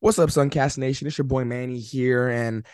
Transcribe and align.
What's 0.00 0.18
up, 0.18 0.28
Suncast 0.28 0.76
Nation? 0.76 1.06
It's 1.06 1.16
your 1.16 1.24
boy 1.24 1.44
Manny 1.44 1.78
here, 1.78 2.28
and 2.28 2.66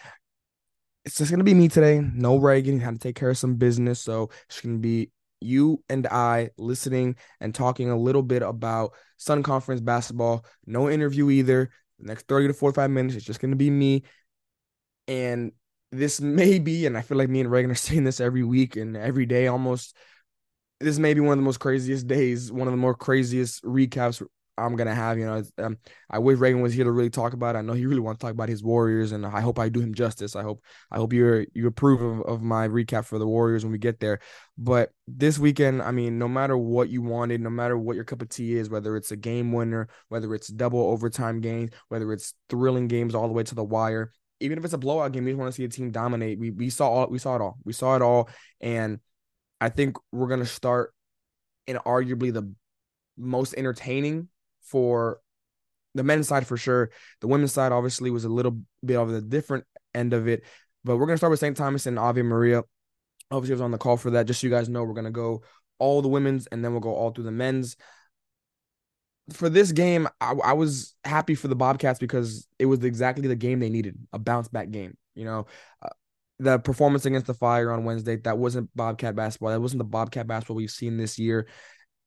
it's 1.04 1.17
just 1.17 1.30
gonna 1.30 1.45
be 1.45 1.54
me 1.54 1.69
today. 1.69 2.01
No 2.01 2.37
Reagan 2.37 2.80
had 2.80 2.95
to 2.95 2.98
take 2.98 3.14
care 3.14 3.30
of 3.30 3.38
some 3.38 3.54
business, 3.54 4.01
so 4.01 4.30
it's 4.48 4.61
gonna 4.61 4.79
be 4.79 5.12
you 5.40 5.85
and 5.88 6.04
I 6.08 6.50
listening 6.58 7.14
and 7.40 7.54
talking 7.54 7.90
a 7.90 7.96
little 7.96 8.24
bit 8.24 8.43
about 8.43 8.95
Sun 9.19 9.45
Conference 9.45 9.80
basketball. 9.80 10.45
No 10.66 10.90
interview 10.90 11.31
either. 11.31 11.71
The 12.01 12.06
next 12.06 12.27
30 12.27 12.49
to 12.49 12.54
45 12.54 12.90
minutes, 12.90 13.15
it's 13.15 13.25
just 13.25 13.39
gonna 13.39 13.54
be 13.54 13.71
me. 13.71 14.03
And 15.07 15.53
this 15.93 16.20
may 16.20 16.59
be, 16.59 16.87
and 16.87 16.98
I 16.98 17.02
feel 17.02 17.19
like 17.19 17.29
me 17.29 17.41
and 17.41 17.51
Reagan 17.52 17.70
are 17.70 17.77
saying 17.77 18.02
this 18.02 18.20
every 18.20 18.43
week 18.43 18.75
and 18.75 18.97
every 18.97 19.27
day 19.27 19.47
almost. 19.47 19.97
This 20.80 20.98
may 20.98 21.15
be 21.15 21.20
one 21.20 21.34
of 21.34 21.39
the 21.39 21.45
most 21.45 21.61
craziest 21.61 22.09
days, 22.09 22.51
one 22.51 22.66
of 22.66 22.73
the 22.73 22.79
more 22.79 22.97
craziest 22.97 23.62
recaps 23.62 24.20
I'm 24.59 24.77
gonna 24.77 24.95
have. 24.95 25.19
You 25.19 25.27
know, 25.27 25.42
um, 25.59 25.78
I 26.10 26.19
wish 26.19 26.38
Reagan 26.38 26.60
was 26.60 26.74
here 26.74 26.84
to 26.84 26.92
really 26.92 27.10
talk 27.10 27.33
about. 27.33 27.55
It. 27.55 27.60
I 27.60 27.62
know 27.62 27.73
he 27.73 27.87
really 27.87 28.01
wants 28.01 28.20
to 28.20 28.27
talk 28.27 28.33
about 28.33 28.48
his 28.48 28.62
Warriors, 28.62 29.12
and 29.12 29.24
I 29.24 29.41
hope 29.41 29.59
I 29.59 29.69
do 29.69 29.80
him 29.80 29.95
justice. 29.95 30.37
I 30.37 30.43
hope 30.43 30.62
I 30.91 30.97
hope 30.97 31.12
you 31.12 31.47
you 31.55 31.66
approve 31.66 32.02
of, 32.02 32.23
of 32.27 32.43
my 32.43 32.69
recap 32.69 33.05
for 33.07 33.19
the 33.19 33.27
Warriors 33.27 33.65
when 33.65 33.73
we 33.73 33.79
get 33.79 34.01
there. 34.01 34.20
But 34.59 34.91
this 35.09 35.38
weekend, 35.38 35.83
I 35.83 35.91
mean, 35.91 36.19
no 36.19 36.29
matter 36.29 36.57
what 36.57 36.91
you 36.91 37.02
wanted, 37.02 37.41
no 37.41 37.51
matter 37.51 37.79
what 37.79 37.96
your 37.96 38.05
cup 38.05 38.23
of 38.23 38.29
tea 38.29 38.55
is, 38.55 38.69
whether 38.69 38.96
it's 38.96 39.10
a 39.10 39.16
game 39.16 39.52
winner, 39.52 39.88
whether 40.09 40.34
it's 40.34 40.48
double 40.48 40.80
overtime 40.80 41.41
games, 41.41 41.71
whether 41.88 42.12
it's 42.12 42.34
thrilling 42.51 42.88
games 42.88 43.15
all 43.15 43.29
the 43.29 43.34
way 43.34 43.45
to 43.45 43.55
the 43.55 43.65
wire, 43.65 44.12
even 44.41 44.59
if 44.59 44.65
it's 44.65 44.74
a 44.74 44.79
blowout 44.79 45.12
game, 45.12 45.24
we 45.24 45.30
just 45.30 45.41
want 45.41 45.52
to 45.52 45.57
see 45.57 45.65
a 45.65 45.69
team 45.69 45.91
dominate. 45.91 46.38
We 46.38 46.51
we 46.51 46.69
saw 46.69 46.88
all 46.88 47.09
we 47.09 47.19
saw 47.19 47.37
it 47.37 47.41
all. 47.41 47.59
We 47.65 47.73
saw 47.73 47.96
it 47.96 48.02
all, 48.02 48.29
and 48.60 49.01
I 49.60 49.71
think 49.71 49.96
we're 50.10 50.29
gonna 50.29 50.45
start 50.45 50.93
in 51.66 51.77
arguably 51.77 52.32
the 52.32 52.52
most 53.16 53.55
entertaining 53.55 54.29
for 54.62 55.21
the 55.95 56.02
men's 56.02 56.29
side 56.29 56.47
for 56.47 56.57
sure. 56.57 56.91
The 57.21 57.27
women's 57.27 57.52
side 57.52 57.73
obviously 57.73 58.11
was 58.11 58.25
a 58.25 58.29
little 58.29 58.59
bit 58.85 58.97
of 58.97 59.11
the 59.11 59.21
different 59.21 59.65
end 59.95 60.13
of 60.13 60.29
it. 60.29 60.45
But 60.85 60.96
we're 60.96 61.07
gonna 61.07 61.18
start 61.18 61.30
with 61.30 61.41
St. 61.41 61.57
Thomas 61.57 61.87
and 61.87 61.99
Ave 61.99 62.23
Maria. 62.23 62.63
Obviously, 63.30 63.52
I 63.52 63.57
was 63.57 63.60
on 63.63 63.71
the 63.71 63.79
call 63.79 63.96
for 63.96 64.10
that. 64.10 64.27
Just 64.27 64.40
so 64.40 64.46
you 64.46 64.50
guys 64.52 64.68
know, 64.68 64.84
we're 64.84 64.94
gonna 64.94 65.10
go 65.10 65.42
all 65.78 66.02
the 66.02 66.08
women's 66.08 66.46
and 66.46 66.64
then 66.64 66.72
we'll 66.72 66.80
go 66.80 66.94
all 66.94 67.10
through 67.10 67.24
the 67.24 67.30
men's. 67.30 67.77
For 69.33 69.48
this 69.48 69.72
game, 69.72 70.08
I, 70.20 70.33
I 70.44 70.52
was 70.55 70.94
happy 71.05 71.34
for 71.34 71.48
the 71.48 71.55
Bobcats 71.55 71.98
because 71.98 72.48
it 72.58 72.66
was 72.66 72.83
exactly 72.84 73.28
the 73.28 73.36
game 73.36 73.60
they 73.60 73.70
needed 73.70 73.96
a 74.12 74.18
bounce 74.18 74.48
back 74.48 74.70
game. 74.70 74.96
You 75.14 75.24
know, 75.24 75.46
uh, 75.80 75.90
the 76.40 76.58
performance 76.58 77.06
against 77.06 77.27
the 77.27 77.34
Fire 77.34 77.70
on 77.70 77.84
Wednesday, 77.84 78.16
that 78.16 78.36
wasn't 78.36 78.74
Bobcat 78.74 79.14
basketball. 79.14 79.50
That 79.50 79.60
wasn't 79.60 79.78
the 79.78 79.84
Bobcat 79.84 80.27
basketball 80.27 80.56
we've 80.56 80.70
seen 80.70 80.96
this 80.96 81.18
year 81.18 81.46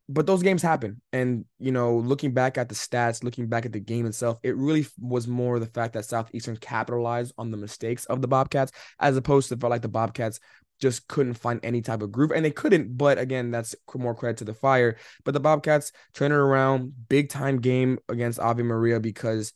but 0.07 0.27
those 0.27 0.43
games 0.43 0.61
happen. 0.61 1.01
And, 1.11 1.45
you 1.57 1.71
know, 1.71 1.97
looking 1.97 2.31
back 2.31 2.57
at 2.57 2.69
the 2.69 2.75
stats, 2.75 3.23
looking 3.23 3.47
back 3.47 3.65
at 3.65 3.73
the 3.73 3.79
game 3.79 4.05
itself, 4.05 4.39
it 4.43 4.55
really 4.55 4.85
was 4.99 5.27
more 5.27 5.59
the 5.59 5.65
fact 5.65 5.93
that 5.93 6.05
Southeastern 6.05 6.57
capitalized 6.57 7.33
on 7.37 7.49
the 7.49 7.57
mistakes 7.57 8.05
of 8.05 8.21
the 8.21 8.27
Bobcats, 8.27 8.71
as 8.99 9.17
opposed 9.17 9.49
to 9.49 9.57
felt 9.57 9.71
like 9.71 9.81
the 9.81 9.87
Bobcats 9.87 10.39
just 10.79 11.07
couldn't 11.07 11.35
find 11.35 11.59
any 11.63 11.81
type 11.81 12.01
of 12.01 12.11
groove. 12.11 12.31
And 12.31 12.45
they 12.45 12.51
couldn't, 12.51 12.97
but 12.97 13.17
again, 13.17 13.49
that's 13.49 13.75
more 13.95 14.13
credit 14.13 14.37
to 14.37 14.45
the 14.45 14.53
fire. 14.53 14.97
But 15.23 15.33
the 15.33 15.39
Bobcats 15.39 15.91
turning 16.13 16.37
around, 16.37 16.93
big 17.09 17.29
time 17.29 17.59
game 17.59 17.97
against 18.07 18.39
Ave 18.39 18.61
Maria 18.61 18.99
because, 18.99 19.53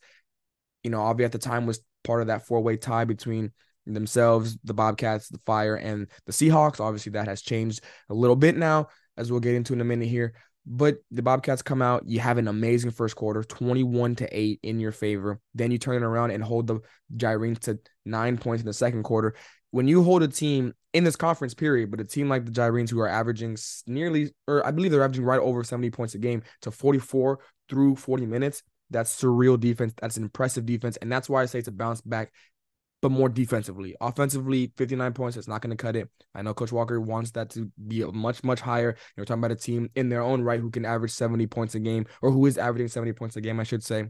you 0.83 0.89
know, 0.89 1.01
Ave 1.01 1.23
at 1.23 1.31
the 1.31 1.37
time 1.37 1.67
was 1.67 1.81
part 2.03 2.21
of 2.21 2.27
that 2.27 2.47
four 2.47 2.61
way 2.61 2.77
tie 2.77 3.05
between 3.05 3.51
themselves, 3.85 4.57
the 4.63 4.73
Bobcats, 4.73 5.29
the 5.29 5.41
Fire, 5.45 5.75
and 5.75 6.07
the 6.25 6.31
Seahawks. 6.31 6.79
Obviously, 6.79 7.11
that 7.11 7.27
has 7.27 7.41
changed 7.41 7.83
a 8.09 8.13
little 8.13 8.35
bit 8.35 8.57
now 8.57 8.87
as 9.19 9.31
we'll 9.31 9.39
get 9.39 9.55
into 9.55 9.73
in 9.73 9.81
a 9.81 9.85
minute 9.85 10.07
here. 10.07 10.33
But 10.65 10.97
the 11.11 11.21
Bobcats 11.21 11.61
come 11.61 11.81
out, 11.81 12.03
you 12.07 12.19
have 12.19 12.37
an 12.37 12.47
amazing 12.47 12.91
first 12.91 13.15
quarter, 13.15 13.43
21 13.43 14.15
to 14.17 14.27
8 14.31 14.59
in 14.63 14.79
your 14.79 14.91
favor. 14.91 15.39
Then 15.55 15.71
you 15.71 15.77
turn 15.77 15.95
it 15.95 16.05
around 16.05 16.31
and 16.31 16.43
hold 16.43 16.67
the 16.67 16.79
Gyrenes 17.15 17.59
to 17.61 17.79
nine 18.05 18.37
points 18.37 18.61
in 18.61 18.67
the 18.67 18.73
second 18.73 19.03
quarter. 19.03 19.35
When 19.71 19.87
you 19.87 20.03
hold 20.03 20.23
a 20.23 20.27
team 20.27 20.73
in 20.93 21.03
this 21.03 21.15
conference 21.15 21.53
period, 21.53 21.91
but 21.91 21.99
a 21.99 22.03
team 22.03 22.29
like 22.29 22.45
the 22.45 22.51
Gyrenes 22.51 22.89
who 22.89 22.99
are 22.99 23.07
averaging 23.07 23.57
nearly, 23.87 24.31
or 24.47 24.65
I 24.65 24.71
believe 24.71 24.91
they're 24.91 25.03
averaging 25.03 25.25
right 25.25 25.39
over 25.39 25.63
70 25.63 25.91
points 25.91 26.15
a 26.15 26.17
game 26.17 26.43
to 26.61 26.71
44 26.71 27.39
through 27.67 27.95
40 27.95 28.25
minutes, 28.25 28.63
that's 28.89 29.21
surreal 29.21 29.59
defense. 29.59 29.93
That's 30.01 30.17
an 30.17 30.23
impressive 30.23 30.65
defense. 30.65 30.97
And 30.97 31.11
that's 31.11 31.29
why 31.29 31.41
I 31.41 31.45
say 31.45 31.59
it's 31.59 31.67
a 31.67 31.71
bounce 31.71 32.01
back 32.01 32.31
but 33.01 33.11
more 33.11 33.29
defensively. 33.29 33.95
Offensively, 34.01 34.71
59 34.77 35.13
points, 35.13 35.37
it's 35.37 35.47
not 35.47 35.61
going 35.61 35.75
to 35.75 35.81
cut 35.81 35.95
it. 35.95 36.09
I 36.35 36.41
know 36.41 36.53
Coach 36.53 36.71
Walker 36.71 36.99
wants 36.99 37.31
that 37.31 37.49
to 37.51 37.71
be 37.87 38.03
much, 38.03 38.43
much 38.43 38.59
higher. 38.59 38.95
You're 39.15 39.25
talking 39.25 39.41
about 39.41 39.51
a 39.51 39.55
team 39.55 39.89
in 39.95 40.09
their 40.09 40.21
own 40.21 40.41
right 40.41 40.59
who 40.59 40.69
can 40.69 40.85
average 40.85 41.11
70 41.11 41.47
points 41.47 41.75
a 41.75 41.79
game, 41.79 42.05
or 42.21 42.31
who 42.31 42.45
is 42.45 42.57
averaging 42.57 42.89
70 42.89 43.13
points 43.13 43.35
a 43.35 43.41
game, 43.41 43.59
I 43.59 43.63
should 43.63 43.83
say. 43.83 44.05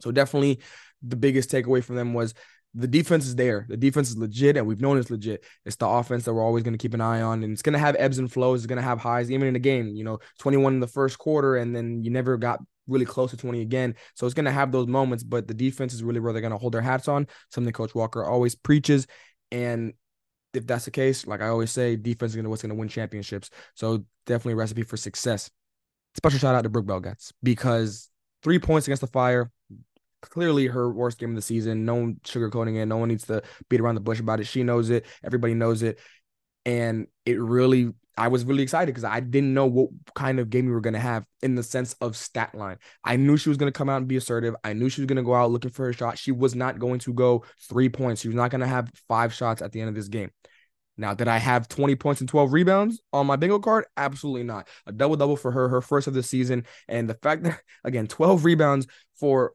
So 0.00 0.10
definitely 0.10 0.60
the 1.02 1.16
biggest 1.16 1.50
takeaway 1.50 1.82
from 1.82 1.96
them 1.96 2.14
was 2.14 2.34
the 2.74 2.86
defense 2.86 3.26
is 3.26 3.34
there. 3.34 3.66
The 3.68 3.76
defense 3.76 4.10
is 4.10 4.18
legit, 4.18 4.56
and 4.56 4.66
we've 4.66 4.80
known 4.80 4.98
it's 4.98 5.10
legit. 5.10 5.44
It's 5.64 5.76
the 5.76 5.88
offense 5.88 6.24
that 6.24 6.34
we're 6.34 6.44
always 6.44 6.62
going 6.62 6.74
to 6.74 6.78
keep 6.78 6.94
an 6.94 7.00
eye 7.00 7.22
on, 7.22 7.42
and 7.42 7.52
it's 7.52 7.62
going 7.62 7.72
to 7.72 7.78
have 7.78 7.96
ebbs 7.98 8.18
and 8.18 8.30
flows. 8.30 8.60
It's 8.60 8.66
going 8.66 8.76
to 8.76 8.82
have 8.82 9.00
highs, 9.00 9.30
even 9.30 9.48
in 9.48 9.54
the 9.54 9.60
game. 9.60 9.88
You 9.88 10.04
know, 10.04 10.18
21 10.40 10.74
in 10.74 10.80
the 10.80 10.86
first 10.86 11.18
quarter, 11.18 11.56
and 11.56 11.74
then 11.74 12.04
you 12.04 12.10
never 12.10 12.36
got 12.36 12.60
really 12.88 13.04
close 13.04 13.30
to 13.30 13.36
20 13.36 13.60
again. 13.60 13.94
So 14.14 14.26
it's 14.26 14.34
going 14.34 14.46
to 14.46 14.50
have 14.50 14.72
those 14.72 14.86
moments, 14.86 15.22
but 15.22 15.46
the 15.46 15.54
defense 15.54 15.92
is 15.92 16.02
really 16.02 16.20
where 16.20 16.32
they're 16.32 16.42
going 16.42 16.52
to 16.52 16.58
hold 16.58 16.74
their 16.74 16.80
hats 16.80 17.06
on, 17.08 17.26
something 17.50 17.72
Coach 17.72 17.94
Walker 17.94 18.24
always 18.24 18.54
preaches. 18.54 19.06
And 19.52 19.92
if 20.54 20.66
that's 20.66 20.86
the 20.86 20.90
case, 20.90 21.26
like 21.26 21.40
I 21.40 21.48
always 21.48 21.70
say, 21.70 21.96
defense 21.96 22.32
is 22.32 22.36
going 22.36 22.44
to 22.44 22.50
what's 22.50 22.62
going 22.62 22.70
to 22.70 22.76
win 22.76 22.88
championships. 22.88 23.50
So 23.74 24.04
definitely 24.26 24.54
a 24.54 24.56
recipe 24.56 24.82
for 24.82 24.96
success. 24.96 25.50
Special 26.16 26.38
shout 26.38 26.54
out 26.54 26.62
to 26.62 26.68
Brooke 26.68 26.86
Belgats 26.86 27.32
because 27.42 28.10
three 28.42 28.58
points 28.58 28.86
against 28.86 29.02
the 29.02 29.06
Fire, 29.06 29.50
clearly 30.22 30.66
her 30.66 30.90
worst 30.90 31.18
game 31.18 31.30
of 31.30 31.36
the 31.36 31.42
season. 31.42 31.84
No 31.84 31.94
one 31.94 32.16
sugarcoating 32.24 32.76
it. 32.76 32.86
No 32.86 32.96
one 32.96 33.08
needs 33.08 33.26
to 33.26 33.42
beat 33.68 33.80
around 33.80 33.94
the 33.94 34.00
bush 34.00 34.20
about 34.20 34.40
it. 34.40 34.46
She 34.46 34.62
knows 34.62 34.90
it. 34.90 35.06
Everybody 35.22 35.54
knows 35.54 35.82
it. 35.82 35.98
And 36.64 37.06
it 37.24 37.40
really 37.40 37.92
I 38.18 38.28
was 38.28 38.44
really 38.44 38.64
excited 38.64 38.92
because 38.92 39.04
I 39.04 39.20
didn't 39.20 39.54
know 39.54 39.66
what 39.66 39.90
kind 40.14 40.40
of 40.40 40.50
game 40.50 40.66
we 40.66 40.72
were 40.72 40.80
going 40.80 40.94
to 40.94 41.00
have 41.00 41.24
in 41.40 41.54
the 41.54 41.62
sense 41.62 41.94
of 42.00 42.16
stat 42.16 42.54
line. 42.54 42.78
I 43.04 43.16
knew 43.16 43.36
she 43.36 43.48
was 43.48 43.56
going 43.56 43.72
to 43.72 43.76
come 43.76 43.88
out 43.88 43.98
and 43.98 44.08
be 44.08 44.16
assertive. 44.16 44.56
I 44.64 44.72
knew 44.72 44.88
she 44.88 45.00
was 45.00 45.06
going 45.06 45.16
to 45.16 45.22
go 45.22 45.34
out 45.34 45.52
looking 45.52 45.70
for 45.70 45.84
her 45.86 45.92
shot. 45.92 46.18
She 46.18 46.32
was 46.32 46.56
not 46.56 46.80
going 46.80 46.98
to 47.00 47.14
go 47.14 47.44
three 47.68 47.88
points. 47.88 48.20
She 48.22 48.28
was 48.28 48.34
not 48.34 48.50
going 48.50 48.60
to 48.60 48.66
have 48.66 48.90
five 49.06 49.32
shots 49.32 49.62
at 49.62 49.70
the 49.70 49.80
end 49.80 49.88
of 49.88 49.94
this 49.94 50.08
game. 50.08 50.30
Now, 50.96 51.14
did 51.14 51.28
I 51.28 51.38
have 51.38 51.68
20 51.68 51.94
points 51.94 52.20
and 52.20 52.28
12 52.28 52.52
rebounds 52.52 53.00
on 53.12 53.26
my 53.26 53.36
bingo 53.36 53.60
card? 53.60 53.84
Absolutely 53.96 54.42
not. 54.42 54.66
A 54.86 54.92
double 54.92 55.14
double 55.14 55.36
for 55.36 55.52
her, 55.52 55.68
her 55.68 55.80
first 55.80 56.08
of 56.08 56.14
the 56.14 56.24
season. 56.24 56.66
And 56.88 57.08
the 57.08 57.14
fact 57.14 57.44
that, 57.44 57.60
again, 57.84 58.08
12 58.08 58.44
rebounds 58.44 58.88
for 59.14 59.52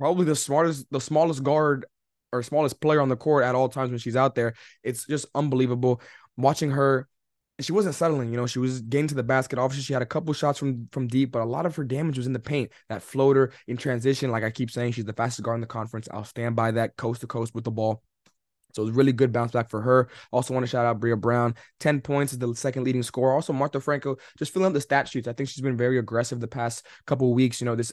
probably 0.00 0.26
the 0.26 0.34
smartest, 0.34 0.86
the 0.90 1.00
smallest 1.00 1.44
guard 1.44 1.86
or 2.32 2.42
smallest 2.42 2.80
player 2.80 3.00
on 3.00 3.08
the 3.08 3.16
court 3.16 3.44
at 3.44 3.54
all 3.54 3.68
times 3.68 3.90
when 3.90 4.00
she's 4.00 4.16
out 4.16 4.34
there, 4.34 4.54
it's 4.82 5.06
just 5.06 5.26
unbelievable. 5.32 6.00
Watching 6.36 6.72
her 6.72 7.06
she 7.62 7.72
wasn't 7.72 7.94
settling. 7.94 8.30
You 8.30 8.36
know, 8.36 8.46
she 8.46 8.58
was 8.58 8.80
getting 8.82 9.08
to 9.08 9.14
the 9.14 9.22
basket. 9.22 9.58
Obviously, 9.58 9.84
she 9.84 9.92
had 9.92 10.02
a 10.02 10.06
couple 10.06 10.32
shots 10.34 10.58
from 10.58 10.88
from 10.92 11.08
deep, 11.08 11.32
but 11.32 11.42
a 11.42 11.44
lot 11.44 11.66
of 11.66 11.76
her 11.76 11.84
damage 11.84 12.18
was 12.18 12.26
in 12.26 12.32
the 12.32 12.38
paint. 12.38 12.70
That 12.88 13.02
floater 13.02 13.52
in 13.66 13.76
transition, 13.76 14.30
like 14.30 14.44
I 14.44 14.50
keep 14.50 14.70
saying, 14.70 14.92
she's 14.92 15.04
the 15.04 15.12
fastest 15.12 15.44
guard 15.44 15.56
in 15.56 15.60
the 15.60 15.66
conference. 15.66 16.08
I'll 16.10 16.24
stand 16.24 16.56
by 16.56 16.72
that 16.72 16.96
coast 16.96 17.20
to 17.22 17.26
coast 17.26 17.54
with 17.54 17.64
the 17.64 17.70
ball. 17.70 18.02
So 18.74 18.82
it 18.82 18.86
was 18.86 18.94
really 18.94 19.12
good 19.12 19.32
bounce 19.32 19.52
back 19.52 19.68
for 19.70 19.80
her. 19.80 20.08
Also 20.32 20.54
want 20.54 20.64
to 20.64 20.70
shout 20.70 20.86
out 20.86 20.98
Bria 20.98 21.16
Brown. 21.16 21.54
10 21.80 22.00
points 22.00 22.32
is 22.32 22.38
the 22.38 22.54
second 22.54 22.84
leading 22.84 23.02
scorer. 23.02 23.34
Also, 23.34 23.52
Martha 23.52 23.80
Franco 23.80 24.16
just 24.38 24.52
filling 24.52 24.68
up 24.68 24.72
the 24.72 24.80
stat 24.80 25.08
sheets. 25.08 25.28
I 25.28 25.32
think 25.32 25.48
she's 25.48 25.60
been 25.60 25.76
very 25.76 25.98
aggressive 25.98 26.40
the 26.40 26.48
past 26.48 26.86
couple 27.06 27.32
weeks. 27.34 27.60
You 27.60 27.66
know, 27.66 27.76
this 27.76 27.92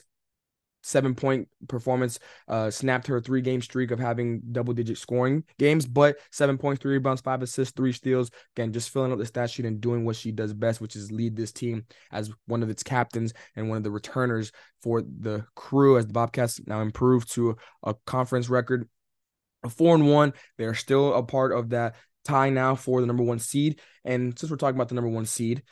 seven 0.82 1.14
point 1.14 1.48
performance 1.68 2.18
uh 2.48 2.70
snapped 2.70 3.06
her 3.06 3.20
three 3.20 3.40
game 3.40 3.60
streak 3.60 3.90
of 3.90 3.98
having 3.98 4.40
double 4.52 4.72
digit 4.72 4.96
scoring 4.96 5.44
games 5.58 5.86
but 5.86 6.16
seven 6.30 6.56
points 6.56 6.80
three 6.80 6.92
rebounds 6.92 7.20
five 7.20 7.42
assists 7.42 7.74
three 7.74 7.92
steals. 7.92 8.30
Again 8.56 8.72
just 8.72 8.90
filling 8.90 9.12
up 9.12 9.18
the 9.18 9.26
stat 9.26 9.50
sheet 9.50 9.66
and 9.66 9.80
doing 9.80 10.04
what 10.04 10.16
she 10.16 10.32
does 10.32 10.52
best 10.52 10.80
which 10.80 10.96
is 10.96 11.12
lead 11.12 11.36
this 11.36 11.52
team 11.52 11.84
as 12.10 12.30
one 12.46 12.62
of 12.62 12.70
its 12.70 12.82
captains 12.82 13.32
and 13.56 13.68
one 13.68 13.78
of 13.78 13.84
the 13.84 13.90
returners 13.90 14.52
for 14.82 15.02
the 15.02 15.44
crew 15.54 15.98
as 15.98 16.06
the 16.06 16.12
bobcats 16.12 16.60
now 16.66 16.80
improved 16.80 17.30
to 17.32 17.56
a 17.82 17.94
conference 18.06 18.48
record 18.48 18.88
A 19.64 19.68
four 19.68 19.94
and 19.94 20.08
one. 20.08 20.32
They're 20.56 20.74
still 20.74 21.14
a 21.14 21.22
part 21.22 21.52
of 21.52 21.70
that 21.70 21.96
tie 22.24 22.50
now 22.50 22.74
for 22.74 23.00
the 23.00 23.06
number 23.06 23.22
one 23.22 23.38
seed. 23.38 23.80
And 24.04 24.38
since 24.38 24.50
we're 24.50 24.56
talking 24.56 24.76
about 24.76 24.88
the 24.88 24.94
number 24.94 25.10
one 25.10 25.26
seed 25.26 25.62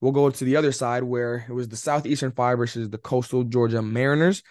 We'll 0.00 0.12
go 0.12 0.30
to 0.30 0.44
the 0.44 0.56
other 0.56 0.72
side 0.72 1.02
where 1.02 1.44
it 1.48 1.52
was 1.52 1.68
the 1.68 1.76
Southeastern 1.76 2.32
Fire 2.32 2.56
versus 2.56 2.88
the 2.88 2.98
Coastal 2.98 3.44
Georgia 3.44 3.82
Mariners. 3.82 4.42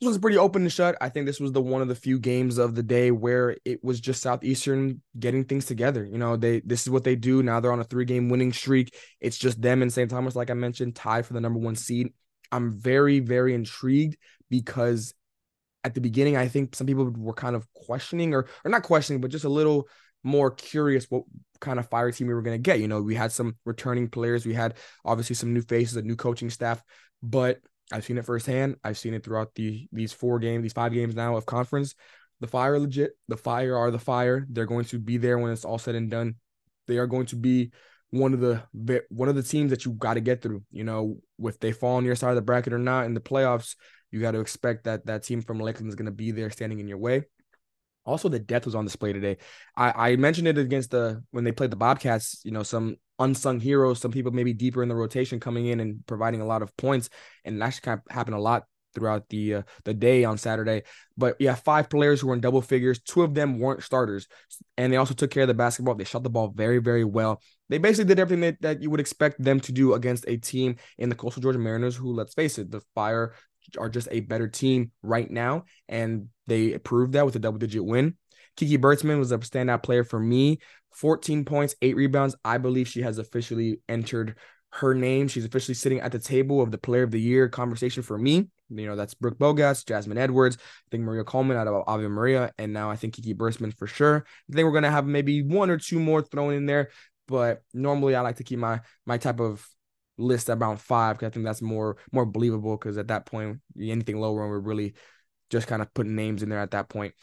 This 0.00 0.08
was 0.08 0.18
pretty 0.18 0.36
open 0.36 0.62
and 0.62 0.72
shut. 0.72 0.96
I 1.00 1.08
think 1.08 1.24
this 1.24 1.40
was 1.40 1.52
the 1.52 1.60
one 1.62 1.80
of 1.80 1.88
the 1.88 1.94
few 1.94 2.18
games 2.18 2.58
of 2.58 2.74
the 2.74 2.82
day 2.82 3.10
where 3.10 3.56
it 3.64 3.82
was 3.82 3.98
just 3.98 4.22
Southeastern 4.22 5.00
getting 5.18 5.44
things 5.44 5.64
together. 5.64 6.04
You 6.04 6.18
know, 6.18 6.36
they 6.36 6.60
this 6.60 6.82
is 6.82 6.90
what 6.90 7.02
they 7.02 7.16
do. 7.16 7.42
Now 7.42 7.60
they're 7.60 7.72
on 7.72 7.80
a 7.80 7.84
three-game 7.84 8.28
winning 8.28 8.52
streak. 8.52 8.94
It's 9.20 9.38
just 9.38 9.60
them 9.60 9.80
and 9.80 9.92
St. 9.92 10.10
Thomas, 10.10 10.36
like 10.36 10.50
I 10.50 10.54
mentioned, 10.54 10.96
tied 10.96 11.24
for 11.24 11.32
the 11.32 11.40
number 11.40 11.58
one 11.58 11.76
seed. 11.76 12.12
I'm 12.52 12.78
very, 12.78 13.20
very 13.20 13.54
intrigued 13.54 14.18
because 14.50 15.14
at 15.82 15.94
the 15.94 16.00
beginning, 16.00 16.36
I 16.36 16.48
think 16.48 16.76
some 16.76 16.86
people 16.86 17.10
were 17.10 17.32
kind 17.32 17.56
of 17.56 17.66
questioning 17.72 18.34
or 18.34 18.46
or 18.64 18.70
not 18.70 18.82
questioning, 18.82 19.22
but 19.22 19.30
just 19.30 19.44
a 19.46 19.48
little 19.48 19.88
more 20.22 20.50
curious 20.50 21.06
what 21.08 21.22
kind 21.60 21.78
of 21.78 21.88
fire 21.88 22.10
team 22.10 22.26
we 22.26 22.34
were 22.34 22.42
going 22.42 22.56
to 22.56 22.62
get. 22.62 22.80
You 22.80 22.88
know, 22.88 23.02
we 23.02 23.14
had 23.14 23.32
some 23.32 23.56
returning 23.64 24.08
players, 24.08 24.46
we 24.46 24.54
had 24.54 24.74
obviously 25.04 25.36
some 25.36 25.52
new 25.52 25.62
faces, 25.62 25.96
a 25.96 26.02
new 26.02 26.16
coaching 26.16 26.50
staff, 26.50 26.82
but 27.22 27.58
I've 27.92 28.04
seen 28.04 28.18
it 28.18 28.24
firsthand. 28.24 28.76
I've 28.82 28.98
seen 28.98 29.14
it 29.14 29.24
throughout 29.24 29.54
the 29.54 29.88
these 29.92 30.12
four 30.12 30.38
games, 30.38 30.62
these 30.62 30.72
five 30.72 30.92
games 30.92 31.14
now 31.14 31.36
of 31.36 31.46
conference. 31.46 31.94
The 32.40 32.46
fire 32.46 32.78
legit. 32.78 33.12
The 33.28 33.36
fire 33.36 33.76
are 33.76 33.90
the 33.90 33.98
fire. 33.98 34.46
They're 34.50 34.66
going 34.66 34.84
to 34.86 34.98
be 34.98 35.16
there 35.16 35.38
when 35.38 35.52
it's 35.52 35.64
all 35.64 35.78
said 35.78 35.94
and 35.94 36.10
done. 36.10 36.34
They 36.86 36.98
are 36.98 37.06
going 37.06 37.26
to 37.26 37.36
be 37.36 37.70
one 38.10 38.34
of 38.34 38.40
the 38.40 38.62
one 39.08 39.28
of 39.28 39.34
the 39.36 39.42
teams 39.42 39.70
that 39.70 39.84
you 39.84 39.92
got 39.92 40.14
to 40.14 40.20
get 40.20 40.42
through. 40.42 40.62
You 40.70 40.84
know, 40.84 41.18
if 41.38 41.58
they 41.60 41.72
fall 41.72 41.96
on 41.96 42.04
your 42.04 42.16
side 42.16 42.30
of 42.30 42.36
the 42.36 42.42
bracket 42.42 42.72
or 42.72 42.78
not 42.78 43.06
in 43.06 43.14
the 43.14 43.20
playoffs, 43.20 43.76
you 44.10 44.20
got 44.20 44.32
to 44.32 44.40
expect 44.40 44.84
that 44.84 45.06
that 45.06 45.22
team 45.22 45.40
from 45.40 45.60
Lakeland 45.60 45.88
is 45.88 45.94
going 45.94 46.06
to 46.06 46.12
be 46.12 46.30
there 46.30 46.50
standing 46.50 46.80
in 46.80 46.88
your 46.88 46.98
way. 46.98 47.24
Also, 48.06 48.28
the 48.28 48.38
depth 48.38 48.64
was 48.64 48.74
on 48.74 48.84
display 48.84 49.12
today. 49.12 49.36
I, 49.76 50.10
I 50.12 50.16
mentioned 50.16 50.48
it 50.48 50.58
against 50.58 50.92
the 50.92 51.22
when 51.32 51.44
they 51.44 51.52
played 51.52 51.70
the 51.70 51.76
Bobcats. 51.76 52.40
You 52.44 52.52
know, 52.52 52.62
some 52.62 52.96
unsung 53.18 53.60
heroes, 53.60 54.00
some 54.00 54.12
people 54.12 54.32
maybe 54.32 54.52
deeper 54.52 54.82
in 54.82 54.88
the 54.88 54.94
rotation 54.94 55.40
coming 55.40 55.66
in 55.66 55.80
and 55.80 56.06
providing 56.06 56.40
a 56.40 56.46
lot 56.46 56.62
of 56.62 56.76
points, 56.76 57.10
and 57.44 57.60
that 57.60 57.80
kind 57.82 58.00
of 58.00 58.14
happened 58.14 58.36
a 58.36 58.40
lot 58.40 58.64
throughout 58.94 59.28
the 59.28 59.56
uh, 59.56 59.62
the 59.84 59.92
day 59.92 60.24
on 60.24 60.38
Saturday. 60.38 60.82
But 61.16 61.36
yeah, 61.38 61.54
five 61.54 61.90
players 61.90 62.20
who 62.20 62.28
were 62.28 62.34
in 62.34 62.40
double 62.40 62.62
figures. 62.62 62.98
Two 63.00 63.22
of 63.22 63.34
them 63.34 63.58
weren't 63.58 63.82
starters, 63.82 64.26
and 64.76 64.92
they 64.92 64.96
also 64.96 65.14
took 65.14 65.30
care 65.30 65.42
of 65.42 65.48
the 65.48 65.54
basketball. 65.54 65.94
They 65.94 66.04
shot 66.04 66.22
the 66.22 66.30
ball 66.30 66.52
very, 66.54 66.78
very 66.78 67.04
well. 67.04 67.42
They 67.68 67.78
basically 67.78 68.08
did 68.08 68.18
everything 68.18 68.42
that, 68.42 68.62
that 68.62 68.82
you 68.82 68.90
would 68.90 69.00
expect 69.00 69.42
them 69.42 69.60
to 69.60 69.72
do 69.72 69.94
against 69.94 70.24
a 70.28 70.36
team 70.36 70.76
in 70.98 71.08
the 71.08 71.14
Coastal 71.14 71.42
Georgia 71.42 71.58
Mariners, 71.58 71.96
who, 71.96 72.12
let's 72.12 72.34
face 72.34 72.58
it, 72.58 72.70
the 72.70 72.80
Fire 72.94 73.34
are 73.78 73.88
just 73.88 74.08
a 74.10 74.20
better 74.20 74.48
team 74.48 74.90
right 75.02 75.30
now, 75.30 75.64
and 75.88 76.28
they 76.46 76.78
proved 76.78 77.12
that 77.12 77.26
with 77.26 77.36
a 77.36 77.40
double 77.40 77.58
digit 77.58 77.84
win. 77.84 78.16
Kiki 78.56 78.78
Bertman 78.78 79.18
was 79.18 79.32
a 79.32 79.38
standout 79.38 79.82
player 79.82 80.04
for 80.04 80.18
me. 80.18 80.58
14 80.92 81.44
points, 81.44 81.74
eight 81.82 81.96
rebounds. 81.96 82.34
I 82.44 82.58
believe 82.58 82.88
she 82.88 83.02
has 83.02 83.18
officially 83.18 83.80
entered 83.88 84.36
her 84.70 84.94
name. 84.94 85.28
She's 85.28 85.44
officially 85.44 85.74
sitting 85.74 86.00
at 86.00 86.12
the 86.12 86.18
table 86.18 86.62
of 86.62 86.70
the 86.70 86.78
player 86.78 87.02
of 87.02 87.10
the 87.10 87.20
year 87.20 87.48
conversation 87.48 88.02
for 88.02 88.16
me. 88.16 88.48
You 88.68 88.86
know, 88.86 88.96
that's 88.96 89.14
Brooke 89.14 89.38
Bogas, 89.38 89.86
Jasmine 89.86 90.18
Edwards, 90.18 90.56
I 90.58 90.88
think 90.90 91.04
Maria 91.04 91.22
Coleman 91.22 91.56
out 91.56 91.68
of 91.68 91.84
Ave 91.86 92.08
Maria, 92.08 92.52
and 92.58 92.72
now 92.72 92.90
I 92.90 92.96
think 92.96 93.14
Kiki 93.14 93.34
Bertman 93.34 93.76
for 93.76 93.86
sure. 93.86 94.24
I 94.26 94.54
think 94.54 94.64
we're 94.64 94.72
gonna 94.72 94.90
have 94.90 95.06
maybe 95.06 95.42
one 95.42 95.70
or 95.70 95.78
two 95.78 96.00
more 96.00 96.22
thrown 96.22 96.52
in 96.52 96.66
there, 96.66 96.90
but 97.28 97.62
normally 97.72 98.16
I 98.16 98.22
like 98.22 98.36
to 98.36 98.44
keep 98.44 98.58
my 98.58 98.80
my 99.04 99.18
type 99.18 99.40
of 99.40 99.66
list 100.18 100.48
around 100.48 100.80
five 100.80 101.16
because 101.16 101.28
I 101.28 101.30
think 101.30 101.44
that's 101.44 101.62
more 101.62 101.96
more 102.12 102.26
believable 102.26 102.76
because 102.76 102.98
at 102.98 103.08
that 103.08 103.26
point 103.26 103.60
anything 103.78 104.18
lower 104.18 104.42
and 104.42 104.50
we're 104.50 104.58
really 104.58 104.94
just 105.50 105.66
kind 105.66 105.82
of 105.82 105.92
putting 105.94 106.16
names 106.16 106.42
in 106.42 106.48
there 106.48 106.60
at 106.60 106.72
that 106.72 106.88
point. 106.88 107.14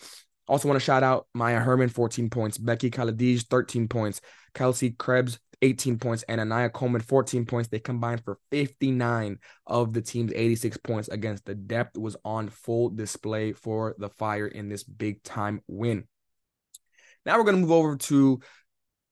Also 0.48 0.68
want 0.68 0.80
to 0.80 0.84
shout 0.86 1.04
out 1.04 1.28
Maya 1.34 1.60
Herman 1.60 1.90
14 1.90 2.30
points, 2.30 2.57
Becky 2.57 2.92
Kaladij 2.92 3.48
13 3.48 3.88
points, 3.88 4.22
Kelsey 4.54 4.92
Krebs 4.92 5.40
18 5.62 5.98
points, 5.98 6.24
and 6.28 6.42
Anaya 6.42 6.69
Coleman 6.69 7.01
14 7.01 7.45
points. 7.45 7.69
They 7.69 7.80
combined 7.80 8.24
for 8.24 8.38
59 8.51 9.39
of 9.66 9.94
the 9.94 10.01
team's 10.01 10.34
86 10.36 10.78
points 10.78 11.07
against 11.07 11.46
the 11.46 11.56
depth 11.56 11.98
was 11.98 12.18
on 12.25 12.50
full 12.50 12.89
display 12.89 13.54
for 13.54 13.96
the 13.98 14.10
Fire 14.10 14.48
in 14.48 14.68
this 14.68 14.84
big 14.84 15.24
time 15.24 15.62
win. 15.68 16.06
Now 17.25 17.38
we're 17.38 17.46
going 17.46 17.56
to 17.56 17.62
move 17.62 17.72
over 17.72 17.96
to 17.96 18.42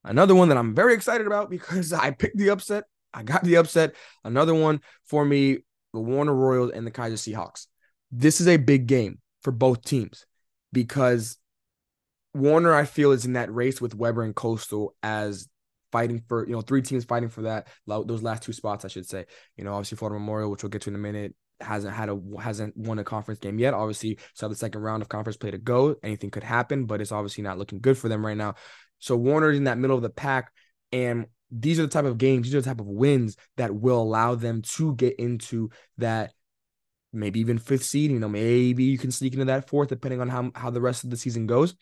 another 0.04 0.34
one 0.34 0.50
that 0.50 0.58
I'm 0.58 0.74
very 0.74 0.92
excited 0.92 1.26
about 1.26 1.48
because 1.48 1.92
I 1.94 2.10
picked 2.10 2.36
the 2.36 2.50
upset 2.50 2.84
I 3.14 3.22
got 3.22 3.44
the 3.44 3.56
upset. 3.56 3.94
Another 4.24 4.54
one 4.54 4.80
for 5.04 5.24
me, 5.24 5.58
the 5.92 6.00
Warner 6.00 6.34
Royals 6.34 6.72
and 6.72 6.86
the 6.86 6.90
Keiser 6.90 7.12
Seahawks. 7.12 7.66
This 8.10 8.40
is 8.40 8.48
a 8.48 8.56
big 8.56 8.86
game 8.86 9.18
for 9.42 9.52
both 9.52 9.84
teams 9.84 10.26
because 10.72 11.38
Warner, 12.34 12.74
I 12.74 12.84
feel, 12.84 13.12
is 13.12 13.24
in 13.24 13.34
that 13.34 13.52
race 13.52 13.80
with 13.80 13.94
Webber 13.94 14.22
and 14.22 14.34
Coastal 14.34 14.94
as 15.02 15.48
fighting 15.90 16.22
for, 16.28 16.46
you 16.46 16.54
know, 16.54 16.62
three 16.62 16.82
teams 16.82 17.04
fighting 17.04 17.28
for 17.28 17.42
that, 17.42 17.68
those 17.86 18.22
last 18.22 18.42
two 18.42 18.52
spots, 18.52 18.84
I 18.84 18.88
should 18.88 19.06
say. 19.06 19.26
You 19.56 19.64
know, 19.64 19.74
obviously 19.74 19.98
Florida 19.98 20.18
Memorial, 20.18 20.50
which 20.50 20.62
we'll 20.62 20.70
get 20.70 20.82
to 20.82 20.90
in 20.90 20.96
a 20.96 20.98
minute, 20.98 21.34
hasn't 21.60 21.94
had 21.94 22.08
a 22.08 22.20
hasn't 22.40 22.76
won 22.76 22.98
a 22.98 23.04
conference 23.04 23.38
game 23.38 23.58
yet. 23.58 23.74
Obviously, 23.74 24.18
so 24.34 24.48
the 24.48 24.54
second 24.54 24.80
round 24.80 25.02
of 25.02 25.08
conference 25.08 25.36
play 25.36 25.50
to 25.50 25.58
go. 25.58 25.94
Anything 26.02 26.30
could 26.30 26.42
happen, 26.42 26.86
but 26.86 27.00
it's 27.00 27.12
obviously 27.12 27.44
not 27.44 27.58
looking 27.58 27.80
good 27.80 27.98
for 27.98 28.08
them 28.08 28.24
right 28.24 28.36
now. 28.36 28.54
So 28.98 29.16
Warner's 29.16 29.56
in 29.56 29.64
that 29.64 29.78
middle 29.78 29.96
of 29.96 30.02
the 30.02 30.10
pack, 30.10 30.52
and 30.90 31.26
these 31.52 31.78
are 31.78 31.82
the 31.82 31.88
type 31.88 32.06
of 32.06 32.18
games, 32.18 32.46
these 32.46 32.54
are 32.54 32.60
the 32.60 32.68
type 32.68 32.80
of 32.80 32.86
wins 32.86 33.36
that 33.56 33.74
will 33.74 34.00
allow 34.00 34.34
them 34.34 34.62
to 34.62 34.94
get 34.94 35.16
into 35.16 35.70
that 35.98 36.32
maybe 37.12 37.40
even 37.40 37.58
fifth 37.58 37.84
seed. 37.84 38.10
You 38.10 38.18
know, 38.18 38.28
maybe 38.28 38.84
you 38.84 38.98
can 38.98 39.10
sneak 39.10 39.34
into 39.34 39.44
that 39.44 39.68
fourth, 39.68 39.88
depending 39.88 40.20
on 40.20 40.28
how, 40.28 40.50
how 40.54 40.70
the 40.70 40.80
rest 40.80 41.04
of 41.04 41.10
the 41.10 41.16
season 41.16 41.46
goes. 41.46 41.74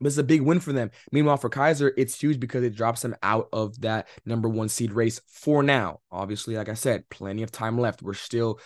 But 0.00 0.08
it's 0.08 0.18
a 0.18 0.24
big 0.24 0.42
win 0.42 0.58
for 0.58 0.72
them. 0.72 0.90
Meanwhile, 1.12 1.36
for 1.36 1.48
Keiser, 1.48 1.92
it's 1.96 2.20
huge 2.20 2.40
because 2.40 2.64
it 2.64 2.74
drops 2.74 3.02
them 3.02 3.14
out 3.22 3.48
of 3.52 3.80
that 3.82 4.08
number 4.26 4.48
one 4.48 4.68
seed 4.68 4.92
race 4.92 5.20
for 5.28 5.62
now. 5.62 6.00
Obviously, 6.10 6.56
like 6.56 6.68
I 6.68 6.74
said, 6.74 7.08
plenty 7.08 7.44
of 7.44 7.52
time 7.52 7.78
left. 7.78 8.02
We're 8.02 8.14
still 8.14 8.58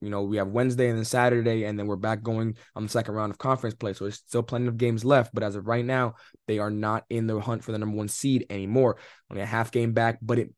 you 0.00 0.08
know, 0.08 0.22
we 0.22 0.38
have 0.38 0.48
Wednesday 0.48 0.88
and 0.88 0.96
then 0.96 1.04
Saturday, 1.04 1.64
and 1.64 1.78
then 1.78 1.86
we're 1.86 1.96
back 1.96 2.22
going 2.22 2.56
on 2.74 2.82
the 2.84 2.88
second 2.88 3.14
round 3.14 3.30
of 3.30 3.38
conference 3.38 3.74
play. 3.74 3.92
So 3.92 4.04
there's 4.04 4.16
still 4.16 4.42
plenty 4.42 4.68
of 4.68 4.78
games 4.78 5.04
left. 5.04 5.34
But 5.34 5.42
as 5.42 5.56
of 5.56 5.66
right 5.66 5.84
now, 5.84 6.14
they 6.46 6.58
are 6.58 6.70
not 6.70 7.04
in 7.10 7.26
the 7.26 7.38
hunt 7.40 7.64
for 7.64 7.72
the 7.72 7.78
number 7.78 7.96
one 7.96 8.08
seed 8.08 8.46
anymore. 8.48 8.96
Only 9.30 9.42
a 9.42 9.46
half 9.46 9.70
game 9.70 9.92
back, 9.92 10.18
but 10.22 10.38
it 10.38 10.54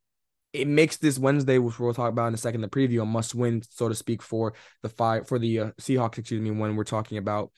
it 0.52 0.68
makes 0.68 0.98
this 0.98 1.18
Wednesday, 1.18 1.58
which 1.58 1.80
we'll 1.80 1.94
talk 1.94 2.10
about 2.10 2.28
in 2.28 2.34
a 2.34 2.38
second, 2.38 2.60
the 2.60 2.68
preview, 2.68 3.02
a 3.02 3.06
must 3.06 3.34
win, 3.34 3.62
so 3.70 3.88
to 3.88 3.94
speak, 3.94 4.22
for 4.22 4.52
the 4.82 4.88
five 4.88 5.26
for 5.26 5.38
the 5.38 5.58
uh, 5.58 5.70
Seahawks. 5.80 6.18
Excuse 6.18 6.40
me, 6.40 6.50
when 6.50 6.76
we're 6.76 6.84
talking 6.84 7.18
about 7.18 7.50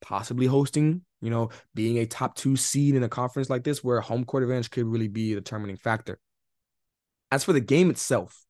possibly 0.00 0.46
hosting, 0.46 1.02
you 1.20 1.30
know, 1.30 1.50
being 1.74 1.98
a 1.98 2.06
top 2.06 2.36
two 2.36 2.54
seed 2.54 2.94
in 2.94 3.02
a 3.02 3.08
conference 3.08 3.50
like 3.50 3.64
this, 3.64 3.82
where 3.82 4.00
home 4.00 4.24
court 4.24 4.42
advantage 4.42 4.70
could 4.70 4.86
really 4.86 5.08
be 5.08 5.32
a 5.32 5.36
determining 5.36 5.76
factor. 5.76 6.20
As 7.30 7.44
for 7.44 7.52
the 7.52 7.60
game 7.60 7.90
itself, 7.90 8.44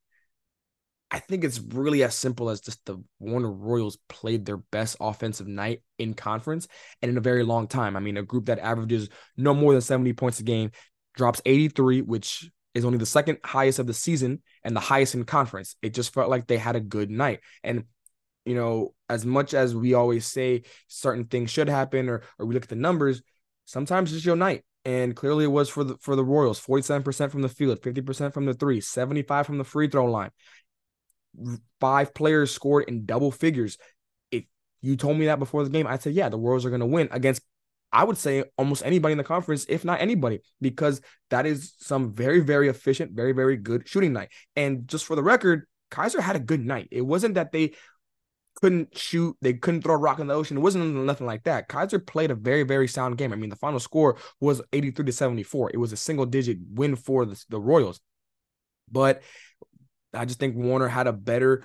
I 1.11 1.21
think 1.21 1.43
it's 1.43 1.59
really 1.59 2.03
as 2.03 2.15
simple 2.15 2.51
as 2.51 2.61
just 2.61 2.85
the 2.85 3.03
Warner 3.19 3.51
Royals 3.51 3.97
played 4.09 4.45
their 4.45 4.59
best 4.59 4.97
offensive 5.01 5.47
night 5.47 5.83
in 5.99 6.13
conference 6.13 6.69
and 7.01 7.11
in 7.11 7.17
a 7.17 7.23
very 7.23 7.45
long 7.45 7.67
time. 7.67 7.97
I 7.97 8.01
mean, 8.01 8.19
a 8.19 8.23
group 8.23 8.47
that 8.47 8.59
averages 8.59 9.09
no 9.37 9.55
more 9.55 9.73
than 9.73 9.81
70 9.81 10.13
points 10.13 10.41
a 10.41 10.43
game 10.43 10.71
drops 11.15 11.41
83, 11.47 12.03
which 12.03 12.51
is 12.75 12.85
only 12.85 12.99
the 12.99 13.07
second 13.07 13.39
highest 13.43 13.79
of 13.79 13.87
the 13.87 13.95
season 13.95 14.43
and 14.63 14.77
the 14.77 14.81
highest 14.81 15.15
in 15.15 15.25
conference. 15.25 15.77
It 15.81 15.95
just 15.95 16.13
felt 16.13 16.29
like 16.29 16.47
they 16.47 16.59
had 16.59 16.77
a 16.77 16.81
good 16.81 17.11
night. 17.11 17.41
And, 17.65 17.85
you 18.45 18.55
know, 18.55 18.95
as 19.09 19.25
much 19.25 19.55
as 19.55 19.75
we 19.75 19.95
always 19.95 20.27
say 20.27 20.65
certain 20.89 21.25
things 21.25 21.51
should 21.51 21.71
happen 21.71 22.11
or, 22.11 22.23
or 22.39 22.45
we 22.45 22.53
look 22.53 22.65
at 22.65 22.69
the 22.69 22.77
numbers, 22.77 23.23
sometimes 23.65 24.13
it's 24.13 24.27
your 24.27 24.37
night. 24.37 24.63
And 24.85 25.17
clearly 25.17 25.45
it 25.45 25.49
was 25.49 25.69
for 25.69 25.85
the 25.85 25.97
for 26.01 26.17
the 26.17 26.25
Royals, 26.25 26.61
47% 26.61 27.31
from 27.31 27.43
the 27.43 27.49
field, 27.49 27.81
50% 27.81 28.33
from 28.33 28.47
the 28.47 28.55
three, 28.55 28.81
75 28.81 29.47
from 29.47 29.59
the 29.59 29.65
free 29.65 29.89
throw 29.89 30.07
line 30.07 30.31
five 31.81 32.15
players 32.15 32.51
scored 32.51 32.85
in 32.89 33.07
double 33.07 33.31
figures. 33.31 33.79
If 34.31 34.45
you 34.81 34.97
told 34.97 35.19
me 35.19 35.27
that 35.27 35.39
before 35.39 35.65
the 35.65 35.71
game, 35.71 35.87
I'd 35.87 36.03
say, 36.03 36.11
yeah, 36.11 36.29
the 36.29 36.39
Royals 36.39 36.65
are 36.65 36.71
going 36.71 36.81
to 36.81 36.87
win 36.87 37.09
against, 37.11 37.43
I 37.93 38.05
would 38.05 38.19
say, 38.19 38.45
almost 38.57 38.85
anybody 38.85 39.13
in 39.13 39.19
the 39.19 39.25
conference, 39.25 39.67
if 39.69 39.85
not 39.85 40.01
anybody, 40.01 40.41
because 40.61 41.01
that 41.31 41.47
is 41.47 41.75
some 41.79 42.15
very, 42.15 42.41
very 42.41 42.69
efficient, 42.69 43.13
very, 43.13 43.33
very 43.33 43.57
good 43.57 43.89
shooting 43.89 44.13
night. 44.13 44.31
And 44.57 44.87
just 44.89 45.07
for 45.07 45.17
the 45.17 45.23
record, 45.23 45.67
Keiser 45.91 46.21
had 46.21 46.37
a 46.37 46.41
good 46.41 46.65
night. 46.65 46.89
It 46.91 47.03
wasn't 47.03 47.35
that 47.35 47.53
they 47.53 47.73
couldn't 48.61 48.97
shoot, 48.97 49.37
they 49.41 49.55
couldn't 49.55 49.83
throw 49.83 49.95
a 49.95 49.99
rock 49.99 50.19
in 50.19 50.27
the 50.27 50.35
ocean. 50.35 50.57
It 50.57 50.61
wasn't 50.61 50.95
nothing 50.95 51.27
like 51.27 51.45
that. 51.45 51.69
Keiser 51.69 52.05
played 52.05 52.31
a 52.31 52.35
very, 52.35 52.65
very 52.65 52.89
sound 52.89 53.17
game. 53.17 53.33
I 53.33 53.37
mean, 53.37 53.51
the 53.51 53.57
final 53.57 53.79
score 53.79 54.17
was 54.41 54.61
83 54.73 55.07
to 55.07 55.13
74. 55.13 55.71
It 55.73 55.77
was 55.77 55.93
a 55.93 55.97
single 55.97 56.27
digit 56.27 56.59
win 56.73 56.97
for 56.97 57.25
the, 57.25 57.43
the 57.49 57.61
Royals. 57.61 58.01
But 58.91 59.23
I 60.15 60.25
just 60.25 60.39
think 60.39 60.57
Warner 60.57 60.89
had 60.89 61.07
a 61.07 61.13
better 61.13 61.65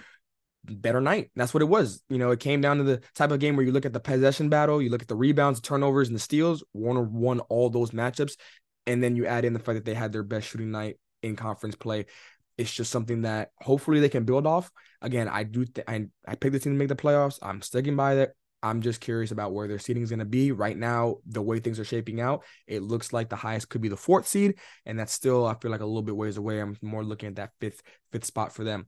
better 0.66 1.02
night. 1.02 1.30
That's 1.36 1.54
what 1.54 1.62
it 1.62 1.68
was. 1.68 2.02
You 2.10 2.18
know, 2.18 2.32
it 2.32 2.40
came 2.40 2.62
down 2.62 2.78
to 2.78 2.84
the 2.84 3.02
type 3.16 3.32
of 3.32 3.40
game 3.40 3.56
where 3.56 3.66
you 3.66 3.72
look 3.72 3.86
at 3.86 3.94
the 3.94 4.00
possession 4.00 4.50
battle, 4.50 4.82
you 4.82 4.90
look 4.90 5.02
at 5.02 5.08
the 5.08 5.16
rebounds, 5.16 5.60
the 5.60 5.68
turnovers, 5.68 6.08
and 6.08 6.16
the 6.16 6.22
steals. 6.22 6.64
Warner 6.74 7.02
won 7.02 7.40
all 7.42 7.70
those 7.70 7.92
matchups. 7.92 8.38
And 8.86 9.04
then 9.04 9.16
you 9.16 9.26
add 9.26 9.46
in 9.46 9.54
the 9.54 9.60
fact 9.60 9.76
that 9.76 9.86
they 9.86 9.94
had 9.94 10.12
their 10.12 10.24
best 10.24 10.48
shooting 10.48 10.72
night 10.72 11.00
in 11.22 11.36
conference 11.36 11.76
play. 11.76 12.06
It's 12.58 12.74
just 12.74 12.92
something 12.92 13.24
that 13.24 13.52
hopefully 13.60 14.00
they 14.00 14.10
can 14.10 14.26
build 14.26 14.46
off. 14.46 14.72
Again, 15.02 15.28
I 15.28 15.44
do 15.44 15.66
th- 15.66 15.86
I, 15.88 16.06
I 16.28 16.36
picked 16.36 16.54
the 16.54 16.60
team 16.60 16.74
to 16.74 16.78
make 16.78 16.90
the 16.90 16.96
playoffs. 16.96 17.40
I'm 17.42 17.62
sticking 17.62 17.96
by 17.96 18.16
that. 18.16 18.34
I'm 18.64 18.82
just 18.82 19.02
curious 19.02 19.32
about 19.32 19.52
where 19.52 19.68
their 19.68 19.78
seating 19.78 20.04
is 20.04 20.10
going 20.10 20.20
to 20.20 20.26
be 20.26 20.54
right 20.54 20.78
now. 20.78 21.18
The 21.28 21.42
way 21.42 21.60
things 21.60 21.80
are 21.80 21.86
shaping 21.86 22.22
out, 22.22 22.46
it 22.66 22.82
looks 22.82 23.12
like 23.12 23.28
the 23.28 23.36
highest 23.36 23.68
could 23.68 23.82
be 23.82 23.90
the 23.90 23.98
fourth 23.98 24.26
seed, 24.26 24.56
and 24.86 24.98
that's 24.98 25.12
still 25.12 25.46
I 25.46 25.56
feel 25.56 25.70
like 25.70 25.82
a 25.82 25.86
little 25.86 26.02
bit 26.02 26.16
ways 26.16 26.38
away. 26.38 26.62
I'm 26.62 26.78
more 26.82 27.04
looking 27.04 27.28
at 27.28 27.36
that 27.36 27.52
fifth 27.60 27.84
fifth 28.14 28.26
spot 28.26 28.54
for 28.54 28.64
them. 28.64 28.88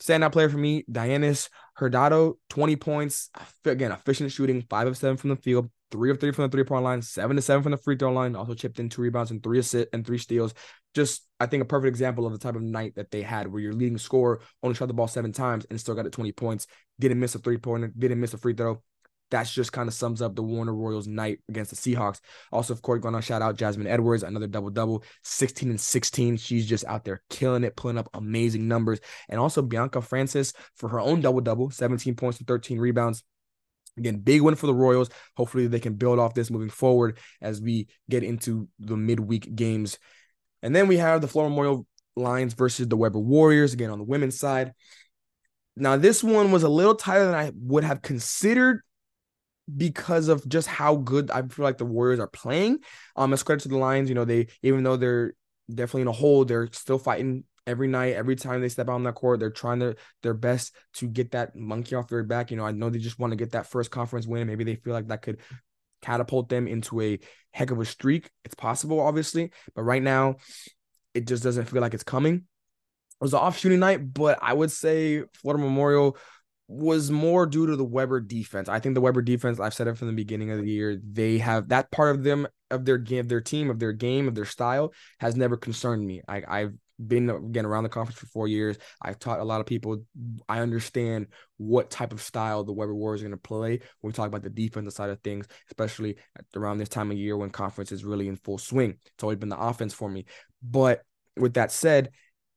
Standout 0.00 0.32
player 0.32 0.48
for 0.48 0.58
me, 0.58 0.84
Dianis 0.90 1.48
Hurtado, 1.76 2.36
20 2.50 2.74
points. 2.74 3.30
Again, 3.64 3.92
efficient 3.92 4.32
shooting, 4.32 4.66
five 4.68 4.88
of 4.88 4.96
seven 4.96 5.16
from 5.16 5.30
the 5.30 5.36
field, 5.36 5.70
three 5.92 6.10
of 6.10 6.18
three 6.18 6.32
from 6.32 6.42
the 6.42 6.48
three 6.48 6.64
point 6.64 6.82
line, 6.82 7.00
seven 7.00 7.36
to 7.36 7.42
seven 7.42 7.62
from 7.62 7.70
the 7.70 7.78
free 7.78 7.96
throw 7.96 8.12
line. 8.12 8.34
Also 8.34 8.54
chipped 8.54 8.80
in 8.80 8.88
two 8.88 9.02
rebounds 9.02 9.30
and 9.30 9.40
three 9.40 9.60
assists 9.60 9.90
and 9.92 10.04
three 10.04 10.18
steals. 10.18 10.52
Just 10.94 11.28
I 11.38 11.46
think 11.46 11.62
a 11.62 11.66
perfect 11.66 11.88
example 11.88 12.26
of 12.26 12.32
the 12.32 12.38
type 12.40 12.56
of 12.56 12.62
night 12.62 12.96
that 12.96 13.12
they 13.12 13.22
had, 13.22 13.46
where 13.46 13.62
your 13.62 13.72
leading 13.72 13.98
scorer 13.98 14.40
only 14.64 14.74
shot 14.74 14.88
the 14.88 14.94
ball 14.94 15.06
seven 15.06 15.30
times 15.30 15.64
and 15.70 15.78
still 15.78 15.94
got 15.94 16.06
it 16.06 16.12
20 16.12 16.32
points. 16.32 16.66
Didn't 16.98 17.20
miss 17.20 17.36
a 17.36 17.38
three 17.38 17.58
pointer, 17.58 17.92
didn't 17.96 18.18
miss 18.18 18.34
a 18.34 18.38
free 18.38 18.54
throw 18.54 18.82
that's 19.32 19.52
just 19.52 19.72
kind 19.72 19.88
of 19.88 19.94
sums 19.94 20.20
up 20.20 20.36
the 20.36 20.42
Warner 20.42 20.74
Royals 20.74 21.08
night 21.08 21.40
against 21.48 21.70
the 21.70 21.76
Seahawks. 21.76 22.20
Also, 22.52 22.74
of 22.74 22.82
course, 22.82 23.00
going 23.00 23.14
to 23.14 23.22
shout 23.22 23.40
out 23.40 23.56
Jasmine 23.56 23.86
Edwards, 23.86 24.22
another 24.22 24.46
double 24.46 24.68
double, 24.68 25.02
16 25.24 25.70
and 25.70 25.80
16. 25.80 26.36
She's 26.36 26.68
just 26.68 26.84
out 26.84 27.04
there 27.04 27.22
killing 27.30 27.64
it, 27.64 27.74
pulling 27.74 27.96
up 27.96 28.10
amazing 28.12 28.68
numbers. 28.68 29.00
And 29.30 29.40
also 29.40 29.62
Bianca 29.62 30.02
Francis 30.02 30.52
for 30.76 30.90
her 30.90 31.00
own 31.00 31.22
double 31.22 31.40
double, 31.40 31.70
17 31.70 32.14
points 32.14 32.38
and 32.38 32.46
13 32.46 32.78
rebounds. 32.78 33.24
Again, 33.96 34.18
big 34.18 34.42
win 34.42 34.54
for 34.54 34.66
the 34.66 34.74
Royals. 34.74 35.08
Hopefully, 35.36 35.66
they 35.66 35.80
can 35.80 35.94
build 35.94 36.18
off 36.18 36.34
this 36.34 36.50
moving 36.50 36.70
forward 36.70 37.18
as 37.40 37.60
we 37.60 37.88
get 38.10 38.22
into 38.22 38.68
the 38.78 38.96
midweek 38.96 39.54
games. 39.56 39.98
And 40.62 40.76
then 40.76 40.88
we 40.88 40.98
have 40.98 41.22
the 41.22 41.28
Florida 41.28 41.50
Memorial 41.50 41.86
Lions 42.16 42.52
versus 42.52 42.86
the 42.86 42.96
Webber 42.96 43.18
Warriors, 43.18 43.72
again 43.72 43.90
on 43.90 43.98
the 43.98 44.04
women's 44.04 44.38
side. 44.38 44.74
Now, 45.74 45.96
this 45.96 46.22
one 46.22 46.52
was 46.52 46.64
a 46.64 46.68
little 46.68 46.94
tighter 46.94 47.24
than 47.24 47.34
I 47.34 47.50
would 47.54 47.84
have 47.84 48.02
considered 48.02 48.82
because 49.76 50.28
of 50.28 50.46
just 50.48 50.66
how 50.66 50.96
good 50.96 51.30
I 51.30 51.42
feel 51.42 51.64
like 51.64 51.78
the 51.78 51.84
Warriors 51.84 52.20
are 52.20 52.28
playing. 52.28 52.78
Um, 53.16 53.32
as 53.32 53.42
credit 53.42 53.62
to 53.62 53.68
the 53.68 53.78
Lions, 53.78 54.08
you 54.08 54.14
know, 54.14 54.24
they 54.24 54.48
even 54.62 54.82
though 54.82 54.96
they're 54.96 55.34
definitely 55.72 56.02
in 56.02 56.08
a 56.08 56.12
hole, 56.12 56.44
they're 56.44 56.68
still 56.72 56.98
fighting 56.98 57.44
every 57.66 57.88
night, 57.88 58.14
every 58.14 58.36
time 58.36 58.60
they 58.60 58.68
step 58.68 58.88
out 58.88 58.94
on 58.94 59.04
that 59.04 59.14
court, 59.14 59.40
they're 59.40 59.50
trying 59.50 59.78
their 59.78 59.96
their 60.22 60.34
best 60.34 60.74
to 60.94 61.06
get 61.06 61.32
that 61.32 61.54
monkey 61.54 61.94
off 61.94 62.08
their 62.08 62.24
back. 62.24 62.50
You 62.50 62.56
know, 62.56 62.66
I 62.66 62.72
know 62.72 62.90
they 62.90 62.98
just 62.98 63.18
want 63.18 63.32
to 63.32 63.36
get 63.36 63.52
that 63.52 63.66
first 63.66 63.90
conference 63.90 64.26
win. 64.26 64.46
Maybe 64.46 64.64
they 64.64 64.76
feel 64.76 64.92
like 64.92 65.08
that 65.08 65.22
could 65.22 65.40
catapult 66.00 66.48
them 66.48 66.66
into 66.66 67.00
a 67.00 67.18
heck 67.52 67.70
of 67.70 67.80
a 67.80 67.84
streak. 67.84 68.30
It's 68.44 68.54
possible, 68.54 69.00
obviously, 69.00 69.52
but 69.74 69.82
right 69.82 70.02
now, 70.02 70.36
it 71.14 71.26
just 71.26 71.44
doesn't 71.44 71.66
feel 71.66 71.80
like 71.80 71.94
it's 71.94 72.02
coming. 72.02 72.34
It 72.34 72.44
was 73.24 73.34
an 73.34 73.40
off 73.40 73.58
shooting 73.58 73.78
night, 73.78 74.12
but 74.12 74.38
I 74.42 74.52
would 74.52 74.72
say 74.72 75.22
Florida 75.34 75.62
Memorial 75.62 76.16
was 76.72 77.10
more 77.10 77.46
due 77.46 77.66
to 77.66 77.76
the 77.76 77.84
Webber 77.84 78.20
defense. 78.20 78.68
I 78.68 78.80
think 78.80 78.94
the 78.94 79.00
Webber 79.00 79.22
defense, 79.22 79.60
I've 79.60 79.74
said 79.74 79.88
it 79.88 79.98
from 79.98 80.08
the 80.08 80.14
beginning 80.14 80.50
of 80.50 80.58
the 80.58 80.70
year, 80.70 80.98
they 81.02 81.38
have 81.38 81.68
that 81.68 81.90
part 81.90 82.14
of 82.14 82.24
them 82.24 82.48
of 82.70 82.84
their 82.84 82.98
game, 82.98 83.28
their 83.28 83.40
team, 83.40 83.70
of 83.70 83.78
their 83.78 83.92
game, 83.92 84.26
of 84.26 84.34
their 84.34 84.46
style 84.46 84.92
has 85.20 85.36
never 85.36 85.56
concerned 85.56 86.04
me. 86.06 86.22
I, 86.26 86.42
I've 86.48 86.72
been 86.98 87.28
again 87.28 87.66
around 87.66 87.82
the 87.82 87.88
conference 87.88 88.18
for 88.18 88.26
four 88.26 88.48
years. 88.48 88.78
I've 89.00 89.18
taught 89.18 89.40
a 89.40 89.44
lot 89.44 89.60
of 89.60 89.66
people. 89.66 90.04
I 90.48 90.60
understand 90.60 91.26
what 91.58 91.90
type 91.90 92.12
of 92.12 92.22
style 92.22 92.64
the 92.64 92.72
Webber 92.72 92.94
Warriors 92.94 93.22
are 93.22 93.24
going 93.24 93.32
to 93.32 93.48
play 93.48 93.80
when 94.00 94.10
we 94.10 94.12
talk 94.12 94.28
about 94.28 94.42
the 94.42 94.50
defensive 94.50 94.94
side 94.94 95.10
of 95.10 95.20
things, 95.20 95.46
especially 95.68 96.16
around 96.56 96.78
this 96.78 96.88
time 96.88 97.10
of 97.10 97.18
year 97.18 97.36
when 97.36 97.50
conference 97.50 97.92
is 97.92 98.04
really 98.04 98.28
in 98.28 98.36
full 98.36 98.58
swing. 98.58 98.98
It's 99.14 99.22
always 99.22 99.38
been 99.38 99.48
the 99.48 99.60
offense 99.60 99.92
for 99.92 100.08
me. 100.08 100.24
But 100.62 101.02
with 101.36 101.54
that 101.54 101.72
said, 101.72 102.10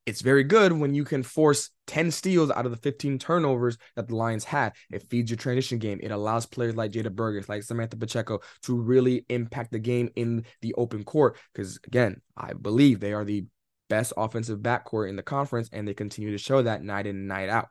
it's 0.05 0.21
very 0.21 0.43
good 0.43 0.71
when 0.71 0.93
you 0.93 1.03
can 1.03 1.23
force 1.23 1.71
10 1.87 2.11
steals 2.11 2.51
out 2.51 2.65
of 2.65 2.71
the 2.71 2.77
15 2.77 3.17
turnovers 3.17 3.77
that 3.95 4.07
the 4.07 4.15
Lions 4.15 4.43
had. 4.43 4.73
It 4.91 5.07
feeds 5.09 5.31
your 5.31 5.37
transition 5.37 5.79
game. 5.79 5.99
It 6.01 6.11
allows 6.11 6.45
players 6.45 6.75
like 6.75 6.91
Jada 6.91 7.11
Burgess, 7.11 7.49
like 7.49 7.63
Samantha 7.63 7.97
Pacheco 7.97 8.39
to 8.63 8.75
really 8.75 9.25
impact 9.29 9.71
the 9.71 9.79
game 9.79 10.09
in 10.15 10.45
the 10.61 10.73
open 10.75 11.03
court. 11.03 11.37
Because 11.53 11.79
again, 11.85 12.21
I 12.37 12.53
believe 12.53 12.99
they 12.99 13.13
are 13.13 13.25
the 13.25 13.45
best 13.89 14.13
offensive 14.15 14.59
backcourt 14.59 15.09
in 15.09 15.15
the 15.15 15.23
conference, 15.23 15.69
and 15.71 15.87
they 15.87 15.93
continue 15.93 16.31
to 16.31 16.37
show 16.37 16.61
that 16.61 16.83
night 16.83 17.07
in 17.07 17.15
and 17.15 17.27
night 17.27 17.49
out. 17.49 17.69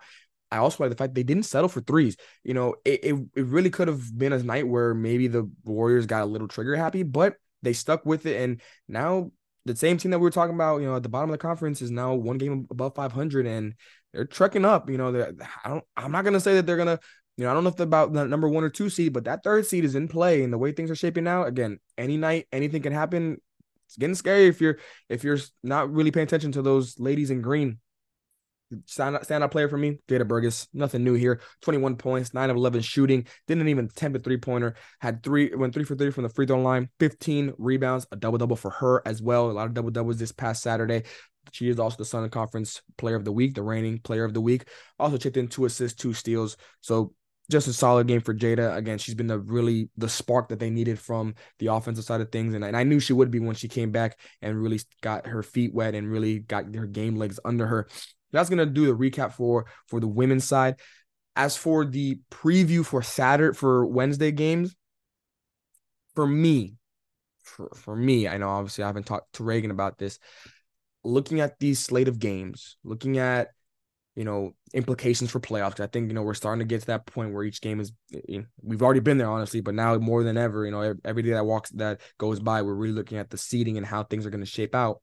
I 0.50 0.59
also 0.59 0.85
like 0.85 0.91
the 0.91 0.97
fact 0.97 1.14
they 1.14 1.23
didn't 1.23 1.45
settle 1.45 1.69
for 1.69 1.81
threes. 1.81 2.17
You 2.43 2.55
know, 2.55 2.76
it, 2.85 3.00
it, 3.05 3.14
it 3.37 3.47
really 3.47 3.71
could 3.71 3.88
have 3.88 4.17
been 4.17 4.33
a 4.33 4.43
night 4.43 4.67
where 4.69 4.95
maybe 4.95 5.26
the 5.26 5.50
Warriors 5.64 6.07
got 6.07 6.23
a 6.23 6.26
little 6.26 6.49
trigger 6.49 6.76
happy, 6.76 7.03
but 7.03 7.35
they 7.62 7.73
stuck 7.73 8.05
with 8.07 8.26
it. 8.26 8.41
And 8.41 8.61
now 8.88 9.33
the 9.64 9.76
same 9.76 9.97
team 9.97 10.11
that 10.11 10.18
we 10.18 10.25
were 10.25 10.30
talking 10.30 10.54
about, 10.54 10.80
you 10.80 10.87
know, 10.87 10.97
at 10.97 11.02
the 11.02 11.09
bottom 11.09 11.30
of 11.30 11.35
the 11.35 11.38
conference 11.38 11.80
is 11.80 11.90
now 11.90 12.14
one 12.14 12.38
game 12.38 12.66
above 12.71 12.94
500 12.94 13.47
and 13.47 13.75
they're 14.12 14.26
trekking 14.26 14.64
up. 14.64 14.90
You 14.90 14.99
know, 14.99 15.33
I 15.64 15.68
don't, 15.68 15.85
I'm 15.97 16.12
not 16.12 16.23
going 16.23 16.35
to 16.35 16.40
say 16.40 16.54
that 16.54 16.66
they're 16.66 16.76
going 16.76 16.88
to, 16.97 17.00
you 17.37 17.44
know, 17.44 17.50
I 17.50 17.54
don't 17.54 17.64
know 17.64 17.71
if 17.71 17.80
about 17.80 18.12
the 18.12 18.26
number 18.26 18.49
one 18.49 18.62
or 18.62 18.68
two 18.68 18.90
seed, 18.90 19.12
but 19.12 19.25
that 19.25 19.42
third 19.42 19.66
seed 19.66 19.85
is 19.85 19.94
in 19.94 20.09
play. 20.09 20.42
And 20.42 20.52
the 20.52 20.59
way 20.59 20.73
things 20.73 20.90
are 20.90 20.97
shaping 20.97 21.26
out, 21.26 21.49
again, 21.49 21.78
any 21.97 22.16
night, 22.16 22.47
anything 22.52 22.83
can 22.83 22.92
happen. 22.92 23.38
It's 23.87 23.97
getting 23.97 24.14
scary 24.14 24.47
if 24.47 24.61
you're 24.61 24.78
if 25.09 25.25
you're 25.25 25.38
not 25.62 25.92
really 25.92 26.11
paying 26.11 26.25
attention 26.25 26.52
to 26.52 26.62
those 26.62 26.99
ladies 26.99 27.30
in 27.30 27.42
green 27.42 27.78
stand 28.87 29.16
out, 29.16 29.25
stand 29.25 29.44
out 29.44 29.50
player 29.50 29.68
for 29.68 29.78
me, 29.78 29.99
Jada 30.09 30.26
Burgess. 30.26 30.68
Nothing 30.73 31.04
new 31.04 31.14
here. 31.14 31.40
21 31.62 31.97
points, 31.97 32.35
9 32.35 32.50
of 32.50 32.56
11 32.56 32.83
shooting. 32.83 33.26
Didn't 33.47 33.68
even 33.68 33.87
attempt 33.87 34.18
a 34.18 34.21
three 34.21 34.37
pointer. 34.37 34.75
Had 35.00 35.23
three, 35.23 35.54
went 35.54 35.75
three 35.75 35.85
for 35.85 35.97
three 35.97 36.11
from 36.11 36.25
the 36.25 36.28
free 36.28 36.47
throw 36.47 36.61
line. 36.61 36.88
15 37.00 37.54
rebounds, 37.59 38.06
a 38.12 38.16
double 38.16 38.38
double 38.38 38.56
for 38.56 38.71
her 38.71 39.02
as 39.06 39.23
well. 39.23 39.50
A 39.50 39.52
lot 39.52 39.66
of 39.66 39.75
double 39.75 39.90
doubles 39.90 40.18
this 40.18 40.33
past 40.33 40.62
Saturday. 40.62 41.04
She 41.52 41.68
is 41.68 41.78
also 41.78 41.99
the 41.99 42.04
Southern 42.04 42.30
Conference 42.30 42.80
Player 42.97 43.16
of 43.16 43.25
the 43.25 43.33
Week, 43.33 43.54
the 43.54 43.62
reigning 43.62 43.99
Player 43.99 44.25
of 44.25 44.35
the 44.35 44.40
Week. 44.40 44.66
Also 44.99 45.16
chipped 45.16 45.37
in 45.37 45.49
two 45.49 45.66
assists, 45.66 46.00
two 46.00 46.14
steals. 46.14 46.56
So 46.80 47.12
just 47.50 47.68
a 47.68 47.73
solid 47.73 48.06
game 48.06 48.21
for 48.21 48.35
Jada. 48.35 48.75
Again, 48.76 48.99
she's 48.99 49.14
been 49.14 49.26
the 49.26 49.38
really 49.38 49.90
the 49.97 50.09
spark 50.09 50.49
that 50.49 50.59
they 50.59 50.71
needed 50.71 50.99
from 50.99 51.35
the 51.59 51.66
offensive 51.66 52.04
side 52.04 52.21
of 52.21 52.33
things, 52.33 52.54
and, 52.54 52.64
and 52.64 52.76
I 52.76 52.85
knew 52.85 53.00
she 53.00 53.12
would 53.12 53.30
be 53.30 53.40
when 53.40 53.54
she 53.54 53.68
came 53.68 53.90
back 53.90 54.18
and 54.40 54.61
really 54.61 54.80
got 55.02 55.26
her 55.26 55.42
feet 55.42 55.75
wet 55.75 55.94
and 55.94 56.11
really 56.11 56.38
got 56.38 56.75
her 56.75 56.87
game 56.87 57.16
legs 57.16 57.38
under 57.44 57.66
her. 57.66 57.88
That's 58.35 58.50
gonna 58.50 58.67
do 58.67 58.87
the 58.87 58.93
recap 58.93 59.33
for 59.33 59.67
for 59.87 60.00
the 60.00 60.09
women's 60.09 60.45
side. 60.45 60.81
As 61.37 61.57
for 61.57 61.85
the 61.85 62.21
preview 62.31 62.85
for 62.85 63.03
Saturday 63.03 63.57
for 63.57 63.87
Wednesday 63.87 64.31
games, 64.31 64.75
for 66.14 66.26
me, 66.26 66.76
for, 67.43 67.71
for 67.75 67.97
me, 67.97 68.29
I 68.29 68.37
know 68.37 68.49
obviously 68.49 68.85
I 68.85 68.88
haven't 68.88 69.07
talked 69.07 69.35
to 69.35 69.45
Reagan 69.45 69.71
about 69.71 69.99
this. 69.99 70.19
Looking 71.03 71.41
at 71.41 71.59
these 71.59 71.81
slate 71.81 72.09
of 72.09 72.19
games, 72.19 72.76
looking 72.85 73.19
at 73.19 73.49
you 74.17 74.25
know 74.25 74.55
implications 74.73 75.31
for 75.31 75.41
playoffs. 75.41 75.81
I 75.81 75.87
think 75.87 76.09
you 76.09 76.14
know 76.14 76.23
we're 76.23 76.35
starting 76.35 76.61
to 76.61 76.64
get 76.64 76.81
to 76.81 76.87
that 76.88 77.07
point 77.07 77.33
where 77.33 77.45
each 77.45 77.61
game 77.61 77.81
is. 77.81 77.93
You 78.29 78.41
know, 78.41 78.45
we've 78.62 78.83
already 78.83 79.00
been 79.00 79.19
there, 79.19 79.31
honestly, 79.31 79.61
but 79.61 79.75
now 79.75 79.97
more 79.99 80.23
than 80.23 80.37
ever, 80.37 80.64
you 80.64 80.71
know, 80.71 80.95
every 81.05 81.23
day 81.23 81.31
that 81.31 81.47
walks 81.47 81.71
that 81.71 82.00
goes 82.19 82.41
by, 82.41 82.62
we're 82.62 82.75
really 82.75 82.95
looking 82.95 83.19
at 83.19 83.31
the 83.31 83.38
seeding 83.38 83.76
and 83.76 83.87
how 83.87 84.05
things 84.05 84.25
are 84.25 84.31
going 84.31 84.45
to 84.45 84.50
shape 84.50 84.75
out. 84.75 85.00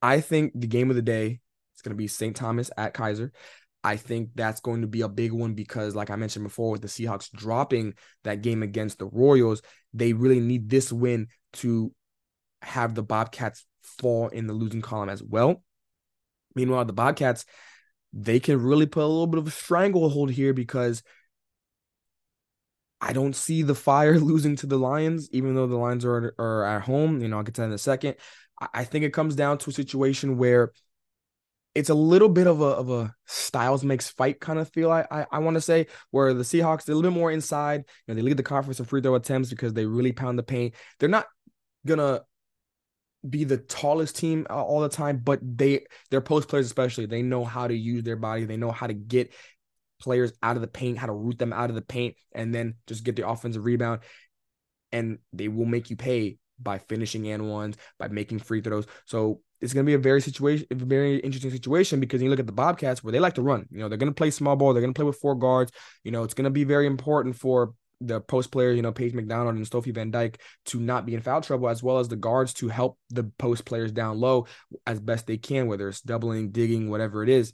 I 0.00 0.20
think 0.20 0.52
the 0.54 0.66
game 0.66 0.90
of 0.90 0.96
the 0.96 1.02
day 1.02 1.40
it's 1.74 1.82
going 1.82 1.90
to 1.90 1.96
be 1.96 2.08
St. 2.08 2.34
Thomas 2.34 2.70
at 2.76 2.94
Keiser. 2.94 3.30
I 3.82 3.96
think 3.96 4.30
that's 4.34 4.60
going 4.60 4.80
to 4.80 4.86
be 4.86 5.02
a 5.02 5.08
big 5.08 5.32
one 5.32 5.52
because, 5.52 5.94
like 5.94 6.08
I 6.08 6.16
mentioned 6.16 6.44
before, 6.44 6.70
with 6.70 6.80
the 6.80 6.88
Seahawks 6.88 7.30
dropping 7.30 7.94
that 8.22 8.40
game 8.40 8.62
against 8.62 8.98
the 8.98 9.06
Royals, 9.06 9.60
they 9.92 10.14
really 10.14 10.40
need 10.40 10.70
this 10.70 10.90
win 10.90 11.28
to 11.54 11.92
have 12.62 12.94
the 12.94 13.02
Bobcats 13.02 13.66
fall 13.82 14.28
in 14.28 14.46
the 14.46 14.54
losing 14.54 14.80
column 14.80 15.10
as 15.10 15.22
well. 15.22 15.62
Meanwhile, 16.54 16.86
the 16.86 16.94
Bobcats, 16.94 17.44
they 18.14 18.40
can 18.40 18.62
really 18.62 18.86
put 18.86 19.02
a 19.02 19.06
little 19.06 19.26
bit 19.26 19.38
of 19.38 19.48
a 19.48 19.50
stranglehold 19.50 20.30
here 20.30 20.54
because 20.54 21.02
I 23.02 23.12
don't 23.12 23.36
see 23.36 23.62
the 23.62 23.74
fire 23.74 24.18
losing 24.18 24.56
to 24.56 24.66
the 24.66 24.78
Lions, 24.78 25.28
even 25.32 25.54
though 25.54 25.66
the 25.66 25.76
Lions 25.76 26.06
are, 26.06 26.34
are 26.38 26.64
at 26.64 26.82
home. 26.82 27.20
You 27.20 27.28
know, 27.28 27.36
I'll 27.36 27.42
get 27.42 27.56
to 27.56 27.60
that 27.60 27.66
in 27.66 27.72
a 27.74 27.78
second. 27.78 28.14
I 28.72 28.84
think 28.84 29.04
it 29.04 29.12
comes 29.12 29.34
down 29.34 29.58
to 29.58 29.70
a 29.70 29.74
situation 29.74 30.38
where 30.38 30.72
it's 31.74 31.90
a 31.90 31.94
little 31.94 32.28
bit 32.28 32.46
of 32.46 32.60
a 32.60 32.66
of 32.66 32.90
a 32.90 33.14
styles 33.26 33.84
makes 33.84 34.08
fight 34.08 34.40
kind 34.40 34.58
of 34.58 34.70
feel. 34.72 34.90
I 34.90 35.06
I, 35.10 35.26
I 35.32 35.38
want 35.40 35.54
to 35.54 35.60
say 35.60 35.88
where 36.10 36.32
the 36.32 36.44
Seahawks 36.44 36.84
they're 36.84 36.94
a 36.94 36.96
little 36.96 37.10
bit 37.10 37.18
more 37.18 37.32
inside. 37.32 37.84
You 38.06 38.14
know, 38.14 38.14
they 38.14 38.22
lead 38.22 38.36
the 38.36 38.42
conference 38.42 38.78
in 38.78 38.86
free 38.86 39.00
throw 39.00 39.14
attempts 39.14 39.50
because 39.50 39.72
they 39.72 39.86
really 39.86 40.12
pound 40.12 40.38
the 40.38 40.42
paint. 40.42 40.74
They're 40.98 41.08
not 41.08 41.26
gonna 41.86 42.22
be 43.28 43.44
the 43.44 43.56
tallest 43.56 44.16
team 44.16 44.46
all 44.50 44.80
the 44.80 44.88
time, 44.88 45.18
but 45.18 45.40
they 45.42 45.86
their 46.10 46.20
post 46.20 46.48
players 46.48 46.66
especially 46.66 47.06
they 47.06 47.22
know 47.22 47.44
how 47.44 47.66
to 47.66 47.74
use 47.74 48.04
their 48.04 48.16
body. 48.16 48.44
They 48.44 48.56
know 48.56 48.70
how 48.70 48.86
to 48.86 48.94
get 48.94 49.32
players 50.00 50.32
out 50.42 50.56
of 50.56 50.62
the 50.62 50.68
paint, 50.68 50.98
how 50.98 51.06
to 51.06 51.12
root 51.12 51.38
them 51.38 51.52
out 51.52 51.70
of 51.70 51.76
the 51.76 51.82
paint, 51.82 52.16
and 52.32 52.54
then 52.54 52.74
just 52.86 53.04
get 53.04 53.16
the 53.16 53.28
offensive 53.28 53.64
rebound. 53.64 54.00
And 54.92 55.18
they 55.32 55.48
will 55.48 55.64
make 55.64 55.90
you 55.90 55.96
pay 55.96 56.38
by 56.60 56.78
finishing 56.78 57.28
and 57.28 57.50
ones, 57.50 57.76
by 57.98 58.08
making 58.08 58.38
free 58.38 58.60
throws. 58.60 58.86
So 59.06 59.40
it's 59.60 59.72
going 59.72 59.84
to 59.84 59.90
be 59.90 59.94
a 59.94 59.98
very 59.98 60.20
situation, 60.20 60.66
very 60.70 61.16
interesting 61.18 61.50
situation 61.50 62.00
because 62.00 62.22
you 62.22 62.30
look 62.30 62.40
at 62.40 62.46
the 62.46 62.52
Bobcats 62.52 63.02
where 63.02 63.12
they 63.12 63.20
like 63.20 63.34
to 63.34 63.42
run. 63.42 63.66
You 63.70 63.78
know, 63.78 63.88
they're 63.88 63.98
going 63.98 64.12
to 64.12 64.14
play 64.14 64.30
small 64.30 64.56
ball. 64.56 64.72
They're 64.72 64.82
going 64.82 64.92
to 64.92 64.98
play 64.98 65.06
with 65.06 65.18
four 65.18 65.34
guards. 65.34 65.72
You 66.02 66.10
know, 66.10 66.22
it's 66.22 66.34
going 66.34 66.44
to 66.44 66.50
be 66.50 66.64
very 66.64 66.86
important 66.86 67.36
for 67.36 67.74
the 68.00 68.20
post 68.20 68.50
players, 68.50 68.76
you 68.76 68.82
know, 68.82 68.92
Paige 68.92 69.14
McDonald 69.14 69.54
and 69.54 69.66
Sophie 69.66 69.92
Van 69.92 70.10
Dyke 70.10 70.40
to 70.66 70.80
not 70.80 71.06
be 71.06 71.14
in 71.14 71.22
foul 71.22 71.40
trouble, 71.40 71.68
as 71.68 71.82
well 71.82 71.98
as 71.98 72.08
the 72.08 72.16
guards 72.16 72.52
to 72.54 72.68
help 72.68 72.98
the 73.10 73.24
post 73.38 73.64
players 73.64 73.92
down 73.92 74.18
low 74.18 74.46
as 74.86 75.00
best 75.00 75.26
they 75.26 75.36
can, 75.36 75.66
whether 75.66 75.88
it's 75.88 76.00
doubling, 76.00 76.50
digging, 76.50 76.90
whatever 76.90 77.22
it 77.22 77.28
is. 77.28 77.48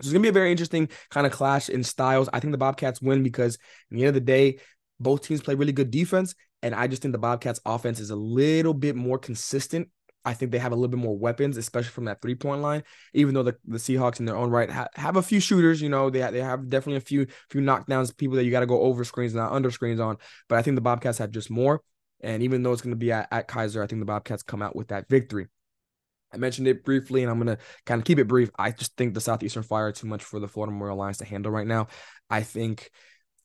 So 0.00 0.06
it's 0.06 0.12
gonna 0.12 0.22
be 0.22 0.28
a 0.28 0.32
very 0.32 0.50
interesting 0.50 0.88
kind 1.10 1.26
of 1.26 1.32
clash 1.32 1.68
in 1.68 1.84
styles. 1.84 2.28
I 2.32 2.40
think 2.40 2.52
the 2.52 2.58
Bobcats 2.58 3.00
win 3.00 3.22
because, 3.22 3.56
in 3.90 3.96
the 3.96 4.02
end 4.02 4.08
of 4.08 4.14
the 4.14 4.20
day, 4.20 4.58
both 4.98 5.22
teams 5.22 5.40
play 5.40 5.54
really 5.54 5.72
good 5.72 5.90
defense, 5.90 6.34
and 6.64 6.74
I 6.74 6.88
just 6.88 7.02
think 7.02 7.12
the 7.12 7.18
Bobcats' 7.18 7.60
offense 7.64 8.00
is 8.00 8.10
a 8.10 8.16
little 8.16 8.74
bit 8.74 8.96
more 8.96 9.18
consistent 9.18 9.88
I 10.24 10.32
think 10.32 10.52
they 10.52 10.58
have 10.58 10.72
a 10.72 10.74
little 10.74 10.88
bit 10.88 10.98
more 11.00 11.16
weapons, 11.16 11.56
especially 11.56 11.90
from 11.90 12.06
that 12.06 12.22
three 12.22 12.34
point 12.34 12.62
line. 12.62 12.82
Even 13.12 13.34
though 13.34 13.42
the, 13.42 13.56
the 13.66 13.76
Seahawks 13.76 14.20
in 14.20 14.26
their 14.26 14.36
own 14.36 14.50
right 14.50 14.70
ha- 14.70 14.88
have 14.94 15.16
a 15.16 15.22
few 15.22 15.38
shooters, 15.38 15.82
you 15.82 15.88
know, 15.88 16.08
they 16.08 16.20
ha- 16.20 16.30
they 16.30 16.40
have 16.40 16.68
definitely 16.70 16.96
a 16.96 17.00
few 17.00 17.26
few 17.50 17.60
knockdowns, 17.60 18.16
people 18.16 18.36
that 18.36 18.44
you 18.44 18.50
got 18.50 18.60
to 18.60 18.66
go 18.66 18.80
over 18.80 19.04
screens 19.04 19.34
not 19.34 19.52
under 19.52 19.70
screens 19.70 20.00
on. 20.00 20.16
But 20.48 20.58
I 20.58 20.62
think 20.62 20.76
the 20.76 20.80
Bobcats 20.80 21.18
have 21.18 21.30
just 21.30 21.50
more. 21.50 21.82
And 22.22 22.42
even 22.42 22.62
though 22.62 22.72
it's 22.72 22.80
going 22.80 22.92
to 22.92 22.96
be 22.96 23.12
at, 23.12 23.28
at 23.30 23.48
Keiser, 23.48 23.82
I 23.82 23.86
think 23.86 24.00
the 24.00 24.06
Bobcats 24.06 24.42
come 24.42 24.62
out 24.62 24.74
with 24.74 24.88
that 24.88 25.08
victory. 25.10 25.48
I 26.32 26.38
mentioned 26.38 26.66
it 26.66 26.84
briefly, 26.84 27.22
and 27.22 27.30
I'm 27.30 27.38
going 27.38 27.54
to 27.54 27.62
kind 27.84 28.00
of 28.00 28.06
keep 28.06 28.18
it 28.18 28.26
brief. 28.26 28.50
I 28.58 28.70
just 28.70 28.96
think 28.96 29.14
the 29.14 29.20
Southeastern 29.20 29.62
Fire 29.62 29.92
too 29.92 30.06
much 30.06 30.24
for 30.24 30.40
the 30.40 30.48
Florida 30.48 30.72
Memorial 30.72 30.96
Lions 30.96 31.18
to 31.18 31.24
handle 31.24 31.52
right 31.52 31.66
now. 31.66 31.88
I 32.30 32.42
think 32.42 32.90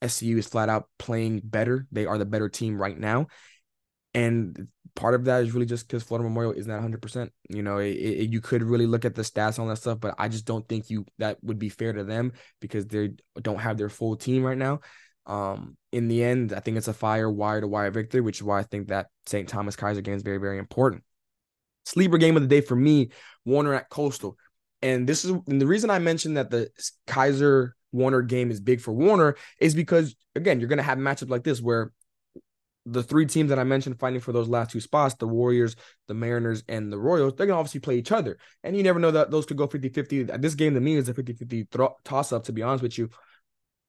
SEU 0.06 0.38
is 0.38 0.46
flat 0.46 0.68
out 0.68 0.88
playing 0.98 1.40
better. 1.44 1.86
They 1.92 2.06
are 2.06 2.18
the 2.18 2.24
better 2.24 2.48
team 2.48 2.80
right 2.80 2.98
now. 2.98 3.26
And 4.14 4.68
part 4.94 5.14
of 5.14 5.24
that 5.26 5.42
is 5.42 5.52
really 5.52 5.66
just 5.66 5.86
because 5.86 6.02
Florida 6.02 6.28
Memorial 6.28 6.52
is 6.52 6.66
not 6.66 6.82
100%. 6.82 7.30
You 7.48 7.62
know, 7.62 7.78
it, 7.78 7.90
it, 7.90 8.32
you 8.32 8.40
could 8.40 8.62
really 8.62 8.86
look 8.86 9.04
at 9.04 9.14
the 9.14 9.22
stats 9.22 9.58
on 9.58 9.68
that 9.68 9.76
stuff, 9.76 10.00
but 10.00 10.14
I 10.18 10.28
just 10.28 10.46
don't 10.46 10.68
think 10.68 10.90
you 10.90 11.04
that 11.18 11.42
would 11.42 11.58
be 11.58 11.68
fair 11.68 11.92
to 11.92 12.04
them 12.04 12.32
because 12.60 12.86
they 12.86 13.12
don't 13.40 13.60
have 13.60 13.76
their 13.76 13.88
full 13.88 14.16
team 14.16 14.42
right 14.42 14.58
now. 14.58 14.80
Um, 15.26 15.76
in 15.92 16.08
the 16.08 16.24
end, 16.24 16.52
I 16.52 16.60
think 16.60 16.76
it's 16.76 16.88
a 16.88 16.92
fire 16.92 17.30
wire 17.30 17.60
to 17.60 17.68
wire 17.68 17.90
victory, 17.90 18.20
which 18.20 18.38
is 18.38 18.42
why 18.42 18.58
I 18.58 18.64
think 18.64 18.88
that 18.88 19.08
St. 19.26 19.48
Thomas 19.48 19.76
Keiser 19.76 20.02
game 20.02 20.14
is 20.14 20.22
very, 20.22 20.38
very 20.38 20.58
important. 20.58 21.04
Sleeper 21.84 22.18
game 22.18 22.36
of 22.36 22.42
the 22.42 22.48
day 22.48 22.60
for 22.60 22.76
me, 22.76 23.10
Warner 23.44 23.74
at 23.74 23.90
Coastal. 23.90 24.36
And 24.82 25.06
this 25.06 25.24
is 25.24 25.30
and 25.30 25.60
the 25.60 25.66
reason 25.66 25.90
I 25.90 25.98
mentioned 25.98 26.36
that 26.36 26.50
the 26.50 26.70
Keiser 27.06 27.72
Warner 27.92 28.22
game 28.22 28.50
is 28.50 28.60
big 28.60 28.80
for 28.80 28.92
Warner 28.92 29.36
is 29.58 29.74
because 29.74 30.14
again, 30.34 30.60
you're 30.60 30.68
gonna 30.68 30.82
have 30.82 30.98
matchups 30.98 31.30
like 31.30 31.44
this 31.44 31.60
where 31.60 31.92
the 32.86 33.02
three 33.02 33.26
teams 33.26 33.50
that 33.50 33.58
I 33.58 33.64
mentioned 33.64 33.98
fighting 33.98 34.20
for 34.20 34.32
those 34.32 34.48
last 34.48 34.70
two 34.70 34.80
spots, 34.80 35.14
the 35.14 35.28
Warriors, 35.28 35.76
the 36.08 36.14
Mariners, 36.14 36.64
and 36.68 36.92
the 36.92 36.98
Royals, 36.98 37.34
they're 37.34 37.46
going 37.46 37.54
to 37.56 37.60
obviously 37.60 37.80
play 37.80 37.96
each 37.96 38.10
other. 38.10 38.38
And 38.64 38.76
you 38.76 38.82
never 38.82 38.98
know 38.98 39.10
that 39.10 39.30
those 39.30 39.46
could 39.46 39.58
go 39.58 39.66
50 39.66 39.90
50. 39.90 40.22
This 40.24 40.54
game 40.54 40.74
to 40.74 40.80
me 40.80 40.96
is 40.96 41.08
a 41.08 41.14
50 41.14 41.34
50 41.34 41.68
toss 42.04 42.32
up, 42.32 42.44
to 42.44 42.52
be 42.52 42.62
honest 42.62 42.82
with 42.82 42.96
you. 42.96 43.10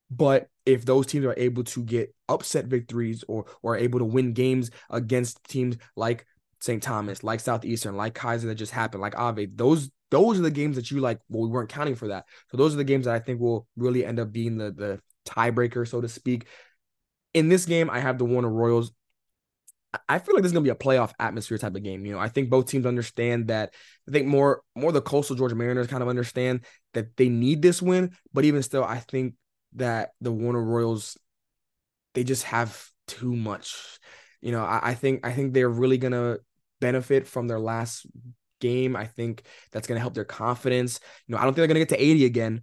But 0.10 0.50
if 0.66 0.84
those 0.84 1.08
teams 1.08 1.26
are 1.26 1.36
able 1.38 1.64
to 1.64 1.84
get 1.84 2.14
upset 2.28 2.66
victories 2.66 3.24
or, 3.28 3.46
or 3.62 3.76
are 3.76 3.78
able 3.78 4.00
to 4.00 4.06
win 4.06 4.34
games 4.34 4.70
against 4.90 5.42
teams 5.46 5.78
like 5.96 6.26
St. 6.60 6.84
Thomas, 6.84 7.24
like 7.24 7.40
Southeastern, 7.40 7.96
like 7.96 8.14
Keiser 8.14 8.44
that 8.44 8.56
just 8.56 8.74
happened, 8.74 9.02
like 9.02 9.18
Ave, 9.18 9.48
those 9.56 9.90
those 10.12 10.40
are 10.40 10.44
the 10.44 10.52
games 10.52 10.76
that 10.76 10.92
you 10.92 11.00
like. 11.00 11.20
Well, 11.30 11.44
we 11.44 11.50
weren't 11.50 11.70
counting 11.70 11.96
for 11.96 12.10
that. 12.10 12.26
So 12.52 12.58
those 12.58 12.74
are 12.74 12.78
the 12.78 12.84
games 12.84 13.06
that 13.06 13.16
I 13.16 13.20
think 13.20 13.40
will 13.42 13.68
really 13.76 14.06
end 14.06 14.20
up 14.20 14.32
being 14.32 14.58
the 14.58 14.72
the 14.72 15.02
tiebreaker, 15.26 15.88
so 15.88 16.02
to 16.02 16.10
speak 16.10 16.46
in 17.34 17.50
this 17.50 17.66
game, 17.66 17.90
I 17.90 18.00
have 18.00 18.18
the 18.18 18.26
Warner 18.26 18.50
Royals. 18.50 18.92
I 20.08 20.20
feel 20.20 20.36
like 20.36 20.44
this 20.44 20.50
is 20.52 20.54
gonna 20.54 20.64
be 20.64 20.70
a 20.70 20.76
playoff 20.76 21.12
atmosphere 21.20 21.58
type 21.58 21.76
of 21.76 21.84
game. 21.84 22.06
You 22.06 22.14
know, 22.14 22.20
I 22.20 22.30
think 22.30 22.50
both 22.50 22.68
teams 22.68 22.86
understand 22.86 23.48
that. 23.48 23.74
I 24.08 24.12
think 24.12 24.28
more 24.28 24.62
more 24.76 24.92
the 24.92 25.02
coastal 25.02 25.36
Georgia 25.36 25.56
Mariners 25.56 25.88
kind 25.88 26.02
of 26.02 26.08
understand 26.10 26.66
that 26.94 27.18
they 27.18 27.30
need 27.30 27.62
this 27.62 27.82
win, 27.82 28.16
but 28.32 28.46
even 28.46 28.64
still, 28.64 28.84
I 28.84 29.00
think 29.00 29.36
that 29.76 30.12
the 30.22 30.32
Warner 30.32 30.64
Royals 30.64 31.18
they 32.14 32.24
just 32.24 32.44
have 32.44 32.90
too 33.08 33.36
much. 33.36 34.00
You 34.42 34.52
know, 34.52 34.64
I, 34.64 34.92
I 34.92 34.94
think 34.94 35.26
I 35.26 35.34
think 35.34 35.54
they're 35.54 35.70
really 35.70 35.98
gonna 35.98 36.38
benefit 36.80 37.28
from 37.28 37.48
their 37.48 37.60
last 37.60 38.06
game. 38.62 38.96
I 38.96 39.06
think 39.06 39.44
that's 39.72 39.88
gonna 39.88 40.00
help 40.00 40.14
their 40.14 40.24
confidence. 40.26 41.00
You 41.28 41.36
know, 41.36 41.42
I 41.42 41.44
don't 41.44 41.54
think 41.54 41.58
they're 41.58 41.68
gonna 41.68 41.80
get 41.80 41.90
to 41.90 42.02
80 42.02 42.26
again, 42.26 42.62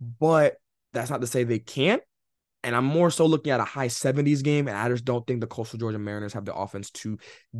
but 0.00 0.56
that's 0.92 1.10
not 1.10 1.20
to 1.20 1.26
say 1.26 1.44
they 1.44 1.58
can't. 1.58 2.02
And 2.64 2.74
I'm 2.74 2.84
more 2.84 3.10
so 3.10 3.24
looking 3.24 3.52
at 3.52 3.60
a 3.60 3.64
high 3.64 3.86
70s 3.86 4.42
game. 4.42 4.66
And 4.66 4.76
I 4.76 4.88
just 4.88 5.04
don't 5.04 5.26
think 5.26 5.40
the 5.40 5.46
Coastal 5.46 5.78
Georgia 5.78 5.98
Mariners 5.98 6.32
have 6.32 6.44
the 6.44 6.54
offense 6.54 6.90
to 6.90 7.18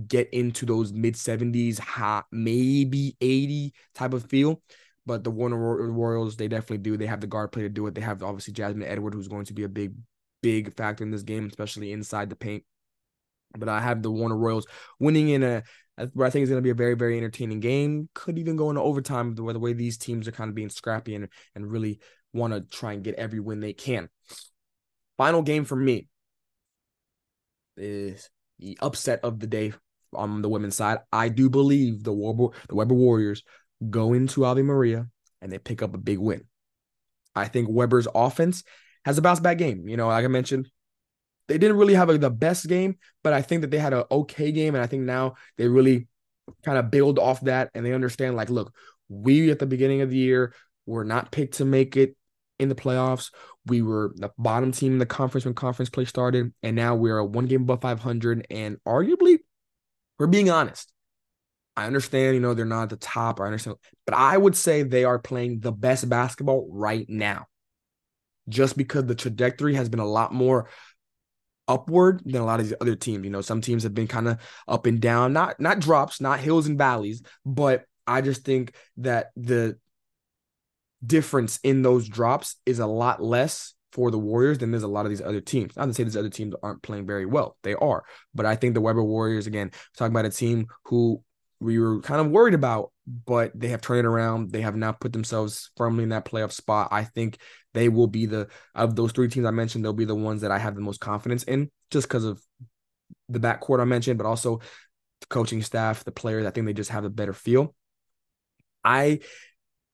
get 0.08 0.28
into 0.32 0.66
those 0.66 0.92
mid 0.92 1.14
70s, 1.14 1.78
high, 1.78 2.22
maybe 2.32 3.16
80 3.20 3.72
type 3.94 4.12
of 4.12 4.24
feel. 4.24 4.60
But 5.06 5.24
the 5.24 5.30
Warner 5.30 5.56
Royals, 5.90 6.36
they 6.36 6.48
definitely 6.48 6.78
do. 6.78 6.96
They 6.96 7.06
have 7.06 7.20
the 7.20 7.26
guard 7.26 7.52
play 7.52 7.62
to 7.62 7.68
do 7.68 7.86
it. 7.86 7.94
They 7.94 8.00
have 8.00 8.22
obviously 8.22 8.52
Jasmine 8.52 8.86
Edward, 8.86 9.14
who's 9.14 9.28
going 9.28 9.46
to 9.46 9.54
be 9.54 9.62
a 9.62 9.68
big, 9.68 9.94
big 10.42 10.76
factor 10.76 11.04
in 11.04 11.10
this 11.10 11.22
game, 11.22 11.46
especially 11.46 11.92
inside 11.92 12.28
the 12.28 12.36
paint. 12.36 12.64
But 13.56 13.70
I 13.70 13.80
have 13.80 14.02
the 14.02 14.10
Warner 14.10 14.36
Royals 14.36 14.66
winning 14.98 15.30
in 15.30 15.42
a 15.42 15.62
I 15.98 16.30
think 16.30 16.42
it's 16.42 16.50
going 16.50 16.58
to 16.58 16.62
be 16.62 16.70
a 16.70 16.74
very, 16.74 16.94
very 16.94 17.16
entertaining 17.16 17.60
game. 17.60 18.08
Could 18.14 18.38
even 18.38 18.56
go 18.56 18.70
into 18.70 18.82
overtime 18.82 19.34
the 19.34 19.42
way 19.42 19.52
the 19.52 19.58
way 19.58 19.72
these 19.72 19.98
teams 19.98 20.28
are 20.28 20.32
kind 20.32 20.48
of 20.48 20.54
being 20.54 20.70
scrappy 20.70 21.14
and 21.14 21.28
and 21.54 21.70
really 21.70 22.00
want 22.32 22.52
to 22.52 22.60
try 22.60 22.92
and 22.92 23.02
get 23.02 23.16
every 23.16 23.40
win 23.40 23.60
they 23.60 23.72
can. 23.72 24.08
Final 25.16 25.42
game 25.42 25.64
for 25.64 25.76
me 25.76 26.08
is 27.76 28.30
the 28.58 28.78
upset 28.80 29.20
of 29.22 29.40
the 29.40 29.46
day 29.46 29.72
on 30.14 30.42
the 30.42 30.48
women's 30.48 30.76
side. 30.76 30.98
I 31.12 31.28
do 31.28 31.50
believe 31.50 32.04
the 32.04 32.12
Webber, 32.12 32.48
the 32.68 32.74
Webber 32.74 32.94
Warriors 32.94 33.42
go 33.90 34.12
into 34.12 34.44
Ave 34.44 34.62
Maria 34.62 35.06
and 35.40 35.50
they 35.50 35.58
pick 35.58 35.82
up 35.82 35.94
a 35.94 35.98
big 35.98 36.18
win. 36.18 36.44
I 37.34 37.46
think 37.46 37.68
Webber's 37.70 38.08
offense 38.14 38.64
has 39.04 39.18
a 39.18 39.22
bounce 39.22 39.40
back 39.40 39.58
game. 39.58 39.88
You 39.88 39.96
know, 39.96 40.08
like 40.08 40.24
I 40.24 40.28
mentioned, 40.28 40.68
they 41.48 41.58
didn't 41.58 41.76
really 41.76 41.94
have 41.94 42.10
a, 42.10 42.18
the 42.18 42.30
best 42.30 42.68
game, 42.68 42.96
but 43.22 43.32
I 43.32 43.42
think 43.42 43.62
that 43.62 43.70
they 43.70 43.78
had 43.78 43.94
an 43.94 44.04
okay 44.10 44.52
game. 44.52 44.74
And 44.74 44.84
I 44.84 44.86
think 44.86 45.02
now 45.02 45.34
they 45.56 45.66
really 45.68 46.06
kind 46.64 46.78
of 46.78 46.90
build 46.90 47.18
off 47.18 47.40
that 47.42 47.70
and 47.74 47.84
they 47.84 47.92
understand 47.92 48.36
like, 48.36 48.50
look, 48.50 48.74
we 49.08 49.50
at 49.50 49.58
the 49.58 49.66
beginning 49.66 50.02
of 50.02 50.10
the 50.10 50.16
year 50.16 50.54
were 50.86 51.04
not 51.04 51.30
picked 51.30 51.54
to 51.54 51.64
make 51.64 51.96
it 51.96 52.16
in 52.58 52.68
the 52.68 52.74
playoffs. 52.74 53.30
We 53.66 53.82
were 53.82 54.12
the 54.16 54.30
bottom 54.38 54.72
team 54.72 54.92
in 54.92 54.98
the 54.98 55.06
conference 55.06 55.44
when 55.44 55.54
conference 55.54 55.90
play 55.90 56.04
started, 56.04 56.52
and 56.62 56.76
now 56.76 56.94
we're 56.94 57.18
a 57.18 57.24
one 57.24 57.46
game 57.46 57.62
above 57.62 57.82
500. 57.82 58.46
And 58.50 58.78
arguably, 58.86 59.38
we're 60.18 60.26
being 60.26 60.50
honest. 60.50 60.92
I 61.76 61.86
understand, 61.86 62.34
you 62.34 62.40
know, 62.40 62.54
they're 62.54 62.64
not 62.64 62.84
at 62.84 62.90
the 62.90 62.96
top. 62.96 63.40
I 63.40 63.44
understand, 63.44 63.76
but 64.04 64.14
I 64.14 64.36
would 64.36 64.56
say 64.56 64.82
they 64.82 65.04
are 65.04 65.18
playing 65.18 65.60
the 65.60 65.70
best 65.70 66.08
basketball 66.08 66.68
right 66.72 67.06
now, 67.08 67.46
just 68.48 68.76
because 68.76 69.04
the 69.04 69.14
trajectory 69.14 69.74
has 69.74 69.88
been 69.88 70.00
a 70.00 70.06
lot 70.06 70.34
more 70.34 70.68
upward 71.68 72.22
than 72.24 72.40
a 72.40 72.44
lot 72.44 72.60
of 72.60 72.66
these 72.66 72.76
other 72.80 72.96
teams. 72.96 73.24
You 73.24 73.30
know, 73.30 73.40
some 73.40 73.60
teams 73.60 73.82
have 73.84 73.94
been 73.94 74.08
kind 74.08 74.28
of 74.28 74.38
up 74.66 74.86
and 74.86 75.00
down, 75.00 75.32
not 75.32 75.60
not 75.60 75.80
drops, 75.80 76.20
not 76.20 76.40
hills 76.40 76.66
and 76.66 76.78
valleys, 76.78 77.22
but 77.44 77.84
I 78.06 78.22
just 78.22 78.44
think 78.44 78.74
that 78.96 79.30
the 79.36 79.78
difference 81.04 81.60
in 81.62 81.82
those 81.82 82.08
drops 82.08 82.56
is 82.66 82.78
a 82.78 82.86
lot 82.86 83.22
less 83.22 83.74
for 83.92 84.10
the 84.10 84.18
Warriors 84.18 84.58
than 84.58 84.70
there's 84.70 84.82
a 84.82 84.88
lot 84.88 85.06
of 85.06 85.10
these 85.10 85.22
other 85.22 85.40
teams. 85.40 85.76
Not 85.76 85.86
to 85.86 85.94
say 85.94 86.04
these 86.04 86.16
other 86.16 86.28
teams 86.28 86.54
aren't 86.62 86.82
playing 86.82 87.06
very 87.06 87.26
well. 87.26 87.56
They 87.62 87.74
are. 87.74 88.04
But 88.34 88.46
I 88.46 88.56
think 88.56 88.74
the 88.74 88.80
Webber 88.80 89.04
Warriors, 89.04 89.46
again, 89.46 89.70
talking 89.96 90.12
about 90.12 90.26
a 90.26 90.30
team 90.30 90.66
who 90.86 91.22
we 91.60 91.78
were 91.78 92.00
kind 92.00 92.20
of 92.20 92.30
worried 92.30 92.54
about, 92.54 92.92
but 93.26 93.52
they 93.54 93.68
have 93.68 93.80
turned 93.80 94.00
it 94.00 94.06
around. 94.06 94.52
They 94.52 94.60
have 94.60 94.76
now 94.76 94.92
put 94.92 95.12
themselves 95.12 95.70
firmly 95.76 96.04
in 96.04 96.10
that 96.10 96.24
playoff 96.24 96.52
spot. 96.52 96.88
I 96.90 97.04
think 97.04 97.38
they 97.74 97.88
will 97.88 98.06
be 98.06 98.26
the 98.26 98.48
of 98.74 98.94
those 98.94 99.12
three 99.12 99.28
teams 99.28 99.46
I 99.46 99.50
mentioned, 99.50 99.84
they'll 99.84 99.92
be 99.92 100.04
the 100.04 100.14
ones 100.14 100.42
that 100.42 100.50
I 100.50 100.58
have 100.58 100.74
the 100.74 100.80
most 100.80 101.00
confidence 101.00 101.42
in, 101.44 101.70
just 101.90 102.08
because 102.08 102.24
of 102.24 102.40
the 103.28 103.40
backcourt 103.40 103.80
I 103.80 103.84
mentioned, 103.84 104.18
but 104.18 104.26
also 104.26 104.58
the 105.20 105.26
coaching 105.28 105.62
staff, 105.62 106.04
the 106.04 106.12
players. 106.12 106.46
I 106.46 106.50
think 106.50 106.66
they 106.66 106.72
just 106.72 106.90
have 106.90 107.04
a 107.04 107.10
better 107.10 107.32
feel. 107.32 107.74
I 108.84 109.20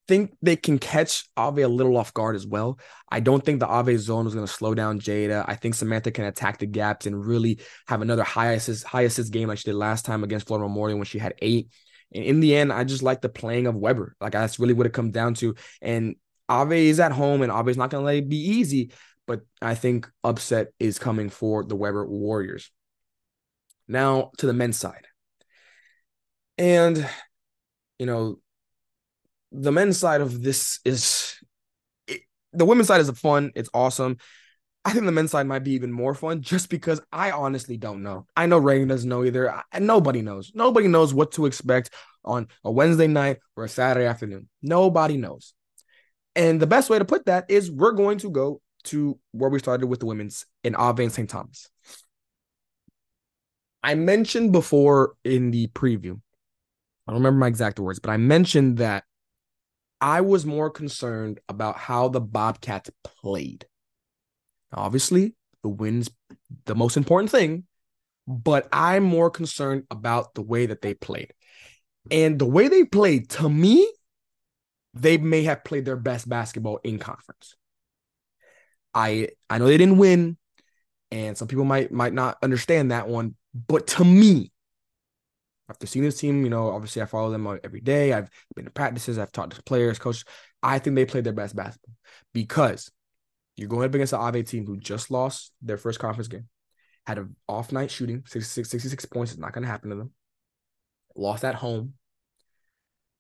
think 0.07 0.37
they 0.43 0.57
can 0.57 0.79
catch 0.79 1.25
Ave 1.37 1.62
a 1.62 1.69
little 1.69 1.97
off 1.97 2.12
guard 2.14 2.37
as 2.37 2.47
well. 2.47 2.79
I 3.11 3.21
don't 3.21 3.45
think 3.45 3.61
the 3.61 3.67
Ave 3.67 3.97
zone 3.97 4.27
is 4.27 4.35
going 4.35 4.47
to 4.47 4.53
slow 4.53 4.75
down 4.75 5.01
Jada. 5.01 5.45
I 5.47 5.55
think 5.55 5.75
Samantha 5.75 6.11
can 6.11 6.25
attack 6.25 6.59
the 6.59 6.67
gaps 6.67 7.07
and 7.07 7.25
really 7.25 7.61
have 7.87 8.03
another 8.03 8.23
high 8.23 8.53
assist, 8.53 8.85
high 8.85 9.03
assist 9.03 9.33
game 9.33 9.49
like 9.49 9.59
she 9.59 9.64
did 9.64 9.77
last 9.77 10.05
time 10.05 10.25
against 10.25 10.47
Florida 10.47 10.69
Memorial 10.69 10.99
when 10.99 11.07
she 11.07 11.19
had 11.19 11.35
eight. 11.40 11.69
And 12.12 12.25
in 12.25 12.40
the 12.40 12.55
end, 12.57 12.73
I 12.73 12.85
just 12.85 13.03
like 13.03 13.21
the 13.21 13.29
playing 13.29 13.67
of 13.67 13.77
Webber. 13.77 14.14
Like 14.21 14.33
that's 14.33 14.59
really 14.59 14.75
what 14.75 14.87
it 14.87 14.93
comes 14.93 15.12
down 15.12 15.35
to. 15.35 15.55
And 15.81 16.17
Ave 16.49 16.87
is 16.87 17.01
at 17.01 17.12
home, 17.12 17.43
and 17.43 17.51
Ave 17.51 17.71
is 17.71 17.77
not 17.77 17.90
going 17.90 18.03
to 18.03 18.07
let 18.07 18.17
it 18.17 18.29
be 18.29 18.37
easy. 18.37 18.93
But 19.27 19.40
I 19.62 19.75
think 19.75 20.09
upset 20.23 20.69
is 20.79 20.99
coming 20.99 21.31
for 21.31 21.64
the 21.64 21.77
Webber 21.77 22.07
Warriors. 22.07 22.71
Now 23.88 24.33
to 24.38 24.47
the 24.47 24.53
men's 24.53 24.79
side. 24.79 25.07
And, 26.59 27.09
you 27.99 28.07
know, 28.07 28.38
the 29.55 29.73
men's 29.73 29.99
side 29.99 30.21
of 30.21 30.43
this 30.43 30.81
is 30.85 31.37
it, 32.07 32.23
the 32.53 32.64
women's 32.64 32.88
side 32.88 33.01
is 33.01 33.11
fun. 33.11 33.53
It's 33.55 33.71
awesome. 33.73 34.19
I 34.85 34.93
think 34.93 35.07
the 35.07 35.12
men's 35.12 35.31
side 35.31 35.47
might 35.47 35.64
be 35.64 35.73
even 35.73 35.93
more 35.93 36.14
fun 36.14 36.43
just 36.43 36.69
because 36.69 37.01
I 37.11 37.31
honestly 37.31 37.79
don't 37.79 38.03
know. 38.03 38.27
I 38.37 38.47
know 38.47 38.59
Reagan 38.59 38.88
doesn't 38.88 39.09
know 39.09 39.25
either, 39.25 39.62
and 39.73 39.87
nobody 39.87 40.21
knows. 40.21 40.53
Nobody 40.55 40.88
knows 40.88 41.14
what 41.14 41.33
to 41.33 41.47
expect 41.47 41.90
on 42.25 42.49
a 42.64 42.71
Wednesday 42.71 43.07
night 43.07 43.38
or 43.57 43.64
a 43.64 43.69
Saturday 43.69 44.07
afternoon. 44.07 44.49
Nobody 44.61 45.17
knows. 45.17 45.55
And 46.37 46.61
the 46.61 46.67
best 46.67 46.90
way 46.90 46.99
to 46.99 47.05
put 47.05 47.27
that 47.27 47.47
is 47.49 47.71
we're 47.71 47.93
going 47.93 48.19
to 48.19 48.31
go 48.31 48.61
to 48.85 49.19
where 49.33 49.49
we 49.49 49.59
started 49.59 49.87
with 49.87 50.01
the 50.01 50.07
women's 50.07 50.45
in 50.64 50.75
Ave 50.75 51.03
and 51.03 51.12
St. 51.12 51.31
Thomas. 51.31 51.71
I 53.83 53.95
mentioned 53.95 54.53
before 54.53 55.14
in 55.25 55.51
the 55.51 55.69
preview, 55.69 56.21
I 57.07 57.12
don't 57.12 57.21
remember 57.21 57.38
my 57.38 57.49
exact 57.49 57.79
words, 57.79 58.01
but 58.01 58.11
I 58.11 58.17
mentioned 58.17 58.79
that 58.79 59.05
I 60.05 60.21
was 60.21 60.45
more 60.45 60.69
concerned 60.69 61.40
about 61.49 61.79
how 61.79 62.09
the 62.09 62.21
Bobcats 62.21 62.90
played. 63.23 63.64
Obviously, 64.71 65.35
the 65.62 65.71
win's 65.71 66.11
the 66.67 66.75
most 66.75 66.99
important 66.99 67.31
thing, 67.31 67.64
but 68.29 68.69
I'm 68.71 69.03
more 69.03 69.31
concerned 69.31 69.85
about 69.90 70.35
the 70.35 70.43
way 70.43 70.67
that 70.67 70.83
they 70.83 70.93
played. 70.93 71.33
And 72.11 72.38
the 72.38 72.45
way 72.45 72.69
they 72.69 72.85
played, 72.85 73.31
to 73.31 73.49
me, 73.49 73.90
they 74.93 75.17
may 75.17 75.45
have 75.45 75.64
played 75.64 75.87
their 75.87 75.97
best 75.97 76.29
basketball 76.29 76.81
in 76.85 76.99
conference. 76.99 77.57
I 78.93 79.31
I 79.49 79.57
know 79.57 79.64
they 79.64 79.79
didn't 79.79 79.97
win, 79.97 80.37
and 81.12 81.38
some 81.38 81.49
people 81.49 81.64
might 81.64 81.90
might 81.90 82.12
not 82.12 82.37
understand 82.43 82.90
that 82.90 83.09
one, 83.09 83.37
but 83.55 83.87
to 83.87 84.05
me, 84.05 84.53
after 85.70 85.87
seeing 85.87 86.05
this 86.05 86.18
team, 86.18 86.44
you 86.44 86.50
know, 86.50 86.70
obviously 86.70 87.03
I 87.03 87.07
follow 87.07 87.31
them 87.31 87.46
every 87.64 87.81
day. 87.81 88.12
I've 88.12 88.31
been 88.55 88.66
to 88.66 88.70
practices, 88.70 89.18
I've 89.18 89.33
talked 89.33 89.57
to 89.57 89.62
players, 89.62 89.98
coach. 89.98 90.24
I 90.62 90.79
think 90.79 90.96
they 90.96 91.07
played 91.07 91.24
their 91.24 91.33
best 91.33 91.57
basketball 91.57 91.94
because 92.33 92.90
You're 93.57 93.68
going 93.68 93.87
up 93.88 93.94
against 93.94 94.12
the 94.12 94.18
Ave 94.18 94.42
team 94.44 94.66
who 94.66 94.77
just 94.79 95.11
lost 95.11 95.53
their 95.62 95.77
first 95.79 95.98
conference 96.00 96.29
game, 96.29 96.48
had 97.07 97.18
an 97.18 97.37
off 97.48 97.72
night 97.72 97.90
shooting, 97.90 98.24
66, 98.27 98.68
66 98.70 99.07
points. 99.07 99.33
is 99.33 99.38
not 99.38 99.53
going 99.53 99.62
to 99.64 99.70
happen 99.70 99.90
to 99.90 99.96
them. 99.96 100.12
Lost 101.16 101.44
at 101.44 101.55
home. 101.57 101.94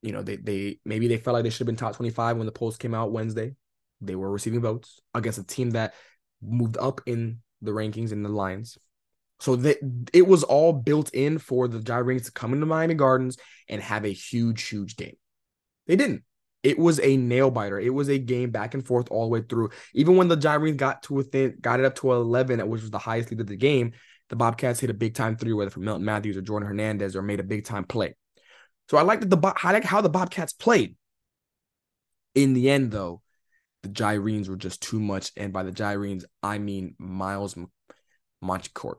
You 0.02 0.12
know, 0.12 0.22
they 0.22 0.36
they 0.36 0.78
maybe 0.84 1.08
they 1.08 1.16
felt 1.16 1.34
like 1.34 1.44
they 1.44 1.50
should 1.50 1.60
have 1.60 1.66
been 1.66 1.76
top 1.76 1.96
25 1.96 2.36
when 2.36 2.46
the 2.46 2.52
polls 2.52 2.76
came 2.76 2.94
out 2.94 3.12
Wednesday. 3.12 3.54
They 4.00 4.16
were 4.16 4.30
receiving 4.30 4.60
votes 4.60 5.00
against 5.14 5.38
a 5.38 5.44
team 5.44 5.70
that 5.70 5.94
moved 6.42 6.76
up 6.76 7.00
in 7.06 7.40
the 7.62 7.70
rankings 7.70 8.12
in 8.12 8.22
the 8.22 8.28
lines. 8.28 8.76
So 9.40 9.56
that 9.56 9.78
it 10.12 10.26
was 10.26 10.42
all 10.44 10.72
built 10.72 11.12
in 11.12 11.38
for 11.38 11.68
the 11.68 11.80
Gyrenes 11.80 12.26
to 12.26 12.32
come 12.32 12.52
into 12.52 12.66
Miami 12.66 12.94
Gardens 12.94 13.36
and 13.68 13.82
have 13.82 14.04
a 14.04 14.12
huge, 14.12 14.62
huge 14.68 14.96
game. 14.96 15.16
They 15.86 15.96
didn't. 15.96 16.22
It 16.62 16.78
was 16.78 16.98
a 17.00 17.16
nail 17.16 17.50
biter. 17.50 17.78
It 17.78 17.92
was 17.92 18.08
a 18.08 18.18
game 18.18 18.50
back 18.50 18.72
and 18.72 18.86
forth 18.86 19.10
all 19.10 19.24
the 19.24 19.28
way 19.28 19.42
through. 19.42 19.70
Even 19.92 20.16
when 20.16 20.28
the 20.28 20.36
Gyrenes 20.36 20.78
got 20.78 21.02
to 21.04 21.14
within, 21.14 21.58
got 21.60 21.78
it 21.78 21.84
up 21.84 21.94
to 21.96 22.12
11, 22.12 22.58
which 22.70 22.80
was 22.80 22.90
the 22.90 22.98
highest 22.98 23.30
lead 23.30 23.40
of 23.40 23.46
the 23.46 23.56
game, 23.56 23.92
the 24.30 24.36
Bobcats 24.36 24.80
hit 24.80 24.88
a 24.88 24.94
big 24.94 25.14
time 25.14 25.36
three, 25.36 25.52
whether 25.52 25.70
from 25.70 25.84
Milton 25.84 26.04
Matthews 26.04 26.36
or 26.36 26.42
Jordan 26.42 26.66
Hernandez, 26.66 27.14
or 27.14 27.22
made 27.22 27.40
a 27.40 27.44
big 27.44 27.64
time 27.64 27.84
play. 27.84 28.14
So 28.88 28.96
I 28.96 29.02
like 29.02 29.20
that 29.20 29.30
the 29.30 29.54
I 29.62 29.72
like 29.72 29.84
how 29.84 30.00
the 30.00 30.08
Bobcats 30.08 30.52
played. 30.52 30.96
In 32.34 32.54
the 32.54 32.70
end, 32.70 32.90
though, 32.90 33.22
the 33.82 33.88
Gyrenes 33.88 34.48
were 34.48 34.56
just 34.56 34.82
too 34.82 34.98
much, 35.00 35.30
and 35.36 35.52
by 35.52 35.62
the 35.62 35.72
Gyrenes, 35.72 36.24
I 36.42 36.58
mean 36.58 36.94
Miles 36.98 37.56
Montecourt. 38.42 38.96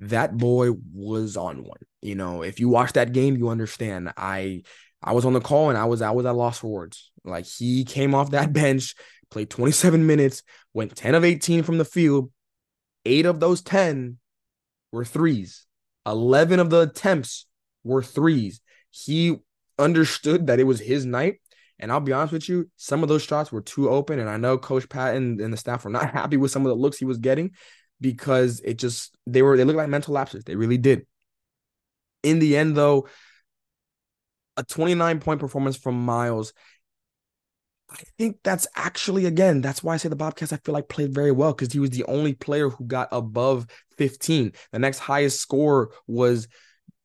That 0.00 0.36
boy 0.36 0.70
was 0.92 1.36
on 1.36 1.64
one. 1.64 1.80
You 2.00 2.14
know, 2.14 2.42
if 2.42 2.60
you 2.60 2.68
watch 2.68 2.92
that 2.92 3.12
game, 3.12 3.36
you 3.36 3.48
understand. 3.48 4.12
I 4.16 4.62
I 5.02 5.12
was 5.12 5.24
on 5.24 5.32
the 5.32 5.40
call 5.40 5.68
and 5.68 5.78
I 5.78 5.84
was 5.84 6.02
I 6.02 6.10
was 6.10 6.26
at 6.26 6.36
loss 6.36 6.58
for 6.58 6.68
words. 6.68 7.10
Like 7.24 7.46
he 7.46 7.84
came 7.84 8.14
off 8.14 8.30
that 8.30 8.52
bench, 8.52 8.94
played 9.30 9.50
27 9.50 10.06
minutes, 10.06 10.42
went 10.72 10.94
10 10.96 11.14
of 11.14 11.24
18 11.24 11.62
from 11.62 11.78
the 11.78 11.84
field. 11.84 12.30
Eight 13.04 13.26
of 13.26 13.40
those 13.40 13.62
10 13.62 14.18
were 14.92 15.04
threes. 15.04 15.66
11 16.06 16.60
of 16.60 16.70
the 16.70 16.82
attempts 16.82 17.46
were 17.84 18.02
threes. 18.02 18.60
He 18.90 19.36
understood 19.78 20.46
that 20.46 20.60
it 20.60 20.64
was 20.64 20.80
his 20.80 21.04
night. 21.04 21.40
And 21.78 21.92
I'll 21.92 22.00
be 22.00 22.12
honest 22.12 22.32
with 22.32 22.48
you, 22.48 22.68
some 22.76 23.02
of 23.02 23.08
those 23.08 23.22
shots 23.22 23.52
were 23.52 23.60
too 23.60 23.88
open. 23.88 24.18
And 24.18 24.28
I 24.28 24.36
know 24.36 24.58
Coach 24.58 24.88
Patton 24.88 25.40
and 25.40 25.52
the 25.52 25.56
staff 25.56 25.84
were 25.84 25.90
not 25.90 26.10
happy 26.12 26.36
with 26.36 26.50
some 26.50 26.66
of 26.66 26.70
the 26.70 26.74
looks 26.74 26.98
he 26.98 27.04
was 27.04 27.18
getting 27.18 27.52
because 28.00 28.60
it 28.64 28.78
just 28.78 29.16
they 29.26 29.42
were 29.42 29.56
they 29.56 29.64
looked 29.64 29.76
like 29.76 29.88
mental 29.88 30.14
lapses. 30.14 30.44
They 30.44 30.56
really 30.56 30.78
did. 30.78 31.06
In 32.22 32.38
the 32.38 32.56
end, 32.56 32.76
though, 32.76 33.08
a 34.56 34.64
29 34.64 35.20
point 35.20 35.40
performance 35.40 35.76
from 35.76 36.04
Miles. 36.04 36.52
I 37.90 38.02
think 38.18 38.36
that's 38.44 38.66
actually 38.76 39.24
again, 39.24 39.62
that's 39.62 39.82
why 39.82 39.94
I 39.94 39.96
say 39.96 40.10
the 40.10 40.16
Bobcats 40.16 40.52
I 40.52 40.58
feel 40.58 40.74
like 40.74 40.88
played 40.88 41.14
very 41.14 41.32
well 41.32 41.54
because 41.54 41.72
he 41.72 41.78
was 41.78 41.90
the 41.90 42.04
only 42.04 42.34
player 42.34 42.68
who 42.68 42.84
got 42.84 43.08
above 43.12 43.66
15. 43.96 44.52
The 44.72 44.78
next 44.78 44.98
highest 44.98 45.40
score 45.40 45.92
was 46.06 46.48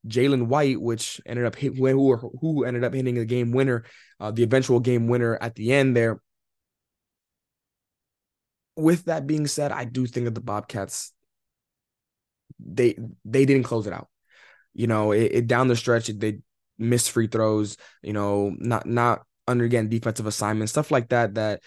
Jalen 0.08 0.48
White, 0.48 0.82
which 0.82 1.22
ended 1.26 1.46
up 1.46 1.56
hit, 1.56 1.78
who 1.78 2.16
who 2.42 2.66
ended 2.66 2.84
up 2.84 2.94
hitting 2.94 3.16
the 3.16 3.26
game 3.26 3.52
winner, 3.52 3.86
uh, 4.20 4.32
the 4.32 4.44
eventual 4.44 4.80
game 4.82 5.08
winner 5.08 5.38
at 5.42 5.56
the 5.56 5.72
end 5.72 5.96
there. 5.96 6.22
With 8.76 9.06
that 9.06 9.28
being 9.28 9.48
said, 9.48 9.72
I 9.72 9.86
do 9.86 10.06
think 10.08 10.26
that 10.26 10.36
the 10.36 10.42
Bobcats 10.42 11.14
they 12.60 12.98
they 13.26 13.46
didn't 13.46 13.64
close 13.64 13.88
it 13.88 13.94
out. 13.94 14.10
You 14.74 14.88
know, 14.88 15.12
it, 15.12 15.32
it 15.32 15.48
down 15.48 15.68
the 15.68 15.76
stretch 15.76 16.08
they 16.08 16.40
missed 16.78 17.12
free 17.12 17.28
throws, 17.28 17.78
you 18.02 18.14
know, 18.14 18.54
not 18.58 18.86
not 18.86 19.24
under 19.48 19.66
again 19.66 19.90
defensive 19.90 20.26
assignments, 20.26 20.72
stuff 20.72 20.92
like 20.92 21.10
that. 21.10 21.36
That 21.36 21.62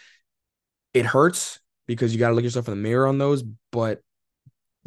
it 0.95 1.07
hurts 1.07 1.61
because 1.87 2.13
you 2.13 2.19
got 2.19 2.31
to 2.31 2.35
look 2.35 2.45
yourself 2.45 2.69
in 2.69 2.73
the 2.73 2.89
mirror 2.89 3.07
on 3.07 3.19
those. 3.19 3.45
But 3.71 4.01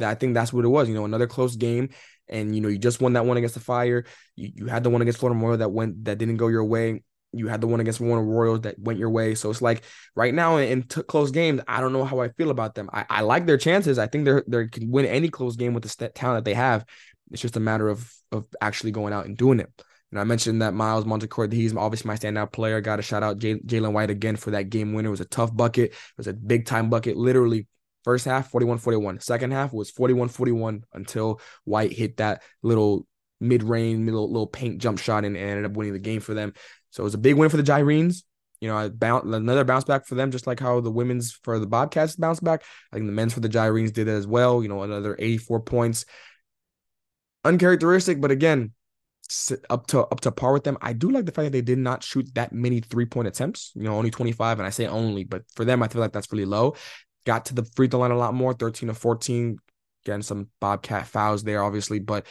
I 0.01 0.15
think 0.15 0.33
that's 0.33 0.53
what 0.53 0.65
it 0.65 0.69
was. 0.69 0.87
You 0.87 0.95
know, 0.95 1.05
another 1.05 1.27
close 1.27 1.55
game, 1.55 1.89
and 2.27 2.55
you 2.55 2.61
know, 2.61 2.69
you 2.69 2.77
just 2.77 3.01
won 3.01 3.13
that 3.13 3.25
one 3.25 3.37
against 3.37 3.55
the 3.55 3.61
Fire. 3.61 4.05
You, 4.35 4.51
you 4.55 4.65
had 4.67 4.83
the 4.83 4.89
one 4.89 5.01
against 5.01 5.19
Florida 5.19 5.35
Memorial 5.35 5.59
that 5.59 5.71
went 5.71 6.05
that 6.05 6.17
didn't 6.17 6.37
go 6.37 6.47
your 6.47 6.65
way. 6.65 7.03
You 7.31 7.47
had 7.47 7.61
the 7.61 7.67
one 7.67 7.79
against 7.79 7.99
Warner 7.99 8.23
Royals 8.23 8.61
that 8.61 8.79
went 8.79 8.99
your 8.99 9.09
way. 9.09 9.35
So 9.35 9.49
it's 9.49 9.61
like 9.61 9.83
right 10.15 10.33
now 10.33 10.57
in 10.57 10.83
t- 10.83 11.03
close 11.03 11.31
games, 11.31 11.61
I 11.67 11.79
don't 11.79 11.93
know 11.93 12.03
how 12.03 12.19
I 12.19 12.29
feel 12.29 12.49
about 12.49 12.75
them. 12.75 12.89
I, 12.91 13.05
I 13.09 13.21
like 13.21 13.45
their 13.45 13.57
chances. 13.57 13.99
I 13.99 14.07
think 14.07 14.25
they're 14.25 14.43
they 14.47 14.67
can 14.67 14.89
win 14.89 15.05
any 15.05 15.29
close 15.29 15.55
game 15.55 15.73
with 15.73 15.83
the 15.83 15.89
st- 15.89 16.15
talent 16.15 16.43
that 16.43 16.49
they 16.49 16.55
have. 16.55 16.85
It's 17.31 17.41
just 17.41 17.57
a 17.57 17.59
matter 17.59 17.87
of 17.87 18.11
of 18.31 18.47
actually 18.61 18.91
going 18.91 19.13
out 19.13 19.25
and 19.25 19.37
doing 19.37 19.59
it. 19.59 19.71
And 20.11 20.19
I 20.19 20.23
mentioned 20.23 20.61
that 20.61 20.73
Miles 20.73 21.05
Montecourt, 21.05 21.53
he's 21.53 21.75
obviously 21.75 22.07
my 22.07 22.15
standout 22.15 22.51
player. 22.51 22.81
Got 22.81 22.95
to 22.95 23.01
shout 23.03 23.21
out 23.21 23.37
Jalen 23.37 23.93
White 23.93 24.09
again 24.09 24.35
for 24.35 24.51
that 24.51 24.69
game 24.69 24.93
winner. 24.93 25.09
It 25.09 25.11
was 25.11 25.21
a 25.21 25.25
tough 25.25 25.55
bucket. 25.55 25.91
It 25.91 26.17
was 26.17 26.27
a 26.27 26.33
big 26.33 26.65
time 26.65 26.89
bucket. 26.89 27.15
Literally, 27.15 27.67
first 28.03 28.25
half 28.25 28.49
41 28.49 28.79
41. 28.79 29.19
Second 29.19 29.51
half 29.51 29.71
was 29.71 29.91
41 29.91 30.29
41 30.29 30.83
until 30.93 31.39
White 31.63 31.93
hit 31.93 32.17
that 32.17 32.41
little 32.63 33.05
mid 33.39 33.63
range, 33.63 34.05
little, 34.05 34.27
little 34.27 34.47
paint 34.47 34.79
jump 34.79 34.99
shot 34.99 35.25
and, 35.25 35.37
and, 35.37 35.49
ended 35.49 35.65
up 35.65 35.73
winning 35.73 35.93
the 35.93 35.99
game 35.99 36.21
for 36.21 36.33
them. 36.33 36.53
So 36.91 37.03
it 37.03 37.05
was 37.05 37.13
a 37.13 37.19
big 37.19 37.35
win 37.35 37.49
for 37.49 37.57
the 37.57 37.63
Gyrenes. 37.63 38.23
You 38.61 38.67
know, 38.67 38.89
bounce, 38.89 39.23
another 39.25 39.63
bounce 39.63 39.85
back 39.85 40.05
for 40.05 40.15
them, 40.15 40.31
just 40.31 40.45
like 40.45 40.59
how 40.59 40.81
the 40.81 40.91
women's 40.91 41.31
for 41.31 41.59
the 41.59 41.67
Bobcats 41.67 42.17
bounced 42.17 42.43
back. 42.43 42.63
I 42.91 42.97
think 42.97 43.05
the 43.05 43.13
men's 43.13 43.33
for 43.33 43.39
the 43.39 43.47
Gyrenes 43.47 43.93
did 43.93 44.07
it 44.07 44.11
as 44.11 44.27
well. 44.27 44.61
You 44.61 44.67
know, 44.67 44.83
another 44.83 45.15
84 45.17 45.61
points. 45.61 46.05
Uncharacteristic, 47.45 48.19
but 48.19 48.31
again, 48.31 48.73
up 49.69 49.87
to 49.87 50.01
up 50.01 50.19
to 50.21 50.31
par 50.31 50.51
with 50.51 50.63
them. 50.65 50.77
I 50.81 50.93
do 50.93 51.09
like 51.09 51.25
the 51.25 51.31
fact 51.31 51.45
that 51.45 51.51
they 51.51 51.61
did 51.61 51.77
not 51.77 52.03
shoot 52.03 52.33
that 52.35 52.51
many 52.51 52.81
three 52.81 53.05
point 53.05 53.27
attempts. 53.27 53.71
You 53.75 53.83
know, 53.83 53.95
only 53.95 54.11
25, 54.11 54.59
and 54.59 54.67
I 54.67 54.71
say 54.71 54.87
only, 54.87 55.23
but 55.23 55.43
for 55.55 55.63
them, 55.63 55.81
I 55.81 55.87
feel 55.87 56.01
like 56.01 56.11
that's 56.11 56.31
really 56.31 56.45
low. 56.45 56.75
Got 57.25 57.45
to 57.45 57.53
the 57.53 57.63
free 57.75 57.87
throw 57.87 57.99
line 58.01 58.11
a 58.11 58.17
lot 58.17 58.33
more, 58.33 58.53
13 58.53 58.87
to 58.87 58.93
14. 58.93 59.57
Getting 60.05 60.21
some 60.21 60.47
Bobcat 60.59 61.07
fouls 61.07 61.43
there, 61.43 61.63
obviously. 61.63 61.99
But 61.99 62.25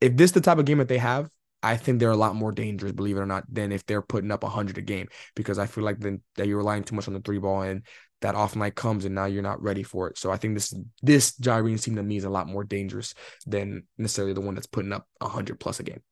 if 0.00 0.16
this 0.16 0.30
is 0.30 0.32
the 0.32 0.40
type 0.40 0.58
of 0.58 0.64
game 0.64 0.78
that 0.78 0.88
they 0.88 0.98
have, 0.98 1.28
I 1.62 1.76
think 1.76 2.00
they're 2.00 2.10
a 2.10 2.16
lot 2.16 2.34
more 2.34 2.52
dangerous, 2.52 2.92
believe 2.92 3.16
it 3.16 3.20
or 3.20 3.26
not, 3.26 3.44
than 3.52 3.72
if 3.72 3.84
they're 3.84 4.02
putting 4.02 4.30
up 4.30 4.42
100 4.42 4.78
a 4.78 4.82
game. 4.82 5.08
Because 5.34 5.58
I 5.58 5.66
feel 5.66 5.84
like 5.84 6.00
then 6.00 6.22
that 6.36 6.46
you're 6.46 6.58
relying 6.58 6.84
too 6.84 6.94
much 6.94 7.08
on 7.08 7.14
the 7.14 7.20
three 7.20 7.38
ball, 7.38 7.62
and 7.62 7.82
that 8.20 8.34
off 8.34 8.56
night 8.56 8.74
comes 8.74 9.04
and 9.04 9.14
now 9.14 9.24
you're 9.24 9.42
not 9.42 9.62
ready 9.62 9.82
for 9.82 10.08
it. 10.08 10.18
So 10.18 10.30
I 10.30 10.36
think 10.36 10.54
this 10.54 10.74
this 11.02 11.32
Gyrenes 11.38 11.82
team 11.82 11.96
to 11.96 12.02
me 12.02 12.16
is 12.16 12.24
a 12.24 12.30
lot 12.30 12.48
more 12.48 12.64
dangerous 12.64 13.14
than 13.46 13.84
necessarily 13.98 14.34
the 14.34 14.40
one 14.40 14.54
that's 14.54 14.66
putting 14.66 14.92
up 14.92 15.06
100 15.18 15.58
plus 15.58 15.80
a 15.80 15.82
game. 15.82 16.02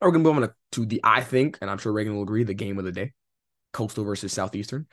Now 0.00 0.06
we're 0.06 0.12
gonna 0.12 0.24
move 0.24 0.36
on 0.36 0.50
to 0.72 0.86
the 0.86 1.00
I 1.02 1.20
think, 1.20 1.58
and 1.60 1.70
I'm 1.70 1.78
sure 1.78 1.92
Reagan 1.92 2.14
will 2.14 2.22
agree, 2.22 2.44
the 2.44 2.54
game 2.54 2.78
of 2.78 2.84
the 2.84 2.92
day, 2.92 3.12
Coastal 3.72 4.04
versus 4.04 4.32
Southeastern. 4.32 4.86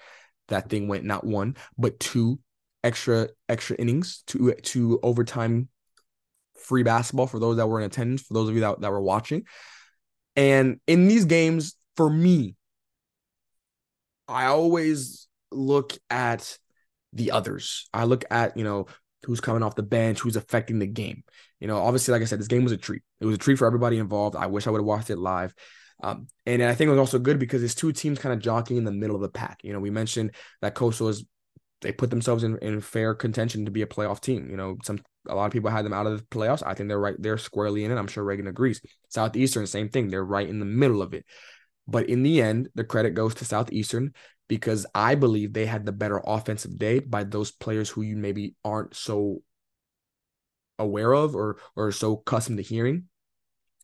That 0.47 0.69
thing 0.69 0.87
went 0.87 1.05
not 1.05 1.23
one 1.23 1.55
but 1.77 1.99
two 1.99 2.39
extra 2.83 3.29
extra 3.47 3.75
innings, 3.77 4.23
two 4.25 4.53
two 4.63 4.99
overtime 5.03 5.69
free 6.61 6.83
basketball 6.83 7.27
for 7.27 7.39
those 7.39 7.57
that 7.57 7.67
were 7.67 7.79
in 7.79 7.85
attendance, 7.85 8.21
for 8.21 8.33
those 8.33 8.49
of 8.49 8.55
you 8.55 8.61
that, 8.61 8.81
that 8.81 8.91
were 8.91 9.01
watching. 9.01 9.43
And 10.35 10.79
in 10.87 11.07
these 11.07 11.25
games, 11.25 11.75
for 11.95 12.09
me, 12.09 12.55
I 14.27 14.45
always 14.45 15.27
look 15.51 15.97
at 16.09 16.57
the 17.13 17.31
others. 17.31 17.89
I 17.93 18.05
look 18.05 18.23
at, 18.31 18.55
you 18.55 18.63
know, 18.63 18.87
who's 19.25 19.41
coming 19.41 19.63
off 19.63 19.75
the 19.75 19.83
bench, 19.83 20.19
who's 20.19 20.35
affecting 20.35 20.79
the 20.79 20.87
game. 20.87 21.23
You 21.59 21.67
know, 21.67 21.77
obviously, 21.77 22.13
like 22.13 22.21
I 22.21 22.25
said, 22.25 22.39
this 22.39 22.47
game 22.47 22.63
was 22.63 22.71
a 22.71 22.77
treat. 22.77 23.03
It 23.19 23.25
was 23.25 23.35
a 23.35 23.39
treat 23.39 23.57
for 23.57 23.67
everybody 23.67 23.97
involved. 23.97 24.35
I 24.35 24.47
wish 24.47 24.65
I 24.65 24.71
would 24.71 24.79
have 24.79 24.85
watched 24.85 25.09
it 25.09 25.17
live. 25.17 25.53
Um, 26.03 26.27
and 26.45 26.63
I 26.63 26.73
think 26.73 26.87
it 26.87 26.91
was 26.91 26.99
also 26.99 27.19
good 27.19 27.37
because 27.37 27.61
it's 27.61 27.75
two 27.75 27.91
teams 27.91 28.17
kind 28.17 28.33
of 28.33 28.39
jockeying 28.39 28.79
in 28.79 28.85
the 28.85 28.91
middle 28.91 29.15
of 29.15 29.21
the 29.21 29.29
pack. 29.29 29.59
You 29.63 29.73
know, 29.73 29.79
we 29.79 29.91
mentioned 29.91 30.31
that 30.61 30.73
Coastal 30.73 31.09
is 31.09 31.25
they 31.81 31.91
put 31.91 32.09
themselves 32.09 32.43
in, 32.43 32.57
in 32.59 32.79
fair 32.81 33.13
contention 33.13 33.65
to 33.65 33.71
be 33.71 33.81
a 33.81 33.87
playoff 33.87 34.21
team. 34.21 34.49
You 34.49 34.57
know, 34.57 34.77
some 34.83 34.99
a 35.27 35.35
lot 35.35 35.45
of 35.45 35.51
people 35.51 35.69
had 35.69 35.85
them 35.85 35.93
out 35.93 36.07
of 36.07 36.17
the 36.17 36.25
playoffs. 36.25 36.63
I 36.65 36.73
think 36.73 36.89
they're 36.89 36.99
right, 36.99 37.15
they're 37.19 37.37
squarely 37.37 37.83
in 37.83 37.91
it. 37.91 37.97
I'm 37.97 38.07
sure 38.07 38.23
Reagan 38.23 38.47
agrees. 38.47 38.81
Southeastern, 39.09 39.67
same 39.67 39.89
thing. 39.89 40.07
They're 40.07 40.23
right 40.23 40.47
in 40.47 40.59
the 40.59 40.65
middle 40.65 41.01
of 41.01 41.13
it. 41.13 41.25
But 41.87 42.09
in 42.09 42.23
the 42.23 42.41
end, 42.41 42.69
the 42.75 42.83
credit 42.83 43.11
goes 43.11 43.35
to 43.35 43.45
Southeastern 43.45 44.13
because 44.47 44.85
I 44.93 45.15
believe 45.15 45.53
they 45.53 45.65
had 45.65 45.85
the 45.85 45.91
better 45.91 46.21
offensive 46.25 46.77
day 46.77 46.99
by 46.99 47.23
those 47.23 47.51
players 47.51 47.89
who 47.89 48.01
you 48.01 48.15
maybe 48.15 48.55
aren't 48.63 48.95
so 48.95 49.41
aware 50.79 51.13
of 51.13 51.35
or 51.35 51.57
or 51.75 51.91
so 51.91 52.13
accustomed 52.13 52.57
to 52.57 52.63
hearing. 52.63 53.05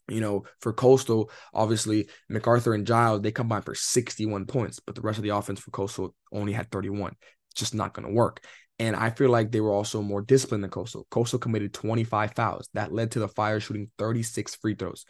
You 0.09 0.21
know, 0.21 0.45
for 0.61 0.71
Coastal, 0.71 1.29
obviously 1.53 2.07
MacArthur 2.29 2.73
and 2.73 2.87
Giles 2.87 3.21
they 3.21 3.31
combined 3.31 3.65
for 3.65 3.75
61 3.75 4.45
points, 4.45 4.79
but 4.79 4.95
the 4.95 5.01
rest 5.01 5.17
of 5.17 5.23
the 5.23 5.35
offense 5.35 5.59
for 5.59 5.71
Coastal 5.71 6.15
only 6.31 6.53
had 6.53 6.71
31. 6.71 7.15
Just 7.57 7.75
not 7.75 7.93
going 7.93 8.07
to 8.07 8.13
work. 8.13 8.45
And 8.79 8.95
I 8.95 9.09
feel 9.09 9.29
like 9.29 9.51
they 9.51 9.61
were 9.61 9.73
also 9.73 10.01
more 10.01 10.21
disciplined 10.21 10.63
than 10.63 10.69
Coastal. 10.69 11.07
Coastal 11.09 11.39
committed 11.39 11.73
25 11.73 12.33
fouls. 12.35 12.69
That 12.73 12.93
led 12.93 13.11
to 13.11 13.19
the 13.19 13.27
Fire 13.27 13.59
shooting 13.59 13.89
36 13.97 14.55
free 14.55 14.75
throws. 14.75 15.05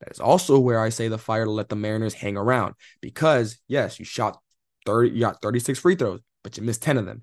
That 0.00 0.10
is 0.10 0.20
also 0.20 0.58
where 0.58 0.80
I 0.80 0.88
say 0.88 1.08
the 1.08 1.18
Fire 1.18 1.44
to 1.44 1.50
let 1.50 1.68
the 1.68 1.76
Mariners 1.76 2.14
hang 2.14 2.38
around 2.38 2.74
because, 3.02 3.58
yes, 3.68 3.98
you 3.98 4.06
shot 4.06 4.38
30, 4.86 5.10
you 5.10 5.20
got 5.20 5.42
36 5.42 5.78
free 5.78 5.96
throws, 5.96 6.20
but 6.42 6.56
you 6.56 6.62
missed 6.62 6.82
10 6.82 6.96
of 6.96 7.04
them. 7.04 7.20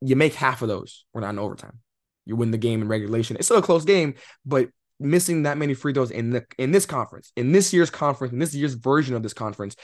You 0.00 0.16
make 0.16 0.34
half 0.34 0.62
of 0.62 0.68
those. 0.68 1.04
We're 1.12 1.20
not 1.20 1.30
in 1.30 1.38
overtime. 1.38 1.80
You 2.24 2.36
win 2.36 2.50
the 2.50 2.58
game 2.58 2.80
in 2.80 2.88
regulation. 2.88 3.36
It's 3.36 3.46
still 3.46 3.58
a 3.58 3.62
close 3.62 3.84
game, 3.84 4.14
but 4.46 4.70
missing 4.98 5.42
that 5.42 5.58
many 5.58 5.74
free 5.74 5.92
throws 5.92 6.10
in 6.10 6.30
the 6.30 6.46
in 6.58 6.70
this 6.70 6.86
conference, 6.86 7.32
in 7.36 7.52
this 7.52 7.72
year's 7.72 7.90
conference, 7.90 8.32
in 8.32 8.38
this 8.38 8.54
year's 8.54 8.74
version 8.74 9.14
of 9.14 9.22
this 9.22 9.34
conference, 9.34 9.76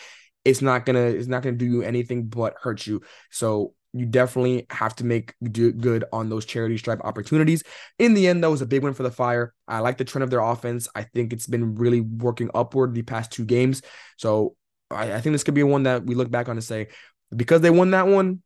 it's 0.44 0.62
not 0.62 0.87
gonna 0.87 1.00
it's 1.00 1.29
not 1.29 1.42
gonna 1.42 1.57
do 1.57 1.66
you 1.66 1.83
anything 1.83 2.26
but 2.26 2.55
hurt 2.61 2.87
you. 2.87 3.03
So 3.31 3.74
you 3.92 4.07
definitely 4.07 4.66
have 4.70 4.94
to 4.96 5.05
make 5.05 5.35
good 5.53 6.05
on 6.12 6.29
those 6.29 6.44
charity 6.44 6.79
stripe 6.79 7.00
opportunities. 7.03 7.62
In 7.98 8.14
the 8.14 8.29
end, 8.29 8.44
that 8.44 8.50
was 8.50 8.62
a 8.62 8.66
big 8.66 8.83
win 8.83 8.94
for 8.94 9.03
the 9.03 9.11
Fire. 9.11 9.53
I 9.66 9.81
like 9.81 9.98
the 9.98 10.05
trend 10.05 10.22
of 10.22 10.31
their 10.31 10.40
offense. 10.40 10.88
I 10.94 11.03
think 11.03 11.33
it's 11.33 11.46
been 11.46 11.74
really 11.74 12.00
working 12.00 12.50
upward 12.55 12.94
the 12.94 13.03
past 13.03 13.33
two 13.33 13.44
games. 13.44 13.83
So 14.16 14.55
I, 14.90 15.14
I 15.14 15.20
think 15.20 15.35
this 15.35 15.44
could 15.44 15.55
be 15.55 15.62
one 15.62 15.85
that 15.85 16.05
we 16.05 16.14
look 16.14 16.31
back 16.31 16.48
on 16.48 16.57
and 16.57 16.64
say, 16.64 16.88
because 17.35 17.61
they 17.61 17.70
won 17.70 17.90
that 17.92 18.07
one, 18.07 18.42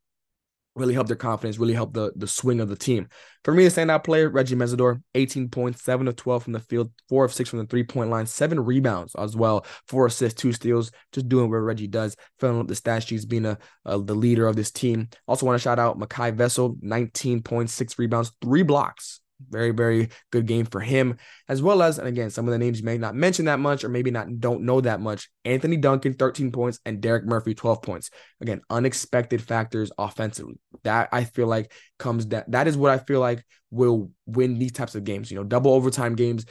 really 0.77 0.95
helped 0.95 1.09
their 1.09 1.17
confidence, 1.17 1.59
really 1.59 1.75
helped 1.75 1.95
the 1.95 2.13
the 2.17 2.27
swing 2.27 2.61
of 2.61 2.69
the 2.69 2.77
team. 2.77 3.09
For 3.45 3.53
me, 3.53 3.65
the 3.65 3.71
standout 3.71 4.05
player, 4.05 4.29
Reggie 4.31 4.57
Mesidor, 4.57 5.03
18 5.15 5.51
points, 5.51 5.83
7 5.85 6.09
of 6.09 6.17
12 6.17 6.45
from 6.45 6.53
the 6.55 6.61
field, 6.61 6.91
4 7.09 7.27
of 7.27 7.33
6 7.33 7.51
from 7.51 7.59
the 7.59 7.67
three-point 7.67 8.11
line, 8.11 8.27
7 8.27 8.59
rebounds 8.59 9.15
as 9.17 9.37
well, 9.37 9.67
4 9.89 10.07
assists, 10.07 10.41
2 10.41 10.53
steals, 10.53 10.91
just 11.13 11.29
doing 11.29 11.51
what 11.51 11.59
Reggie 11.59 11.87
does, 11.87 12.17
filling 12.41 12.59
up 12.59 12.69
the 12.69 12.75
stat 12.75 13.03
sheets, 13.03 13.25
being 13.25 13.45
a, 13.45 13.59
a, 13.85 14.01
the 14.01 14.15
leader 14.15 14.47
of 14.47 14.57
this 14.57 14.71
team. 14.71 15.09
Also 15.29 15.45
want 15.45 15.59
to 15.59 15.63
shout 15.63 15.79
out 15.79 15.99
Makai 15.99 16.35
Vessel, 16.35 16.77
19 16.81 17.43
points, 17.43 17.75
6 17.75 17.99
rebounds, 17.99 18.33
3 18.43 18.63
blocks. 18.63 19.21
Very, 19.51 19.73
very 19.73 20.11
good 20.31 20.47
game 20.47 20.65
for 20.65 20.81
him, 20.81 21.17
as 21.49 21.61
well 21.61 21.83
as, 21.83 21.99
and 21.99 22.07
again, 22.07 22.31
some 22.31 22.47
of 22.47 22.53
the 22.53 22.59
names 22.59 22.79
you 22.79 22.85
may 22.85 22.99
not 22.99 23.17
mention 23.17 23.47
that 23.47 23.59
much 23.59 23.83
or 23.83 23.89
maybe 23.89 24.11
not 24.11 24.39
don't 24.39 24.63
know 24.63 24.81
that 24.81 25.01
much. 25.01 25.29
Anthony 25.45 25.77
Duncan, 25.77 26.15
13 26.15 26.53
points, 26.53 26.79
and 26.87 27.01
Derek 27.01 27.25
Murphy, 27.25 27.53
12 27.53 27.83
points. 27.83 28.11
Again, 28.41 28.63
unexpected 28.71 29.43
factors 29.43 29.91
offensively. 29.99 30.59
That 30.85 31.09
I 31.13 31.25
feel 31.25 31.49
like 31.49 31.73
comes 31.99 32.29
that 32.29 32.51
that 32.53 32.69
is 32.69 32.77
what 32.77 32.93
I 32.93 32.99
feel 32.99 33.21
like 33.21 33.45
will 33.71 34.11
win 34.25 34.59
these 34.59 34.73
types 34.73 34.95
of 34.95 35.05
games. 35.05 35.31
You 35.31 35.39
know, 35.39 35.45
double 35.45 35.73
overtime 35.73 36.15
games. 36.15 36.47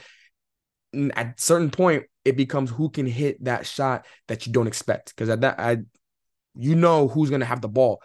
At 1.14 1.40
certain 1.40 1.70
point, 1.70 2.04
it 2.24 2.36
becomes 2.36 2.70
who 2.70 2.90
can 2.90 3.06
hit 3.06 3.42
that 3.44 3.66
shot 3.66 4.06
that 4.28 4.46
you 4.46 4.52
don't 4.52 4.66
expect. 4.66 5.14
Because 5.14 5.30
at 5.30 5.40
that, 5.40 5.58
I 5.58 5.78
you 6.54 6.76
know 6.76 7.08
who's 7.08 7.30
gonna 7.30 7.44
have 7.44 7.62
the 7.62 7.68
ball. 7.68 8.02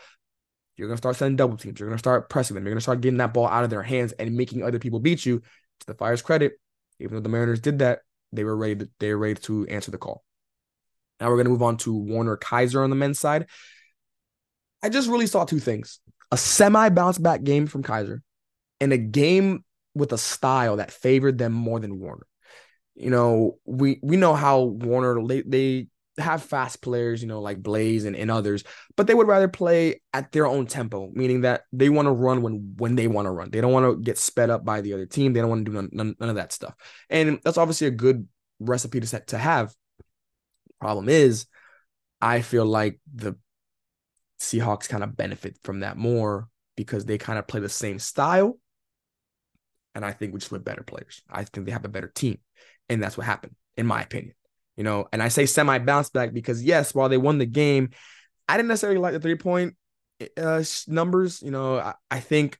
You're 0.79 0.87
going 0.87 0.95
to 0.95 1.01
start 1.01 1.17
sending 1.17 1.35
double 1.35 1.57
teams. 1.57 1.77
You're 1.77 1.89
going 1.89 1.97
to 1.97 2.01
start 2.01 2.29
pressing 2.29 2.55
them. 2.55 2.63
You're 2.63 2.71
going 2.71 2.77
to 2.77 2.83
start 2.83 3.01
getting 3.01 3.17
that 3.17 3.33
ball 3.33 3.47
out 3.47 3.65
of 3.65 3.69
their 3.69 3.83
hands 3.83 4.13
and 4.13 4.35
making 4.35 4.63
other 4.63 4.79
people 4.79 5.01
beat 5.01 5.25
you. 5.25 5.39
To 5.39 5.87
the 5.87 5.93
Fire's 5.93 6.21
credit, 6.21 6.53
even 6.99 7.15
though 7.15 7.21
the 7.21 7.29
Mariners 7.29 7.59
did 7.59 7.79
that, 7.79 7.99
they 8.31 8.43
were 8.43 8.55
ready 8.55 8.75
to, 8.77 8.89
they 8.99 9.13
were 9.13 9.17
ready 9.17 9.35
to 9.41 9.67
answer 9.67 9.91
the 9.91 9.97
call. 9.97 10.23
Now 11.19 11.27
we're 11.27 11.35
going 11.35 11.45
to 11.45 11.51
move 11.51 11.63
on 11.63 11.77
to 11.77 11.93
Warner 11.93 12.37
Keiser 12.37 12.83
on 12.83 12.89
the 12.89 12.95
men's 12.95 13.19
side. 13.19 13.47
I 14.81 14.89
just 14.89 15.09
really 15.09 15.27
saw 15.27 15.45
two 15.45 15.59
things. 15.59 15.99
A 16.31 16.37
semi 16.37 16.89
bounce 16.89 17.17
back 17.17 17.43
game 17.43 17.67
from 17.67 17.83
Keiser 17.83 18.21
and 18.79 18.93
a 18.93 18.97
game 18.97 19.63
with 19.95 20.13
a 20.13 20.17
style 20.17 20.77
that 20.77 20.91
favored 20.91 21.37
them 21.37 21.53
more 21.53 21.79
than 21.79 21.99
Warner. 21.99 22.25
You 22.95 23.09
know, 23.09 23.59
we 23.65 23.99
we 24.01 24.17
know 24.17 24.33
how 24.33 24.61
Warner 24.63 25.25
they, 25.25 25.41
they 25.41 25.87
have 26.19 26.43
fast 26.43 26.81
players, 26.81 27.21
you 27.21 27.27
know, 27.27 27.41
like 27.41 27.61
Blaze 27.61 28.05
and, 28.05 28.15
and 28.15 28.31
others, 28.31 28.63
but 28.95 29.07
they 29.07 29.13
would 29.13 29.27
rather 29.27 29.47
play 29.47 30.01
at 30.13 30.31
their 30.31 30.45
own 30.45 30.65
tempo, 30.65 31.09
meaning 31.13 31.41
that 31.41 31.63
they 31.71 31.89
want 31.89 32.07
to 32.07 32.11
run 32.11 32.41
when 32.41 32.73
when 32.77 32.95
they 32.95 33.07
want 33.07 33.25
to 33.25 33.31
run. 33.31 33.51
They 33.51 33.61
don't 33.61 33.73
want 33.73 33.85
to 33.85 34.01
get 34.01 34.17
sped 34.17 34.49
up 34.49 34.65
by 34.65 34.81
the 34.81 34.93
other 34.93 35.05
team. 35.05 35.33
They 35.33 35.39
don't 35.41 35.49
want 35.49 35.65
to 35.65 35.71
do 35.71 35.75
none, 35.75 35.89
none, 35.91 36.15
none 36.19 36.29
of 36.29 36.35
that 36.35 36.51
stuff. 36.51 36.75
And 37.09 37.39
that's 37.43 37.57
obviously 37.57 37.87
a 37.87 37.91
good 37.91 38.27
recipe 38.59 38.99
to 38.99 39.07
set 39.07 39.27
to 39.27 39.37
have. 39.37 39.73
Problem 40.79 41.09
is, 41.09 41.45
I 42.21 42.41
feel 42.41 42.65
like 42.65 42.99
the 43.13 43.35
Seahawks 44.41 44.87
kind 44.87 45.03
of 45.03 45.17
benefit 45.17 45.57
from 45.63 45.81
that 45.81 45.97
more 45.97 46.47
because 46.75 47.05
they 47.05 47.17
kind 47.17 47.37
of 47.37 47.47
play 47.47 47.59
the 47.59 47.69
same 47.69 47.99
style. 47.99 48.57
And 49.95 50.05
I 50.05 50.11
think 50.13 50.33
we 50.33 50.39
just 50.39 50.51
with 50.51 50.63
better 50.63 50.83
players. 50.83 51.21
I 51.29 51.43
think 51.43 51.65
they 51.65 51.73
have 51.73 51.83
a 51.83 51.89
better 51.89 52.07
team. 52.07 52.39
And 52.87 53.03
that's 53.03 53.17
what 53.17 53.25
happened, 53.25 53.55
in 53.75 53.85
my 53.85 54.01
opinion 54.01 54.33
you 54.79 54.85
know, 54.85 55.09
and 55.11 55.21
I 55.21 55.27
say 55.27 55.45
semi 55.45 55.77
bounce 55.79 56.09
back 56.09 56.31
because 56.31 56.63
yes, 56.63 56.95
while 56.95 57.09
they 57.09 57.17
won 57.17 57.37
the 57.37 57.45
game, 57.45 57.89
I 58.47 58.55
didn't 58.55 58.69
necessarily 58.69 58.97
like 58.97 59.11
the 59.11 59.19
three 59.19 59.35
point 59.35 59.75
uh, 60.37 60.63
numbers. 60.87 61.41
You 61.41 61.51
know, 61.51 61.79
I, 61.79 61.95
I 62.09 62.21
think 62.21 62.57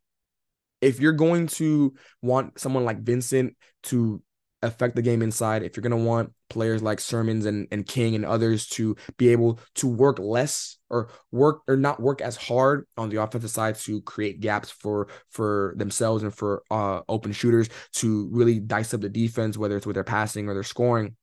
if 0.81 0.99
you're 0.99 1.13
going 1.13 1.47
to 1.47 1.93
want 2.21 2.59
someone 2.59 2.83
like 2.83 2.99
Vincent 2.99 3.55
to 3.83 4.21
affect 4.61 4.97
the 4.97 5.01
game 5.01 5.21
inside, 5.21 5.63
if 5.63 5.77
you're 5.77 5.81
going 5.81 5.97
to 5.97 6.05
want 6.05 6.33
players 6.49 6.83
like 6.83 6.99
Sermons 6.99 7.45
and, 7.45 7.69
and 7.71 7.87
King 7.87 8.15
and 8.15 8.25
others 8.25 8.67
to 8.67 8.97
be 9.15 9.29
able 9.29 9.61
to 9.75 9.87
work 9.87 10.19
less 10.19 10.77
or 10.89 11.07
work 11.31 11.61
or 11.69 11.77
not 11.77 12.01
work 12.01 12.19
as 12.19 12.35
hard 12.35 12.85
on 12.97 13.07
the 13.07 13.23
offensive 13.23 13.49
side 13.49 13.75
to 13.75 14.01
create 14.01 14.41
gaps 14.41 14.69
for 14.69 15.07
for 15.29 15.73
themselves 15.77 16.23
and 16.23 16.35
for 16.35 16.63
uh, 16.69 16.99
open 17.07 17.31
shooters 17.31 17.69
to 17.93 18.27
really 18.33 18.59
dice 18.59 18.93
up 18.93 18.99
the 18.99 19.07
defense, 19.07 19.57
whether 19.57 19.77
it's 19.77 19.87
with 19.87 19.93
their 19.93 20.03
passing 20.03 20.49
or 20.49 20.53
their 20.53 20.63
scoring 20.63 21.15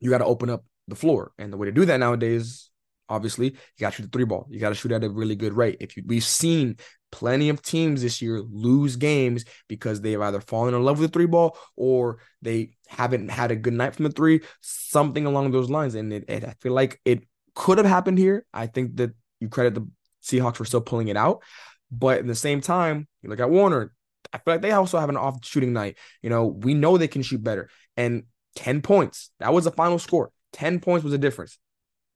you 0.00 0.10
got 0.10 0.18
to 0.18 0.24
open 0.24 0.50
up 0.50 0.64
the 0.86 0.96
floor. 0.96 1.32
And 1.38 1.52
the 1.52 1.56
way 1.56 1.66
to 1.66 1.72
do 1.72 1.84
that 1.86 1.98
nowadays, 1.98 2.70
obviously, 3.08 3.46
you 3.46 3.80
got 3.80 3.90
to 3.90 3.96
shoot 3.96 4.02
the 4.04 4.16
three 4.16 4.24
ball. 4.24 4.46
You 4.50 4.60
got 4.60 4.70
to 4.70 4.74
shoot 4.74 4.92
at 4.92 5.04
a 5.04 5.10
really 5.10 5.36
good 5.36 5.54
rate. 5.54 5.78
If 5.80 5.96
you, 5.96 6.02
we've 6.06 6.24
seen 6.24 6.76
plenty 7.10 7.48
of 7.48 7.62
teams 7.62 8.02
this 8.02 8.20
year 8.20 8.40
lose 8.40 8.96
games 8.96 9.44
because 9.66 10.00
they've 10.00 10.20
either 10.20 10.40
fallen 10.40 10.74
in 10.74 10.82
love 10.82 10.98
with 10.98 11.10
the 11.10 11.12
three 11.12 11.26
ball 11.26 11.56
or 11.76 12.18
they 12.42 12.72
haven't 12.86 13.30
had 13.30 13.50
a 13.50 13.56
good 13.56 13.72
night 13.72 13.94
from 13.94 14.04
the 14.04 14.10
three, 14.10 14.40
something 14.60 15.26
along 15.26 15.50
those 15.50 15.70
lines. 15.70 15.94
And 15.94 16.12
it, 16.12 16.24
it, 16.28 16.44
I 16.44 16.54
feel 16.60 16.72
like 16.72 17.00
it 17.04 17.24
could 17.54 17.78
have 17.78 17.86
happened 17.86 18.18
here. 18.18 18.44
I 18.52 18.66
think 18.66 18.96
that 18.96 19.12
you 19.40 19.48
credit 19.48 19.74
the 19.74 19.88
Seahawks 20.22 20.56
for 20.56 20.64
still 20.64 20.80
pulling 20.80 21.08
it 21.08 21.16
out. 21.16 21.42
But 21.90 22.18
at 22.18 22.26
the 22.26 22.34
same 22.34 22.60
time, 22.60 23.08
you 23.22 23.30
look 23.30 23.40
at 23.40 23.50
Warner. 23.50 23.92
I 24.32 24.38
feel 24.38 24.54
like 24.54 24.62
they 24.62 24.72
also 24.72 24.98
have 24.98 25.08
an 25.08 25.16
off 25.16 25.44
shooting 25.44 25.72
night. 25.72 25.96
You 26.20 26.28
know, 26.28 26.46
we 26.46 26.74
know 26.74 26.98
they 26.98 27.08
can 27.08 27.22
shoot 27.22 27.42
better. 27.42 27.70
And 27.96 28.24
10 28.58 28.82
points. 28.82 29.30
That 29.38 29.54
was 29.54 29.64
the 29.64 29.70
final 29.70 30.00
score. 30.00 30.32
10 30.52 30.80
points 30.80 31.04
was 31.04 31.12
the 31.12 31.18
difference. 31.18 31.58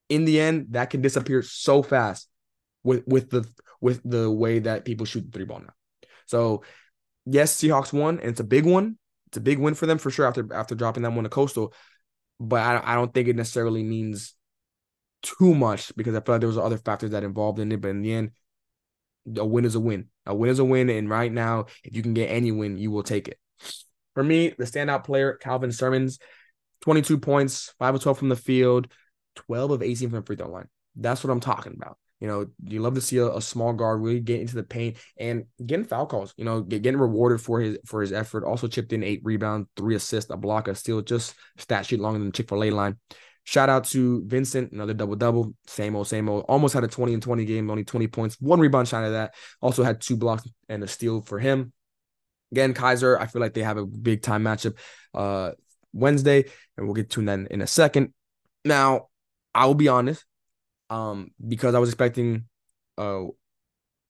In 0.09 0.25
the 0.25 0.41
end, 0.41 0.67
that 0.71 0.91
can 0.91 1.01
disappear 1.01 1.41
so 1.43 1.83
fast 1.83 2.29
with 2.83 3.05
with 3.07 3.31
the 3.31 3.49
with 3.81 4.01
the 4.05 4.29
way 4.29 4.59
that 4.59 4.85
people 4.85 5.07
shoot 5.07 5.25
the 5.25 5.31
three 5.31 5.45
ball 5.45 5.61
now. 5.61 5.73
So 6.27 6.65
yes, 7.25 7.57
Seahawks 7.57 7.93
won, 7.93 8.19
and 8.19 8.29
it's 8.29 8.41
a 8.41 8.45
big 8.45 8.67
one. 8.67 8.99
It's 9.29 9.37
a 9.37 9.41
big 9.41 9.61
win 9.61 9.75
for 9.75 9.87
them 9.87 9.99
for 9.99 10.11
sure 10.11 10.27
after 10.27 10.53
after 10.53 10.75
dropping 10.75 11.05
that 11.05 11.13
one 11.13 11.23
to 11.23 11.31
Coastal. 11.31 11.73
But 12.41 12.61
I, 12.61 12.93
I 12.93 12.95
don't 12.97 13.15
think 13.15 13.29
it 13.29 13.37
necessarily 13.37 13.85
means 13.85 14.35
too 15.23 15.55
much 15.55 15.95
because 15.95 16.17
I 16.17 16.21
feel 16.21 16.35
like 16.35 16.41
there 16.41 16.49
was 16.49 16.59
other 16.59 16.79
factors 16.79 17.13
that 17.13 17.23
involved 17.23 17.61
in 17.61 17.71
it. 17.71 17.81
But 17.81 17.91
in 17.91 18.03
the 18.03 18.13
end, 18.13 18.33
a 19.37 19.47
win 19.47 19.65
is 19.65 19.77
a 19.77 19.81
win. 19.81 20.09
A 20.27 20.35
win 20.35 20.51
is 20.51 20.59
a 20.59 20.65
win. 20.65 20.91
And 20.91 21.09
right 21.09 21.33
now, 21.33 21.67
if 21.85 21.95
you 21.95 22.03
can 22.03 22.15
get 22.15 22.27
any 22.27 22.51
win, 22.51 22.79
you 22.79 22.91
will 22.91 23.05
take 23.05 23.29
it. 23.29 23.39
For 24.15 24.23
me, 24.23 24.55
the 24.57 24.65
standout 24.65 25.05
player, 25.05 25.35
Calvin 25.35 25.73
Sermons, 25.73 26.19
22 26.83 27.19
points, 27.19 27.73
5 27.79 27.97
of 27.97 28.03
12 28.03 28.19
from 28.19 28.29
the 28.29 28.37
field, 28.37 28.89
12 29.37 29.71
of 29.71 29.83
18 29.83 30.11
from 30.11 30.21
the 30.21 30.27
free 30.27 30.37
throw 30.37 30.51
line. 30.51 30.69
That's 30.97 31.25
what 31.25 31.31
I'm 31.31 31.41
talking 31.41 31.75
about. 31.75 31.97
You 32.21 32.29
know, 32.29 32.47
you 32.65 32.81
love 32.81 32.95
to 32.95 33.01
see 33.01 33.19
a, 33.19 33.27
a, 33.27 33.43
small 33.43 33.73
guard 33.73 34.01
really 34.01 34.21
get 34.21 34.41
into 34.41 34.55
the 34.55 34.63
paint 34.63 34.97
and 35.19 35.47
getting 35.67 35.85
foul 35.85 36.07
calls. 36.07 36.33
You 36.37 36.45
know, 36.45 36.61
get, 36.61 36.83
getting 36.83 37.01
rewarded 37.01 37.41
for 37.41 37.61
his 37.61 37.79
for 37.85 38.01
his 38.01 38.13
effort. 38.13 38.45
Also 38.45 38.69
chipped 38.69 38.93
in 38.93 39.03
eight 39.03 39.23
rebounds, 39.25 39.69
three 39.77 39.97
assists, 39.97 40.31
a 40.31 40.37
block, 40.37 40.69
a 40.69 40.77
steal. 40.77 41.03
Just 41.03 41.35
stat 41.57 41.85
sheet 41.85 41.99
longer 41.99 42.21
than 42.21 42.29
the 42.29 42.33
Chick 42.33 42.49
Fil 42.49 42.63
A 42.63 42.71
line. 42.71 42.97
Shout 43.43 43.69
out 43.69 43.87
to 43.87 44.23
Vincent, 44.27 44.71
another 44.71 44.95
double 44.95 45.17
double, 45.17 45.55
same 45.67 45.97
old, 45.97 46.07
same 46.07 46.29
old. 46.29 46.45
Almost 46.49 46.75
had 46.75 46.85
a 46.85 46.89
20 46.89 47.13
and 47.13 47.23
20 47.23 47.45
game, 47.45 47.69
only 47.69 47.83
20 47.83 48.07
points, 48.07 48.37
one 48.41 48.61
rebound 48.61 48.87
shot 48.87 49.03
of 49.03 49.13
that. 49.13 49.35
Also 49.61 49.83
had 49.83 50.01
two 50.01 50.17
blocks 50.17 50.45
and 50.69 50.85
a 50.85 50.87
steal 50.87 51.23
for 51.23 51.41
him. 51.41 51.73
Again, 52.53 52.75
Keiser, 52.75 53.19
I 53.19 53.27
feel 53.27 53.41
like 53.41 53.55
they 53.55 53.63
have 53.63 53.79
a 53.79 53.87
big 53.87 54.23
time 54.23 54.45
matchup 54.45 54.77
uh, 55.15 55.53
Wednesday, 55.93 56.45
and 56.77 56.87
we'll 56.87 56.95
get 56.95 57.11
to 57.11 57.23
that 57.23 57.51
in 57.51 57.63
a 57.63 57.67
second. 57.67 58.13
Now, 58.65 59.09
I 59.55 59.67
will 59.67 59.75
be 59.75 59.89
honest, 59.89 60.25
um, 60.91 61.31
because 61.47 61.75
I 61.75 61.79
was 61.79 61.89
expecting 61.89 62.45
uh 62.99 63.25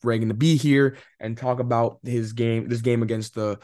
Reagan 0.03 0.29
to 0.29 0.35
be 0.35 0.57
here 0.57 0.97
and 1.21 1.37
talk 1.37 1.61
about 1.61 1.99
his 2.03 2.33
game, 2.33 2.69
this 2.69 2.81
game 2.81 3.03
against 3.03 3.35
the 3.35 3.59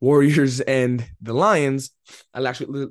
Warriors 0.00 0.60
and 0.78 1.04
the 1.20 1.34
Lions. 1.34 1.90
I 2.32 2.44
actually 2.44 2.86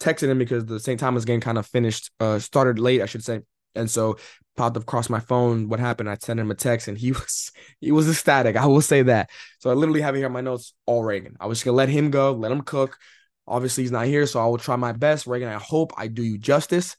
texted 0.00 0.28
him 0.28 0.38
because 0.38 0.64
the 0.64 0.80
St. 0.80 0.98
Thomas 0.98 1.24
game 1.24 1.40
kind 1.40 1.58
of 1.58 1.66
finished, 1.66 2.10
uh, 2.20 2.38
started 2.38 2.78
late, 2.78 3.02
I 3.02 3.06
should 3.06 3.24
say, 3.24 3.40
and 3.78 3.90
so 3.90 4.18
popped 4.56 4.76
across 4.76 5.08
my 5.08 5.20
phone 5.20 5.68
what 5.68 5.80
happened. 5.80 6.10
I 6.10 6.16
sent 6.20 6.40
him 6.40 6.50
a 6.50 6.54
text 6.54 6.88
and 6.88 6.98
he 6.98 7.12
was 7.12 7.52
he 7.80 7.92
was 7.92 8.08
ecstatic. 8.08 8.56
I 8.56 8.66
will 8.66 8.82
say 8.82 9.02
that. 9.02 9.30
So 9.58 9.70
I 9.70 9.74
literally 9.74 10.02
have 10.02 10.14
here 10.14 10.26
on 10.26 10.32
my 10.32 10.40
notes 10.40 10.74
all 10.86 11.04
Reagan. 11.04 11.36
I 11.40 11.46
was 11.46 11.58
just 11.58 11.64
gonna 11.64 11.76
let 11.76 11.88
him 11.88 12.10
go, 12.10 12.32
let 12.32 12.52
him 12.52 12.62
cook. 12.62 12.98
Obviously, 13.46 13.82
he's 13.82 13.92
not 13.92 14.06
here, 14.06 14.26
so 14.26 14.40
I 14.40 14.46
will 14.46 14.58
try 14.58 14.76
my 14.76 14.92
best. 14.92 15.26
Reagan, 15.26 15.48
I 15.48 15.54
hope 15.54 15.92
I 15.96 16.08
do 16.08 16.22
you 16.22 16.36
justice. 16.36 16.96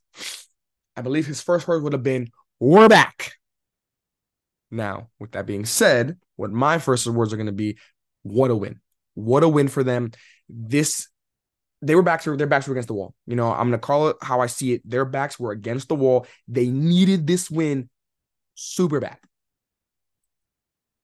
I 0.98 1.02
believe 1.02 1.28
his 1.28 1.44
first 1.44 1.68
words 1.68 1.84
would 1.84 1.94
have 1.94 2.02
been, 2.02 2.32
We're 2.60 2.90
back. 2.90 3.34
Now, 4.72 5.10
with 5.20 5.32
that 5.32 5.46
being 5.46 5.66
said, 5.66 6.18
what 6.36 6.52
my 6.52 6.80
first 6.80 7.06
words 7.08 7.34
are 7.34 7.38
to 7.38 7.52
be, 7.52 7.78
what 8.24 8.52
a 8.52 8.56
win. 8.56 8.80
What 9.14 9.44
a 9.44 9.48
win 9.48 9.68
for 9.68 9.84
them. 9.84 10.12
This 10.48 11.08
they 11.82 11.96
were 11.96 12.04
back 12.04 12.22
to 12.24 12.36
their 12.36 12.48
backs 12.48 12.68
were 12.68 12.74
against 12.74 12.88
the 12.88 12.94
wall. 12.94 13.14
You 13.26 13.36
know, 13.36 13.52
I'm 13.52 13.68
gonna 13.68 13.80
call 13.80 14.10
it 14.10 14.18
how 14.22 14.42
I 14.42 14.48
see 14.48 14.74
it. 14.74 14.90
Their 14.90 15.06
backs 15.06 15.40
were 15.40 15.52
against 15.52 15.88
the 15.88 15.96
wall. 15.96 16.28
They 16.48 16.68
needed 16.68 17.26
this 17.26 17.50
win 17.50 17.90
super 18.56 19.00
bad. 19.00 19.18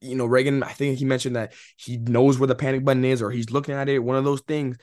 You 0.01 0.15
know, 0.15 0.25
Reagan, 0.25 0.61
I 0.63 0.71
think 0.73 0.99
he 0.99 1.05
mentioned 1.05 1.35
that 1.35 1.53
he 1.77 1.97
knows 1.97 2.37
where 2.37 2.47
the 2.47 2.55
panic 2.55 2.83
button 2.83 3.05
is, 3.05 3.21
or 3.21 3.31
he's 3.31 3.49
looking 3.49 3.73
at 3.73 3.89
it. 3.89 3.99
One 3.99 4.17
of 4.17 4.25
those 4.25 4.41
things. 4.41 4.77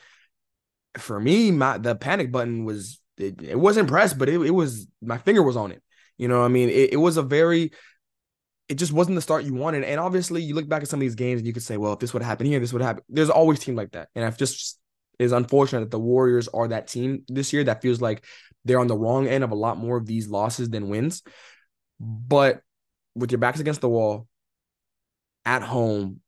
For 0.99 1.19
me, 1.19 1.51
my 1.51 1.79
the 1.79 1.95
panic 1.95 2.31
button 2.33 2.65
was 2.65 3.01
it, 3.17 3.43
it 3.43 3.59
wasn't 3.59 3.89
pressed, 3.89 4.19
but 4.19 4.29
it, 4.29 4.41
it 4.43 4.51
was 4.51 4.87
my 5.01 5.19
finger 5.19 5.43
was 5.43 5.57
on 5.57 5.73
it. 5.73 5.83
You 6.19 6.29
know, 6.29 6.43
I 6.43 6.49
mean, 6.49 6.69
it, 6.69 6.95
it 6.95 6.99
was 6.99 7.17
a 7.17 7.23
very 7.23 7.73
it 8.69 8.77
just 8.77 8.93
wasn't 8.93 9.17
the 9.17 9.23
start 9.23 9.45
you 9.45 9.55
wanted. 9.55 9.85
And 9.85 10.01
obviously, 10.01 10.43
you 10.43 10.55
look 10.55 10.69
back 10.69 10.83
at 10.83 10.89
some 10.89 10.99
of 10.99 11.03
these 11.03 11.15
games 11.15 11.41
and 11.41 11.47
you 11.47 11.53
could 11.53 11.63
say, 11.63 11.77
well, 11.77 11.93
if 11.93 11.99
this 11.99 12.15
would 12.15 12.23
happen 12.23 12.47
here, 12.47 12.59
this 12.59 12.73
would 12.73 12.83
happen. 12.83 13.03
There's 13.09 13.31
always 13.31 13.59
teams 13.59 13.77
like 13.77 13.93
that. 13.93 14.09
And 14.15 14.25
I've 14.25 14.39
just 14.39 14.79
is 15.23 15.33
unfortunate 15.33 15.81
that 15.81 15.91
the 15.91 15.99
Warriors 15.99 16.49
are 16.49 16.69
that 16.69 16.89
team 16.89 17.25
this 17.29 17.53
year 17.53 17.65
that 17.65 17.83
feels 17.83 18.01
like 18.01 18.25
they're 18.65 18.81
on 18.81 18.87
the 18.87 18.97
wrong 18.97 19.27
end 19.27 19.45
of 19.45 19.51
a 19.51 19.57
lot 19.57 19.79
more 19.79 19.97
of 19.97 20.07
these 20.07 20.29
losses 20.29 20.71
than 20.71 20.89
wins. 20.89 21.23
But 21.99 22.61
with 23.15 23.31
your 23.31 23.39
backs 23.39 23.61
against 23.61 23.81
the 23.81 23.89
wall 23.89 24.27
at 25.45 25.63
home 25.63 26.21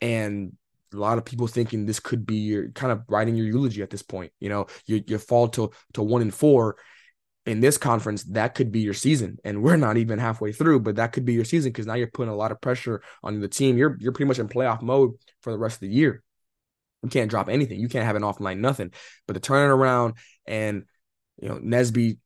and 0.00 0.56
a 0.92 0.96
lot 0.96 1.18
of 1.18 1.24
people 1.24 1.46
thinking 1.46 1.86
this 1.86 2.00
could 2.00 2.26
be 2.26 2.36
your 2.36 2.70
kind 2.70 2.92
of 2.92 3.02
writing 3.08 3.36
your 3.36 3.46
eulogy 3.46 3.82
at 3.82 3.90
this 3.90 4.02
point. 4.02 4.32
You 4.40 4.48
know, 4.48 4.66
you 4.86 5.18
fall 5.18 5.48
to 5.48 5.70
to 5.94 6.02
one 6.02 6.22
and 6.22 6.34
four 6.34 6.76
in 7.46 7.60
this 7.60 7.78
conference, 7.78 8.22
that 8.24 8.54
could 8.54 8.70
be 8.70 8.80
your 8.80 8.94
season. 8.94 9.38
And 9.44 9.62
we're 9.62 9.76
not 9.76 9.96
even 9.96 10.18
halfway 10.18 10.52
through, 10.52 10.80
but 10.80 10.96
that 10.96 11.12
could 11.12 11.24
be 11.24 11.32
your 11.32 11.44
season 11.44 11.72
because 11.72 11.86
now 11.86 11.94
you're 11.94 12.06
putting 12.06 12.32
a 12.32 12.36
lot 12.36 12.52
of 12.52 12.60
pressure 12.60 13.02
on 13.22 13.40
the 13.40 13.48
team. 13.48 13.76
You're 13.78 13.96
you're 13.98 14.12
pretty 14.12 14.28
much 14.28 14.38
in 14.38 14.48
playoff 14.48 14.82
mode 14.82 15.12
for 15.42 15.52
the 15.52 15.58
rest 15.58 15.76
of 15.76 15.80
the 15.80 15.88
year. 15.88 16.22
You 17.02 17.08
can't 17.08 17.30
drop 17.30 17.48
anything. 17.48 17.80
You 17.80 17.88
can't 17.88 18.04
have 18.04 18.16
an 18.16 18.24
off 18.24 18.40
line, 18.40 18.60
nothing. 18.60 18.92
But 19.26 19.34
to 19.34 19.40
turn 19.40 19.70
it 19.70 19.72
around 19.72 20.14
and 20.46 20.84
you 21.40 21.48
know, 21.48 21.58
Nesby, 21.58 22.18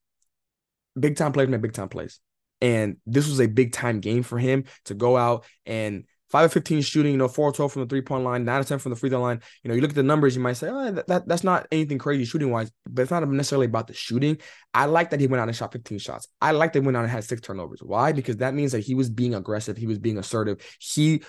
big 0.98 1.16
time 1.16 1.32
player, 1.32 1.46
man, 1.46 1.60
big 1.60 1.72
time 1.72 1.88
plays. 1.88 2.20
And 2.60 2.96
this 3.06 3.28
was 3.28 3.40
a 3.40 3.46
big 3.46 3.72
time 3.72 4.00
game 4.00 4.22
for 4.22 4.38
him 4.38 4.64
to 4.86 4.94
go 4.94 5.16
out 5.16 5.44
and 5.66 6.04
5 6.30 6.46
of 6.46 6.52
15 6.52 6.82
shooting, 6.82 7.12
you 7.12 7.18
know, 7.18 7.28
4 7.28 7.52
12 7.52 7.72
from 7.72 7.82
the 7.82 7.88
three 7.88 8.00
point 8.00 8.24
line, 8.24 8.44
9 8.44 8.60
of 8.60 8.66
10 8.66 8.78
from 8.78 8.90
the 8.90 8.96
free 8.96 9.10
throw 9.10 9.20
line. 9.20 9.40
You 9.62 9.68
know, 9.68 9.74
you 9.74 9.80
look 9.80 9.90
at 9.90 9.94
the 9.94 10.02
numbers, 10.02 10.34
you 10.34 10.42
might 10.42 10.54
say, 10.54 10.68
oh, 10.68 10.90
that, 10.90 11.06
that 11.06 11.28
that's 11.28 11.44
not 11.44 11.68
anything 11.70 11.98
crazy 11.98 12.24
shooting 12.24 12.50
wise, 12.50 12.72
but 12.88 13.02
it's 13.02 13.10
not 13.10 13.28
necessarily 13.28 13.66
about 13.66 13.86
the 13.86 13.94
shooting. 13.94 14.38
I 14.72 14.86
like 14.86 15.10
that 15.10 15.20
he 15.20 15.28
went 15.28 15.40
out 15.40 15.48
and 15.48 15.56
shot 15.56 15.72
15 15.72 15.98
shots. 15.98 16.26
I 16.40 16.50
like 16.50 16.72
that 16.72 16.80
he 16.80 16.84
went 16.84 16.96
out 16.96 17.04
and 17.04 17.10
had 17.10 17.22
six 17.22 17.40
turnovers. 17.40 17.80
Why? 17.82 18.12
Because 18.12 18.38
that 18.38 18.54
means 18.54 18.72
that 18.72 18.80
he 18.80 18.96
was 18.96 19.10
being 19.10 19.34
aggressive, 19.34 19.76
he 19.76 19.86
was 19.86 19.98
being 19.98 20.18
assertive. 20.18 20.60
He 20.80 21.22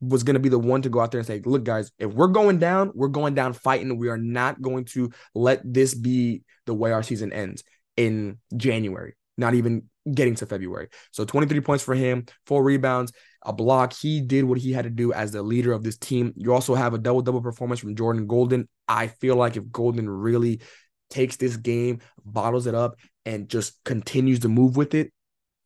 was 0.00 0.22
going 0.22 0.34
to 0.34 0.40
be 0.40 0.48
the 0.48 0.58
one 0.58 0.82
to 0.82 0.88
go 0.88 1.00
out 1.00 1.10
there 1.10 1.18
and 1.18 1.26
say, 1.26 1.40
look, 1.44 1.64
guys, 1.64 1.92
if 1.98 2.12
we're 2.12 2.28
going 2.28 2.58
down, 2.58 2.90
we're 2.94 3.08
going 3.08 3.34
down 3.34 3.52
fighting. 3.52 3.98
We 3.98 4.08
are 4.08 4.18
not 4.18 4.60
going 4.60 4.86
to 4.86 5.10
let 5.34 5.60
this 5.64 5.94
be 5.94 6.42
the 6.66 6.74
way 6.74 6.92
our 6.92 7.02
season 7.02 7.32
ends 7.32 7.62
in 7.96 8.38
January, 8.56 9.14
not 9.36 9.54
even 9.54 9.84
getting 10.12 10.34
to 10.36 10.46
February. 10.46 10.88
So 11.10 11.24
23 11.24 11.60
points 11.60 11.84
for 11.84 11.94
him, 11.94 12.26
four 12.46 12.62
rebounds 12.62 13.12
a 13.42 13.52
block. 13.52 13.92
He 13.92 14.20
did 14.20 14.44
what 14.44 14.58
he 14.58 14.72
had 14.72 14.84
to 14.84 14.90
do 14.90 15.12
as 15.12 15.32
the 15.32 15.42
leader 15.42 15.72
of 15.72 15.82
this 15.82 15.96
team. 15.96 16.32
You 16.36 16.52
also 16.52 16.74
have 16.74 16.94
a 16.94 16.98
double 16.98 17.22
double 17.22 17.42
performance 17.42 17.80
from 17.80 17.96
Jordan 17.96 18.26
Golden. 18.26 18.68
I 18.88 19.08
feel 19.08 19.36
like 19.36 19.56
if 19.56 19.70
Golden 19.70 20.08
really 20.08 20.60
takes 21.08 21.36
this 21.36 21.56
game, 21.56 22.00
bottles 22.24 22.66
it 22.66 22.74
up, 22.74 22.96
and 23.24 23.48
just 23.48 23.82
continues 23.84 24.40
to 24.40 24.48
move 24.48 24.76
with 24.76 24.94
it, 24.94 25.12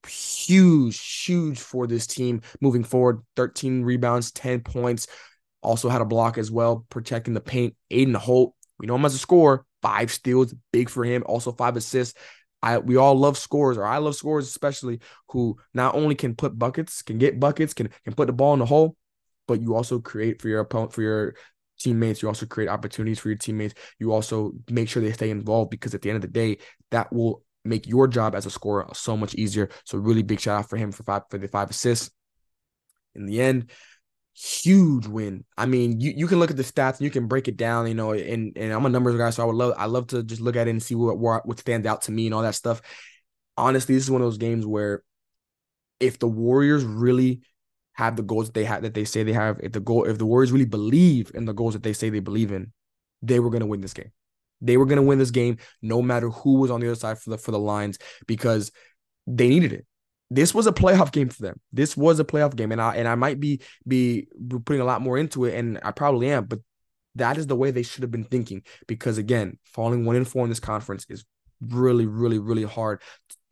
huge, 0.06 1.24
huge 1.24 1.58
for 1.58 1.86
this 1.86 2.06
team 2.06 2.42
moving 2.60 2.84
forward. 2.84 3.20
13 3.36 3.82
rebounds, 3.82 4.30
10 4.32 4.60
points. 4.60 5.06
Also 5.62 5.88
had 5.88 6.02
a 6.02 6.06
block 6.06 6.36
as 6.36 6.50
well, 6.50 6.84
protecting 6.90 7.34
the 7.34 7.40
paint. 7.40 7.74
Aiden 7.90 8.14
Holt, 8.14 8.54
we 8.78 8.86
know 8.86 8.96
him 8.96 9.04
as 9.04 9.14
a 9.14 9.18
scorer, 9.18 9.64
five 9.82 10.12
steals, 10.12 10.54
big 10.72 10.90
for 10.90 11.04
him. 11.04 11.22
Also 11.26 11.52
five 11.52 11.76
assists. 11.76 12.18
I 12.62 12.78
we 12.78 12.96
all 12.96 13.14
love 13.14 13.36
scores, 13.36 13.76
or 13.76 13.84
I 13.84 13.98
love 13.98 14.16
scores 14.16 14.48
especially, 14.48 15.00
who 15.28 15.58
not 15.74 15.94
only 15.94 16.14
can 16.14 16.34
put 16.34 16.58
buckets, 16.58 17.02
can 17.02 17.18
get 17.18 17.38
buckets, 17.38 17.74
can 17.74 17.90
can 18.04 18.14
put 18.14 18.26
the 18.26 18.32
ball 18.32 18.54
in 18.54 18.58
the 18.58 18.66
hole, 18.66 18.96
but 19.46 19.60
you 19.60 19.74
also 19.74 20.00
create 20.00 20.40
for 20.40 20.48
your 20.48 20.60
opponent, 20.60 20.94
for 20.94 21.02
your 21.02 21.34
teammates. 21.78 22.22
You 22.22 22.28
also 22.28 22.46
create 22.46 22.68
opportunities 22.68 23.18
for 23.18 23.28
your 23.28 23.36
teammates. 23.36 23.74
You 23.98 24.12
also 24.12 24.52
make 24.70 24.88
sure 24.88 25.02
they 25.02 25.12
stay 25.12 25.30
involved 25.30 25.70
because 25.70 25.94
at 25.94 26.00
the 26.00 26.08
end 26.08 26.16
of 26.16 26.22
the 26.22 26.28
day, 26.28 26.58
that 26.90 27.12
will 27.12 27.43
make 27.64 27.86
your 27.86 28.06
job 28.06 28.34
as 28.34 28.46
a 28.46 28.50
scorer 28.50 28.86
so 28.92 29.16
much 29.16 29.34
easier. 29.34 29.68
So 29.84 29.98
really 29.98 30.22
big 30.22 30.40
shout 30.40 30.58
out 30.58 30.68
for 30.68 30.76
him 30.76 30.92
for 30.92 31.02
five 31.02 31.22
for 31.30 31.38
the 31.38 31.48
five 31.48 31.70
assists. 31.70 32.10
In 33.14 33.26
the 33.26 33.40
end, 33.40 33.70
huge 34.34 35.06
win. 35.06 35.44
I 35.56 35.66
mean, 35.66 36.00
you, 36.00 36.12
you 36.16 36.26
can 36.26 36.38
look 36.38 36.50
at 36.50 36.56
the 36.56 36.64
stats 36.64 36.98
and 36.98 37.02
you 37.02 37.10
can 37.10 37.26
break 37.28 37.48
it 37.48 37.56
down, 37.56 37.86
you 37.86 37.94
know, 37.94 38.12
and, 38.12 38.56
and 38.56 38.72
I'm 38.72 38.84
a 38.84 38.88
numbers 38.88 39.16
guy, 39.16 39.30
so 39.30 39.42
I 39.42 39.46
would 39.46 39.56
love 39.56 39.74
I 39.78 39.86
love 39.86 40.08
to 40.08 40.22
just 40.22 40.40
look 40.40 40.56
at 40.56 40.66
it 40.66 40.70
and 40.70 40.82
see 40.82 40.94
what 40.94 41.18
what 41.18 41.46
what 41.46 41.58
stands 41.58 41.86
out 41.86 42.02
to 42.02 42.12
me 42.12 42.26
and 42.26 42.34
all 42.34 42.42
that 42.42 42.54
stuff. 42.54 42.82
Honestly, 43.56 43.94
this 43.94 44.04
is 44.04 44.10
one 44.10 44.20
of 44.20 44.26
those 44.26 44.38
games 44.38 44.66
where 44.66 45.04
if 46.00 46.18
the 46.18 46.28
Warriors 46.28 46.84
really 46.84 47.42
have 47.92 48.16
the 48.16 48.22
goals 48.22 48.46
that 48.46 48.54
they 48.54 48.64
have 48.64 48.82
that 48.82 48.94
they 48.94 49.04
say 49.04 49.22
they 49.22 49.32
have, 49.32 49.60
if 49.62 49.72
the 49.72 49.80
goal 49.80 50.04
if 50.04 50.18
the 50.18 50.26
Warriors 50.26 50.52
really 50.52 50.64
believe 50.64 51.30
in 51.34 51.44
the 51.44 51.54
goals 51.54 51.74
that 51.74 51.84
they 51.84 51.92
say 51.92 52.10
they 52.10 52.20
believe 52.20 52.50
in, 52.50 52.72
they 53.22 53.38
were 53.38 53.50
gonna 53.50 53.66
win 53.66 53.80
this 53.80 53.94
game. 53.94 54.10
They 54.60 54.76
were 54.76 54.86
gonna 54.86 55.02
win 55.02 55.18
this 55.18 55.30
game 55.30 55.58
no 55.82 56.02
matter 56.02 56.30
who 56.30 56.60
was 56.60 56.70
on 56.70 56.80
the 56.80 56.86
other 56.86 56.96
side 56.96 57.18
for 57.18 57.30
the 57.30 57.38
for 57.38 57.50
the 57.50 57.58
lines 57.58 57.98
because 58.26 58.70
they 59.26 59.48
needed 59.48 59.72
it 59.72 59.86
this 60.30 60.54
was 60.54 60.66
a 60.66 60.72
playoff 60.72 61.12
game 61.12 61.28
for 61.28 61.42
them. 61.42 61.60
This 61.72 61.96
was 61.96 62.18
a 62.18 62.24
playoff 62.24 62.56
game, 62.56 62.72
and 62.72 62.80
I 62.80 62.96
and 62.96 63.06
I 63.06 63.14
might 63.14 63.40
be 63.40 63.60
be 63.86 64.28
putting 64.64 64.80
a 64.80 64.84
lot 64.84 65.02
more 65.02 65.18
into 65.18 65.44
it, 65.44 65.54
and 65.54 65.78
I 65.82 65.90
probably 65.92 66.30
am, 66.30 66.46
but 66.46 66.60
that 67.14 67.38
is 67.38 67.46
the 67.46 67.56
way 67.56 67.70
they 67.70 67.82
should 67.82 68.02
have 68.02 68.10
been 68.10 68.24
thinking. 68.24 68.62
Because 68.86 69.18
again, 69.18 69.58
falling 69.64 70.04
one 70.04 70.16
in 70.16 70.24
four 70.24 70.44
in 70.44 70.48
this 70.48 70.60
conference 70.60 71.06
is 71.08 71.24
really, 71.60 72.06
really, 72.06 72.38
really 72.38 72.64
hard 72.64 73.00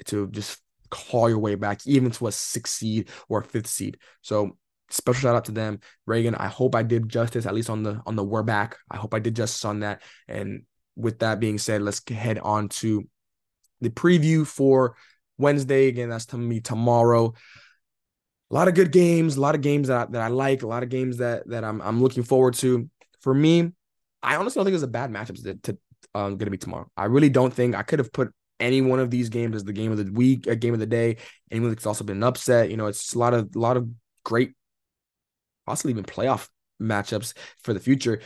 to 0.06 0.28
just 0.30 0.60
claw 0.90 1.26
your 1.26 1.38
way 1.38 1.54
back, 1.54 1.86
even 1.86 2.10
to 2.12 2.26
a 2.26 2.32
sixth 2.32 2.74
seed 2.74 3.10
or 3.28 3.40
a 3.40 3.44
fifth 3.44 3.68
seed. 3.68 3.98
So 4.22 4.56
special 4.90 5.20
shout 5.20 5.36
out 5.36 5.44
to 5.46 5.52
them, 5.52 5.80
Reagan. 6.06 6.34
I 6.34 6.48
hope 6.48 6.74
I 6.74 6.82
did 6.82 7.08
justice 7.08 7.46
at 7.46 7.54
least 7.54 7.70
on 7.70 7.82
the 7.82 8.02
on 8.06 8.16
the 8.16 8.24
we're 8.24 8.42
back. 8.42 8.76
I 8.90 8.96
hope 8.96 9.14
I 9.14 9.18
did 9.18 9.36
justice 9.36 9.64
on 9.64 9.80
that. 9.80 10.02
And 10.26 10.64
with 10.96 11.20
that 11.20 11.40
being 11.40 11.58
said, 11.58 11.82
let's 11.82 12.02
head 12.08 12.38
on 12.38 12.68
to 12.68 13.08
the 13.80 13.90
preview 13.90 14.46
for 14.46 14.96
Wednesday. 15.38 15.88
Again, 15.88 16.10
that's 16.10 16.26
to 16.26 16.38
me 16.38 16.60
tomorrow. 16.60 17.34
A 18.50 18.54
lot 18.54 18.68
of 18.68 18.74
good 18.74 18.92
games, 18.92 19.36
a 19.36 19.40
lot 19.40 19.54
of 19.54 19.62
games 19.62 19.88
that 19.88 20.08
I, 20.08 20.10
that 20.12 20.22
I 20.22 20.28
like, 20.28 20.62
a 20.62 20.66
lot 20.66 20.82
of 20.82 20.88
games 20.90 21.18
that 21.18 21.48
that 21.48 21.64
I'm 21.64 21.80
I'm 21.80 22.02
looking 22.02 22.22
forward 22.22 22.54
to. 22.54 22.88
For 23.20 23.32
me, 23.32 23.72
I 24.22 24.36
honestly 24.36 24.58
don't 24.58 24.66
think 24.66 24.74
it's 24.74 24.84
a 24.84 24.88
bad 24.88 25.10
matchup 25.10 25.42
to, 25.42 25.54
to 25.54 25.78
um, 26.14 26.36
going 26.36 26.46
to 26.46 26.50
be 26.50 26.58
tomorrow. 26.58 26.90
I 26.96 27.06
really 27.06 27.30
don't 27.30 27.52
think 27.52 27.74
I 27.74 27.82
could 27.82 27.98
have 27.98 28.12
put 28.12 28.32
any 28.60 28.80
one 28.80 29.00
of 29.00 29.10
these 29.10 29.28
games 29.28 29.56
as 29.56 29.64
the 29.64 29.72
game 29.72 29.90
of 29.90 29.98
the 29.98 30.10
week, 30.12 30.46
a 30.46 30.54
game 30.54 30.74
of 30.74 30.80
the 30.80 30.86
day. 30.86 31.16
Anyone 31.50 31.70
that's 31.70 31.86
also 31.86 32.04
been 32.04 32.22
upset. 32.22 32.70
You 32.70 32.76
know, 32.76 32.86
it's 32.86 33.14
a 33.14 33.18
lot 33.18 33.34
of 33.34 33.50
a 33.56 33.58
lot 33.58 33.76
of 33.76 33.88
great, 34.24 34.52
possibly 35.66 35.92
even 35.92 36.04
playoff 36.04 36.48
matchups 36.80 37.34
for 37.62 37.72
the 37.72 37.80
future. 37.80 38.20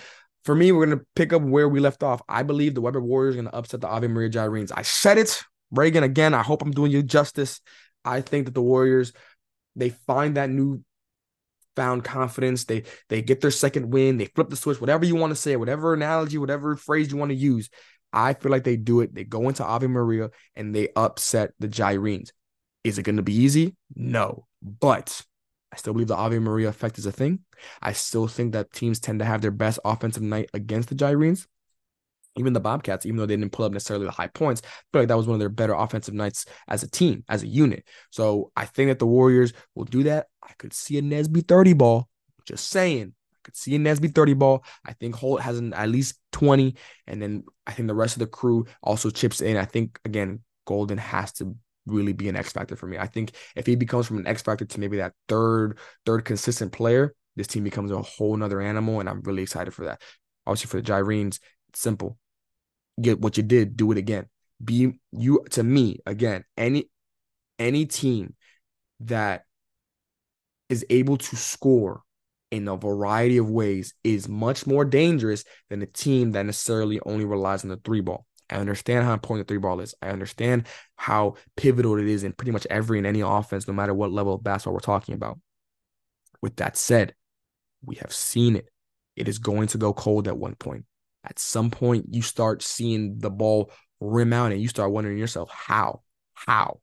For 0.46 0.54
me, 0.54 0.72
we're 0.72 0.86
gonna 0.86 1.02
pick 1.14 1.34
up 1.34 1.42
where 1.42 1.68
we 1.68 1.80
left 1.80 2.02
off. 2.02 2.22
I 2.28 2.42
believe 2.42 2.74
the 2.74 2.80
Webber 2.80 3.00
Warriors 3.00 3.34
are 3.34 3.42
gonna 3.42 3.50
upset 3.50 3.82
the 3.82 3.88
Ave 3.88 4.08
Maria 4.08 4.30
Gyrenes. 4.30 4.72
I 4.74 4.82
said 4.82 5.18
it 5.18 5.42
Reagan, 5.70 6.04
again, 6.04 6.34
I 6.34 6.42
hope 6.42 6.62
I'm 6.62 6.70
doing 6.70 6.92
you 6.92 7.02
justice. 7.02 7.60
I 8.04 8.20
think 8.20 8.46
that 8.46 8.54
the 8.54 8.62
Warriors, 8.62 9.12
they 9.74 9.90
find 9.90 10.36
that 10.36 10.50
new 10.50 10.82
found 11.74 12.04
confidence. 12.04 12.64
They 12.64 12.84
they 13.08 13.22
get 13.22 13.40
their 13.40 13.50
second 13.50 13.92
win. 13.92 14.16
They 14.16 14.26
flip 14.26 14.48
the 14.48 14.56
switch, 14.56 14.80
whatever 14.80 15.04
you 15.04 15.16
want 15.16 15.32
to 15.32 15.36
say, 15.36 15.56
whatever 15.56 15.92
analogy, 15.92 16.38
whatever 16.38 16.76
phrase 16.76 17.10
you 17.10 17.16
want 17.16 17.30
to 17.30 17.36
use. 17.36 17.68
I 18.12 18.34
feel 18.34 18.50
like 18.50 18.64
they 18.64 18.76
do 18.76 19.00
it. 19.00 19.14
They 19.14 19.24
go 19.24 19.48
into 19.48 19.64
Ave 19.64 19.86
Maria 19.88 20.30
and 20.54 20.74
they 20.74 20.88
upset 20.96 21.52
the 21.58 21.68
Gyrenes. 21.68 22.30
Is 22.84 22.98
it 22.98 23.02
going 23.02 23.16
to 23.16 23.22
be 23.22 23.34
easy? 23.34 23.76
No. 23.94 24.46
But 24.62 25.20
I 25.76 25.78
still 25.78 25.92
believe 25.92 26.08
the 26.08 26.16
Ave 26.16 26.38
Maria 26.38 26.70
effect 26.70 26.96
is 26.96 27.04
a 27.04 27.12
thing. 27.12 27.40
I 27.82 27.92
still 27.92 28.26
think 28.26 28.54
that 28.54 28.72
teams 28.72 28.98
tend 28.98 29.18
to 29.18 29.26
have 29.26 29.42
their 29.42 29.50
best 29.50 29.78
offensive 29.84 30.22
night 30.22 30.48
against 30.54 30.88
the 30.88 30.94
Gyrenes 30.94 31.46
even 32.36 32.52
the 32.52 32.60
Bobcats, 32.60 33.06
even 33.06 33.16
though 33.16 33.26
they 33.26 33.36
didn't 33.36 33.52
pull 33.52 33.64
up 33.64 33.72
necessarily 33.72 34.06
the 34.06 34.12
high 34.12 34.28
points, 34.28 34.62
I 34.64 34.68
feel 34.92 35.02
like 35.02 35.08
that 35.08 35.16
was 35.16 35.26
one 35.26 35.34
of 35.34 35.40
their 35.40 35.48
better 35.48 35.74
offensive 35.74 36.14
nights 36.14 36.46
as 36.68 36.82
a 36.82 36.90
team, 36.90 37.24
as 37.28 37.42
a 37.42 37.46
unit. 37.46 37.84
So 38.10 38.52
I 38.56 38.66
think 38.66 38.90
that 38.90 38.98
the 38.98 39.06
Warriors 39.06 39.52
will 39.74 39.84
do 39.84 40.04
that. 40.04 40.26
I 40.42 40.52
could 40.58 40.72
see 40.72 40.98
a 40.98 41.02
Nesby 41.02 41.48
30 41.48 41.72
ball. 41.72 42.08
Just 42.44 42.68
saying. 42.68 43.14
I 43.32 43.38
could 43.42 43.56
see 43.56 43.74
a 43.74 43.78
Nesby 43.78 44.14
30 44.14 44.34
ball. 44.34 44.64
I 44.84 44.92
think 44.92 45.14
Holt 45.14 45.40
has 45.40 45.58
an, 45.58 45.72
at 45.72 45.88
least 45.88 46.18
20. 46.32 46.76
And 47.06 47.20
then 47.20 47.44
I 47.66 47.72
think 47.72 47.88
the 47.88 47.94
rest 47.94 48.16
of 48.16 48.20
the 48.20 48.26
crew 48.26 48.66
also 48.82 49.10
chips 49.10 49.40
in. 49.40 49.56
I 49.56 49.64
think, 49.64 49.98
again, 50.04 50.40
Golden 50.66 50.98
has 50.98 51.32
to 51.34 51.56
really 51.86 52.12
be 52.12 52.28
an 52.28 52.36
X 52.36 52.52
factor 52.52 52.76
for 52.76 52.86
me. 52.86 52.98
I 52.98 53.06
think 53.06 53.32
if 53.54 53.66
he 53.66 53.76
becomes 53.76 54.06
from 54.06 54.18
an 54.18 54.26
X 54.26 54.42
factor 54.42 54.64
to 54.64 54.80
maybe 54.80 54.98
that 54.98 55.14
third, 55.28 55.78
third 56.04 56.24
consistent 56.24 56.72
player, 56.72 57.14
this 57.36 57.46
team 57.46 57.64
becomes 57.64 57.90
a 57.90 58.02
whole 58.02 58.36
nother 58.36 58.60
animal. 58.60 59.00
And 59.00 59.08
I'm 59.08 59.22
really 59.22 59.42
excited 59.42 59.72
for 59.72 59.86
that. 59.86 60.00
Obviously, 60.46 60.68
for 60.68 60.76
the 60.80 60.92
Gyrenes, 60.92 61.38
simple 61.74 62.18
get 63.00 63.20
what 63.20 63.36
you 63.36 63.42
did, 63.42 63.76
do 63.76 63.92
it 63.92 63.98
again. 63.98 64.26
Be 64.62 64.98
you 65.12 65.44
to 65.50 65.62
me 65.62 65.98
again. 66.06 66.44
Any 66.56 66.88
any 67.58 67.86
team 67.86 68.34
that 69.00 69.44
is 70.68 70.84
able 70.90 71.16
to 71.16 71.36
score 71.36 72.02
in 72.50 72.68
a 72.68 72.76
variety 72.76 73.36
of 73.38 73.50
ways 73.50 73.94
is 74.04 74.28
much 74.28 74.66
more 74.66 74.84
dangerous 74.84 75.44
than 75.68 75.82
a 75.82 75.86
team 75.86 76.32
that 76.32 76.46
necessarily 76.46 77.00
only 77.04 77.24
relies 77.24 77.64
on 77.64 77.70
the 77.70 77.76
three 77.76 78.00
ball. 78.00 78.26
I 78.50 78.56
understand 78.56 79.04
how 79.04 79.12
important 79.12 79.46
the 79.46 79.52
three 79.52 79.60
ball 79.60 79.80
is. 79.80 79.94
I 80.00 80.08
understand 80.08 80.66
how 80.96 81.34
pivotal 81.56 81.98
it 81.98 82.06
is 82.06 82.24
in 82.24 82.32
pretty 82.32 82.52
much 82.52 82.66
every 82.70 82.98
and 82.98 83.06
any 83.06 83.20
offense, 83.20 83.66
no 83.66 83.74
matter 83.74 83.94
what 83.94 84.12
level 84.12 84.34
of 84.34 84.44
basketball 84.44 84.74
we're 84.74 84.80
talking 84.80 85.14
about. 85.14 85.38
With 86.40 86.56
that 86.56 86.76
said, 86.76 87.14
we 87.84 87.96
have 87.96 88.12
seen 88.12 88.56
it. 88.56 88.68
It 89.16 89.28
is 89.28 89.38
going 89.38 89.68
to 89.68 89.78
go 89.78 89.92
cold 89.92 90.28
at 90.28 90.36
one 90.36 90.54
point 90.54 90.84
at 91.26 91.38
some 91.38 91.70
point 91.70 92.06
you 92.10 92.22
start 92.22 92.62
seeing 92.62 93.18
the 93.18 93.30
ball 93.30 93.70
rim 94.00 94.32
out 94.32 94.52
and 94.52 94.60
you 94.60 94.68
start 94.68 94.92
wondering 94.92 95.18
yourself 95.18 95.50
how 95.50 96.02
how 96.34 96.80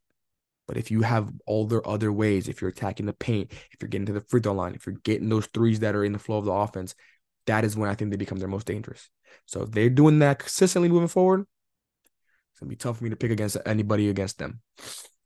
But 0.68 0.78
if 0.78 0.92
you 0.92 1.02
have 1.04 1.32
all 1.46 1.66
their 1.66 1.88
other 1.88 2.12
ways, 2.12 2.48
if 2.48 2.62
you're 2.62 2.72
attacking 2.72 3.06
the 3.06 3.14
paint, 3.14 3.52
if 3.52 3.82
you're 3.82 3.90
getting 3.90 4.08
to 4.08 4.14
the 4.14 4.22
free 4.22 4.42
throw 4.42 4.54
line, 4.54 4.76
if 4.76 4.86
you're 4.86 4.96
getting 5.04 5.30
those 5.30 5.48
threes 5.48 5.80
that 5.82 5.96
are 5.96 6.06
in 6.06 6.14
the 6.14 6.20
flow 6.20 6.38
of 6.38 6.46
the 6.46 6.52
offense, 6.52 6.96
that 7.46 7.64
is 7.64 7.78
when 7.78 7.90
I 7.90 7.96
think 7.96 8.12
they 8.12 8.18
become 8.18 8.40
their 8.40 8.48
most 8.48 8.66
dangerous. 8.66 9.10
So 9.46 9.64
if 9.64 9.72
they're 9.72 9.90
doing 9.90 10.20
that 10.20 10.40
consistently 10.40 10.90
moving 10.90 11.08
forward, 11.08 11.46
it's 12.54 12.60
gonna 12.60 12.70
be 12.70 12.76
tough 12.76 13.00
for 13.00 13.04
me 13.04 13.10
to 13.10 13.16
pick 13.16 13.32
against 13.32 13.58
anybody 13.66 14.10
against 14.10 14.38
them. 14.38 14.62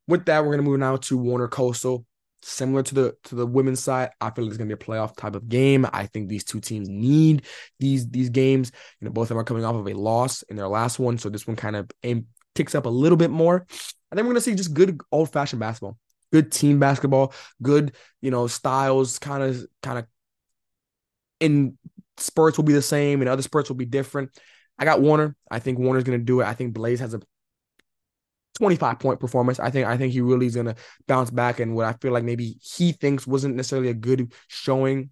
With 0.08 0.26
that, 0.26 0.44
we're 0.44 0.52
gonna 0.52 0.64
move 0.64 0.80
now 0.80 0.96
to 0.96 1.18
Warner 1.18 1.50
Coastal. 1.50 2.06
Similar 2.42 2.84
to 2.84 2.96
the 2.96 3.16
to 3.26 3.36
the 3.36 3.46
women's 3.46 3.82
side, 3.82 4.12
I 4.22 4.30
feel 4.30 4.46
like 4.46 4.52
it's 4.52 4.58
gonna 4.58 4.74
be 4.74 4.82
a 4.82 4.86
playoff 4.86 5.18
type 5.18 5.36
of 5.36 5.50
game. 5.50 5.86
I 5.92 6.06
think 6.06 6.30
these 6.30 6.46
two 6.46 6.62
teams 6.62 6.88
need 6.88 7.44
these 7.80 8.10
these 8.10 8.30
games. 8.30 8.72
You 9.02 9.06
know, 9.06 9.12
both 9.12 9.26
of 9.26 9.30
them 9.30 9.40
are 9.40 9.44
coming 9.44 9.66
off 9.66 9.76
of 9.76 9.88
a 9.88 9.94
loss 9.94 10.44
in 10.44 10.56
their 10.56 10.70
last 10.70 11.00
one, 11.00 11.18
so 11.18 11.30
this 11.30 11.46
one 11.46 11.58
kind 11.58 11.76
of 11.76 11.92
aim, 12.04 12.28
ticks 12.56 12.76
up 12.76 12.86
a 12.86 12.90
little 12.90 13.18
bit 13.18 13.32
more. 13.32 13.66
And 14.10 14.18
then 14.18 14.26
we're 14.26 14.32
gonna 14.32 14.42
see 14.42 14.56
just 14.56 14.74
good 14.74 15.02
old 15.12 15.32
fashioned 15.34 15.60
basketball, 15.60 15.98
good 16.32 16.50
team 16.50 16.80
basketball, 16.80 17.34
good 17.62 17.94
you 18.22 18.32
know 18.32 18.48
styles, 18.48 19.20
kind 19.20 19.44
of 19.44 19.66
kind 19.84 20.00
of 20.00 20.06
in 21.42 21.78
spurts 22.18 22.58
will 22.58 22.64
be 22.64 22.74
the 22.74 22.82
same 22.82 23.22
and 23.22 23.30
other 23.30 23.42
spurts 23.42 23.70
will 23.70 23.76
be 23.76 23.86
different. 23.86 24.32
I 24.80 24.86
got 24.86 25.02
Warner. 25.02 25.36
I 25.50 25.60
think 25.60 25.80
Warner's 25.80 26.04
going 26.04 26.20
to 26.20 26.26
do 26.26 26.42
it. 26.42 26.46
I 26.46 26.54
think 26.54 26.74
Blaze 26.74 27.00
has 27.00 27.14
a 27.14 27.22
25 28.58 29.00
point 29.00 29.20
performance. 29.20 29.60
I 29.60 29.70
think 29.70 29.88
I 29.88 29.98
think 29.98 30.14
he 30.14 30.22
really 30.22 30.48
is 30.48 30.56
going 30.56 30.68
to 30.68 30.76
bounce 31.08 31.30
back 31.30 31.60
and 31.60 31.76
what 31.76 31.86
I 31.86 31.94
feel 31.94 32.12
like 32.12 32.24
maybe 32.24 32.58
he 32.62 32.92
thinks 32.92 33.28
wasn't 33.28 33.56
necessarily 33.56 33.90
a 33.90 33.94
good 33.94 34.34
showing 34.48 35.12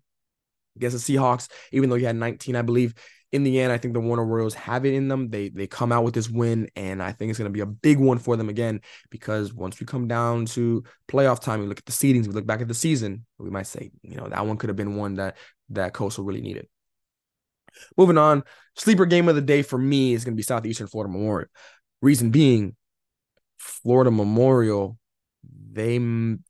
against 0.75 1.05
the 1.05 1.15
Seahawks 1.15 1.47
even 1.71 1.89
though 1.89 1.95
he 1.95 2.05
had 2.05 2.15
19 2.15 2.55
I 2.55 2.61
believe. 2.61 2.93
In 3.31 3.43
the 3.43 3.59
end, 3.59 3.73
I 3.73 3.77
think 3.77 3.93
the 3.93 3.99
Warner 3.99 4.23
Royals 4.23 4.53
have 4.53 4.85
it 4.85 4.93
in 4.93 5.09
them. 5.09 5.29
They 5.29 5.49
they 5.49 5.67
come 5.67 5.91
out 5.91 6.05
with 6.05 6.13
this 6.13 6.29
win 6.29 6.69
and 6.75 7.03
I 7.03 7.11
think 7.11 7.29
it's 7.29 7.37
going 7.37 7.49
to 7.49 7.53
be 7.53 7.59
a 7.59 7.65
big 7.65 7.99
one 7.99 8.17
for 8.17 8.37
them 8.37 8.49
again 8.49 8.79
because 9.09 9.53
once 9.53 9.79
we 9.79 9.85
come 9.85 10.07
down 10.07 10.45
to 10.47 10.83
playoff 11.09 11.41
time, 11.41 11.59
we 11.59 11.67
look 11.67 11.79
at 11.79 11.85
the 11.85 11.91
seedings, 11.91 12.27
we 12.27 12.33
look 12.33 12.45
back 12.45 12.61
at 12.61 12.67
the 12.67 12.73
season, 12.73 13.25
we 13.37 13.49
might 13.49 13.67
say, 13.67 13.91
you 14.03 14.15
know, 14.15 14.29
that 14.29 14.45
one 14.45 14.57
could 14.57 14.69
have 14.69 14.77
been 14.77 14.95
one 14.95 15.15
that 15.15 15.37
that 15.69 15.93
Coastal 15.93 16.23
really 16.23 16.41
needed. 16.41 16.67
Moving 17.97 18.17
on, 18.17 18.43
sleeper 18.75 19.05
game 19.05 19.27
of 19.27 19.35
the 19.35 19.41
day 19.41 19.61
for 19.61 19.77
me 19.77 20.13
is 20.13 20.23
going 20.23 20.33
to 20.33 20.37
be 20.37 20.43
Southeastern 20.43 20.87
Florida 20.87 21.11
Memorial. 21.11 21.49
Reason 22.01 22.29
being, 22.29 22.75
Florida 23.57 24.11
Memorial, 24.11 24.97
they 25.71 25.97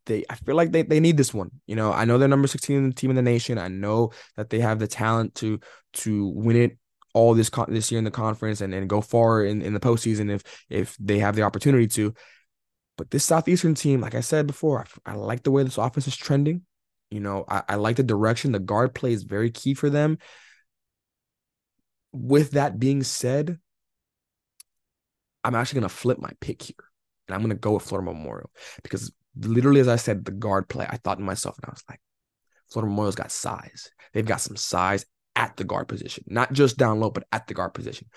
they 0.05 0.23
I 0.29 0.35
feel 0.35 0.55
like 0.55 0.71
they 0.71 0.83
they 0.83 0.99
need 0.99 1.17
this 1.17 1.33
one. 1.33 1.51
You 1.65 1.75
know, 1.75 1.91
I 1.91 2.05
know 2.05 2.17
they're 2.17 2.27
number 2.27 2.47
16 2.47 2.93
team 2.93 3.09
in 3.09 3.15
the 3.15 3.21
nation. 3.21 3.57
I 3.57 3.67
know 3.67 4.11
that 4.37 4.49
they 4.49 4.59
have 4.59 4.79
the 4.79 4.87
talent 4.87 5.35
to 5.35 5.59
to 5.93 6.27
win 6.27 6.57
it 6.57 6.77
all 7.13 7.33
this 7.33 7.49
con- 7.49 7.73
this 7.73 7.91
year 7.91 7.97
in 7.97 8.03
the 8.03 8.11
conference 8.11 8.61
and, 8.61 8.73
and 8.73 8.89
go 8.89 9.01
far 9.01 9.43
in, 9.45 9.61
in 9.61 9.73
the 9.73 9.79
postseason 9.79 10.29
if 10.29 10.43
if 10.69 10.95
they 10.99 11.19
have 11.19 11.35
the 11.35 11.43
opportunity 11.43 11.87
to. 11.87 12.13
But 12.97 13.11
this 13.11 13.25
Southeastern 13.25 13.75
team, 13.75 13.99
like 13.99 14.15
I 14.15 14.21
said 14.21 14.47
before, 14.47 14.85
I, 15.05 15.11
I 15.11 15.15
like 15.15 15.43
the 15.43 15.51
way 15.51 15.63
this 15.63 15.77
offense 15.77 16.07
is 16.07 16.15
trending. 16.15 16.61
You 17.09 17.19
know, 17.19 17.45
I, 17.47 17.63
I 17.69 17.75
like 17.75 17.97
the 17.97 18.03
direction. 18.03 18.51
The 18.51 18.59
guard 18.59 18.93
play 18.93 19.13
is 19.13 19.23
very 19.23 19.51
key 19.51 19.73
for 19.73 19.89
them 19.89 20.17
with 22.15 22.51
that 22.51 22.79
being 22.79 23.03
said, 23.03 23.59
I'm 25.43 25.55
actually 25.55 25.81
going 25.81 25.89
to 25.89 25.95
flip 25.95 26.19
my 26.19 26.31
pick 26.39 26.61
here. 26.61 26.75
And 27.27 27.35
I'm 27.35 27.41
going 27.41 27.49
to 27.49 27.55
go 27.55 27.73
with 27.73 27.83
Florida 27.83 28.11
Memorial 28.11 28.51
because 28.83 29.11
literally, 29.39 29.79
as 29.79 29.87
I 29.87 29.95
said, 29.95 30.25
the 30.25 30.31
guard 30.31 30.69
play, 30.69 30.85
I 30.87 30.97
thought 30.97 31.17
to 31.17 31.23
myself, 31.23 31.57
and 31.57 31.65
I 31.65 31.71
was 31.71 31.83
like, 31.89 31.99
Florida 32.71 32.89
Memorial's 32.89 33.15
got 33.15 33.31
size. 33.31 33.89
They've 34.13 34.25
got 34.25 34.41
some 34.41 34.55
size 34.55 35.05
at 35.35 35.57
the 35.57 35.63
guard 35.63 35.87
position, 35.87 36.23
not 36.27 36.53
just 36.53 36.77
down 36.77 36.99
low, 36.99 37.09
but 37.09 37.25
at 37.31 37.47
the 37.47 37.53
guard 37.53 37.73
position. 37.73 38.07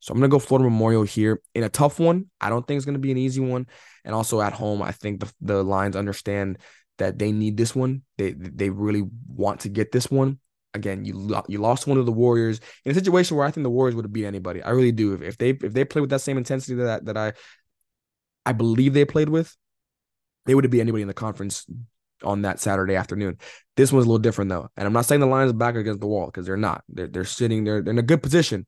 So 0.00 0.12
I'm 0.12 0.18
going 0.18 0.28
to 0.28 0.34
go 0.34 0.38
Florida 0.38 0.68
Memorial 0.68 1.04
here 1.04 1.40
in 1.54 1.62
a 1.62 1.68
tough 1.68 2.00
one. 2.00 2.26
I 2.40 2.48
don't 2.48 2.66
think 2.66 2.76
it's 2.76 2.86
going 2.86 2.94
to 2.94 3.00
be 3.00 3.12
an 3.12 3.18
easy 3.18 3.40
one. 3.40 3.66
And 4.04 4.14
also 4.14 4.40
at 4.40 4.52
home, 4.52 4.82
I 4.82 4.90
think 4.90 5.20
the, 5.20 5.32
the 5.40 5.62
Lions 5.62 5.94
understand 5.94 6.58
that 6.98 7.18
they 7.18 7.30
need 7.32 7.56
this 7.56 7.74
one. 7.74 8.02
They 8.18 8.32
they 8.32 8.70
really 8.70 9.02
want 9.26 9.60
to 9.60 9.68
get 9.68 9.92
this 9.92 10.10
one 10.10 10.38
again, 10.74 11.04
you 11.04 11.42
you 11.48 11.58
lost 11.58 11.86
one 11.86 11.98
of 11.98 12.06
the 12.06 12.12
Warriors 12.12 12.60
in 12.84 12.92
a 12.92 12.94
situation 12.94 13.36
where 13.36 13.46
I 13.46 13.50
think 13.50 13.64
the 13.64 13.70
Warriors 13.70 13.94
would 13.94 14.04
have 14.04 14.12
beat 14.12 14.26
anybody. 14.26 14.62
I 14.62 14.70
really 14.70 14.92
do. 14.92 15.14
If, 15.14 15.22
if 15.22 15.38
they 15.38 15.50
if 15.50 15.72
they 15.72 15.84
play 15.84 16.00
with 16.00 16.10
that 16.10 16.20
same 16.20 16.38
intensity 16.38 16.74
that 16.76 17.04
that 17.06 17.16
I 17.16 17.32
I 18.44 18.52
believe 18.52 18.94
they 18.94 19.04
played 19.04 19.28
with, 19.28 19.56
they 20.46 20.54
would 20.54 20.64
have 20.64 20.70
beat 20.70 20.80
anybody 20.80 21.02
in 21.02 21.08
the 21.08 21.14
conference 21.14 21.66
on 22.24 22.42
that 22.42 22.60
Saturday 22.60 22.94
afternoon. 22.94 23.38
This 23.76 23.92
one's 23.92 24.06
a 24.06 24.08
little 24.08 24.18
different 24.18 24.48
though, 24.50 24.68
and 24.76 24.86
I'm 24.86 24.92
not 24.92 25.06
saying 25.06 25.20
the 25.20 25.26
Lions 25.26 25.52
back 25.52 25.74
against 25.74 26.00
the 26.00 26.06
wall 26.06 26.26
because 26.26 26.46
they're 26.46 26.56
not. 26.56 26.84
They're 26.88 27.08
they're 27.08 27.24
sitting 27.24 27.64
there. 27.64 27.82
They're 27.82 27.92
in 27.92 27.98
a 27.98 28.02
good 28.02 28.22
position, 28.22 28.66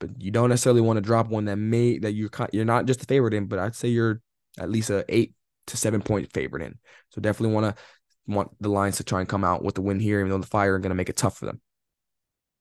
but 0.00 0.10
you 0.20 0.30
don't 0.30 0.50
necessarily 0.50 0.80
want 0.80 0.98
to 0.98 1.02
drop 1.02 1.28
one 1.28 1.46
that 1.46 1.56
may 1.56 1.98
that 1.98 2.12
you're 2.12 2.30
you're 2.52 2.64
not 2.64 2.86
just 2.86 3.02
a 3.02 3.06
favorite 3.06 3.34
in, 3.34 3.46
but 3.46 3.58
I'd 3.58 3.74
say 3.74 3.88
you're 3.88 4.20
at 4.58 4.70
least 4.70 4.90
a 4.90 5.04
eight 5.08 5.34
to 5.68 5.76
seven 5.76 6.02
point 6.02 6.32
favorite 6.32 6.62
in. 6.62 6.78
So 7.10 7.20
definitely 7.20 7.54
want 7.54 7.76
to 7.76 7.82
want 8.28 8.50
the 8.60 8.68
Lions 8.68 8.98
to 8.98 9.04
try 9.04 9.20
and 9.20 9.28
come 9.28 9.42
out 9.42 9.64
with 9.64 9.74
the 9.74 9.80
win 9.80 9.98
here, 9.98 10.20
even 10.20 10.30
though 10.30 10.38
the 10.38 10.46
Fire 10.46 10.74
are 10.74 10.78
going 10.78 10.90
to 10.90 10.96
make 10.96 11.08
it 11.08 11.16
tough 11.16 11.38
for 11.38 11.46
them. 11.46 11.60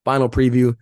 Final 0.05 0.29
preview 0.29 0.75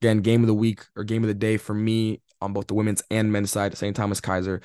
again, 0.00 0.20
game 0.20 0.42
of 0.42 0.46
the 0.46 0.54
week 0.54 0.84
or 0.96 1.04
game 1.04 1.22
of 1.22 1.28
the 1.28 1.34
day 1.34 1.56
for 1.56 1.74
me 1.74 2.22
on 2.40 2.52
both 2.52 2.66
the 2.66 2.74
women's 2.74 3.02
and 3.10 3.30
men's 3.30 3.50
side, 3.50 3.76
St. 3.76 3.94
Thomas 3.94 4.20
Keiser. 4.20 4.62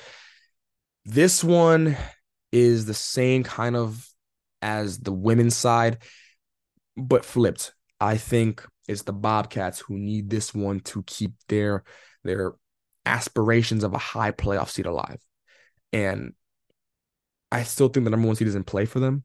This 1.04 1.44
one 1.44 1.96
is 2.52 2.86
the 2.86 2.94
same 2.94 3.44
kind 3.44 3.76
of 3.76 4.08
as 4.62 4.98
the 4.98 5.12
women's 5.12 5.54
side, 5.54 5.98
but 6.96 7.24
flipped. 7.24 7.74
I 8.00 8.16
think 8.16 8.66
it's 8.88 9.02
the 9.02 9.12
Bobcats 9.12 9.80
who 9.80 9.98
need 9.98 10.30
this 10.30 10.54
one 10.54 10.80
to 10.80 11.02
keep 11.02 11.32
their 11.48 11.84
their 12.24 12.54
aspirations 13.04 13.84
of 13.84 13.94
a 13.94 13.98
high 13.98 14.32
playoff 14.32 14.70
seed 14.70 14.86
alive. 14.86 15.20
And 15.92 16.32
I 17.52 17.62
still 17.62 17.88
think 17.88 18.04
the 18.04 18.10
number 18.10 18.26
one 18.26 18.36
seed 18.36 18.48
is 18.48 18.54
in 18.54 18.64
play 18.64 18.84
for 18.84 19.00
them 19.00 19.24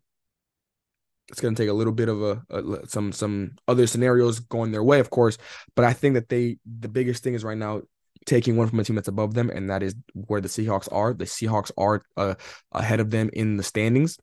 it's 1.31 1.41
going 1.41 1.55
to 1.55 1.61
take 1.61 1.69
a 1.69 1.73
little 1.73 1.93
bit 1.93 2.09
of 2.09 2.21
a, 2.21 2.41
a, 2.49 2.87
some 2.87 3.11
some 3.11 3.51
other 3.67 3.87
scenarios 3.87 4.39
going 4.39 4.71
their 4.71 4.83
way, 4.83 4.99
of 4.99 5.09
course. 5.09 5.37
But 5.75 5.85
I 5.85 5.93
think 5.93 6.15
that 6.15 6.29
they 6.29 6.57
the 6.65 6.89
biggest 6.89 7.23
thing 7.23 7.33
is 7.33 7.43
right 7.43 7.57
now 7.57 7.81
taking 8.25 8.55
one 8.57 8.67
from 8.67 8.79
a 8.79 8.83
team 8.83 8.95
that's 8.95 9.07
above 9.07 9.33
them, 9.33 9.49
and 9.49 9.69
that 9.69 9.81
is 9.81 9.95
where 10.13 10.41
the 10.41 10.49
Seahawks 10.49 10.89
are. 10.91 11.13
The 11.13 11.25
Seahawks 11.25 11.71
are 11.77 12.03
uh, 12.17 12.35
ahead 12.71 12.99
of 12.99 13.09
them 13.09 13.29
in 13.33 13.57
the 13.57 13.63
standings, 13.63 14.17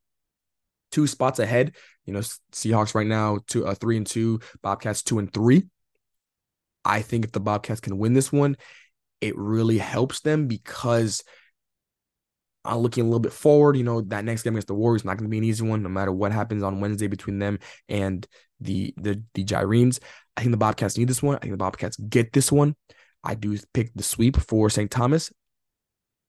two 0.92 1.06
spots 1.06 1.38
ahead. 1.38 1.74
You 2.04 2.12
know, 2.12 2.20
Seahawks 2.52 2.94
right 2.94 3.06
now 3.06 3.38
two 3.46 3.66
uh, 3.66 3.74
three 3.74 3.96
and 3.96 4.06
two, 4.06 4.40
Bobcats 4.62 5.02
two 5.02 5.18
and 5.18 5.32
three. 5.32 5.64
I 6.84 7.02
think 7.02 7.24
if 7.24 7.32
the 7.32 7.40
Bobcats 7.40 7.80
can 7.80 7.98
win 7.98 8.12
this 8.12 8.30
one, 8.30 8.56
it 9.20 9.36
really 9.36 9.78
helps 9.78 10.20
them 10.20 10.46
because 10.46 11.24
uh, 12.64 12.76
looking 12.76 13.02
a 13.02 13.06
little 13.06 13.20
bit 13.20 13.32
forward, 13.32 13.76
you 13.76 13.84
know, 13.84 14.00
that 14.02 14.24
next 14.24 14.42
game 14.42 14.54
against 14.54 14.68
the 14.68 14.74
Warriors 14.74 15.04
not 15.04 15.16
going 15.16 15.24
to 15.24 15.30
be 15.30 15.38
an 15.38 15.44
easy 15.44 15.64
one, 15.64 15.82
no 15.82 15.88
matter 15.88 16.12
what 16.12 16.32
happens 16.32 16.62
on 16.62 16.80
Wednesday 16.80 17.06
between 17.06 17.38
them 17.38 17.59
and 17.88 18.26
the 18.61 18.92
the 18.96 19.22
the 19.34 19.44
Gyrenes. 19.44 20.00
I 20.36 20.42
think 20.42 20.52
the 20.52 20.59
Bobcats 20.59 20.98
need 20.98 21.09
this 21.09 21.22
one. 21.22 21.36
I 21.36 21.38
think 21.38 21.52
the 21.52 21.59
Bobcats 21.59 21.96
get 21.96 22.32
this 22.32 22.52
one. 22.52 22.76
I 23.24 23.34
do 23.34 23.56
pick 23.74 23.92
the 23.94 24.02
sweep 24.02 24.36
for 24.36 24.70
St. 24.70 24.90
Thomas. 24.90 25.32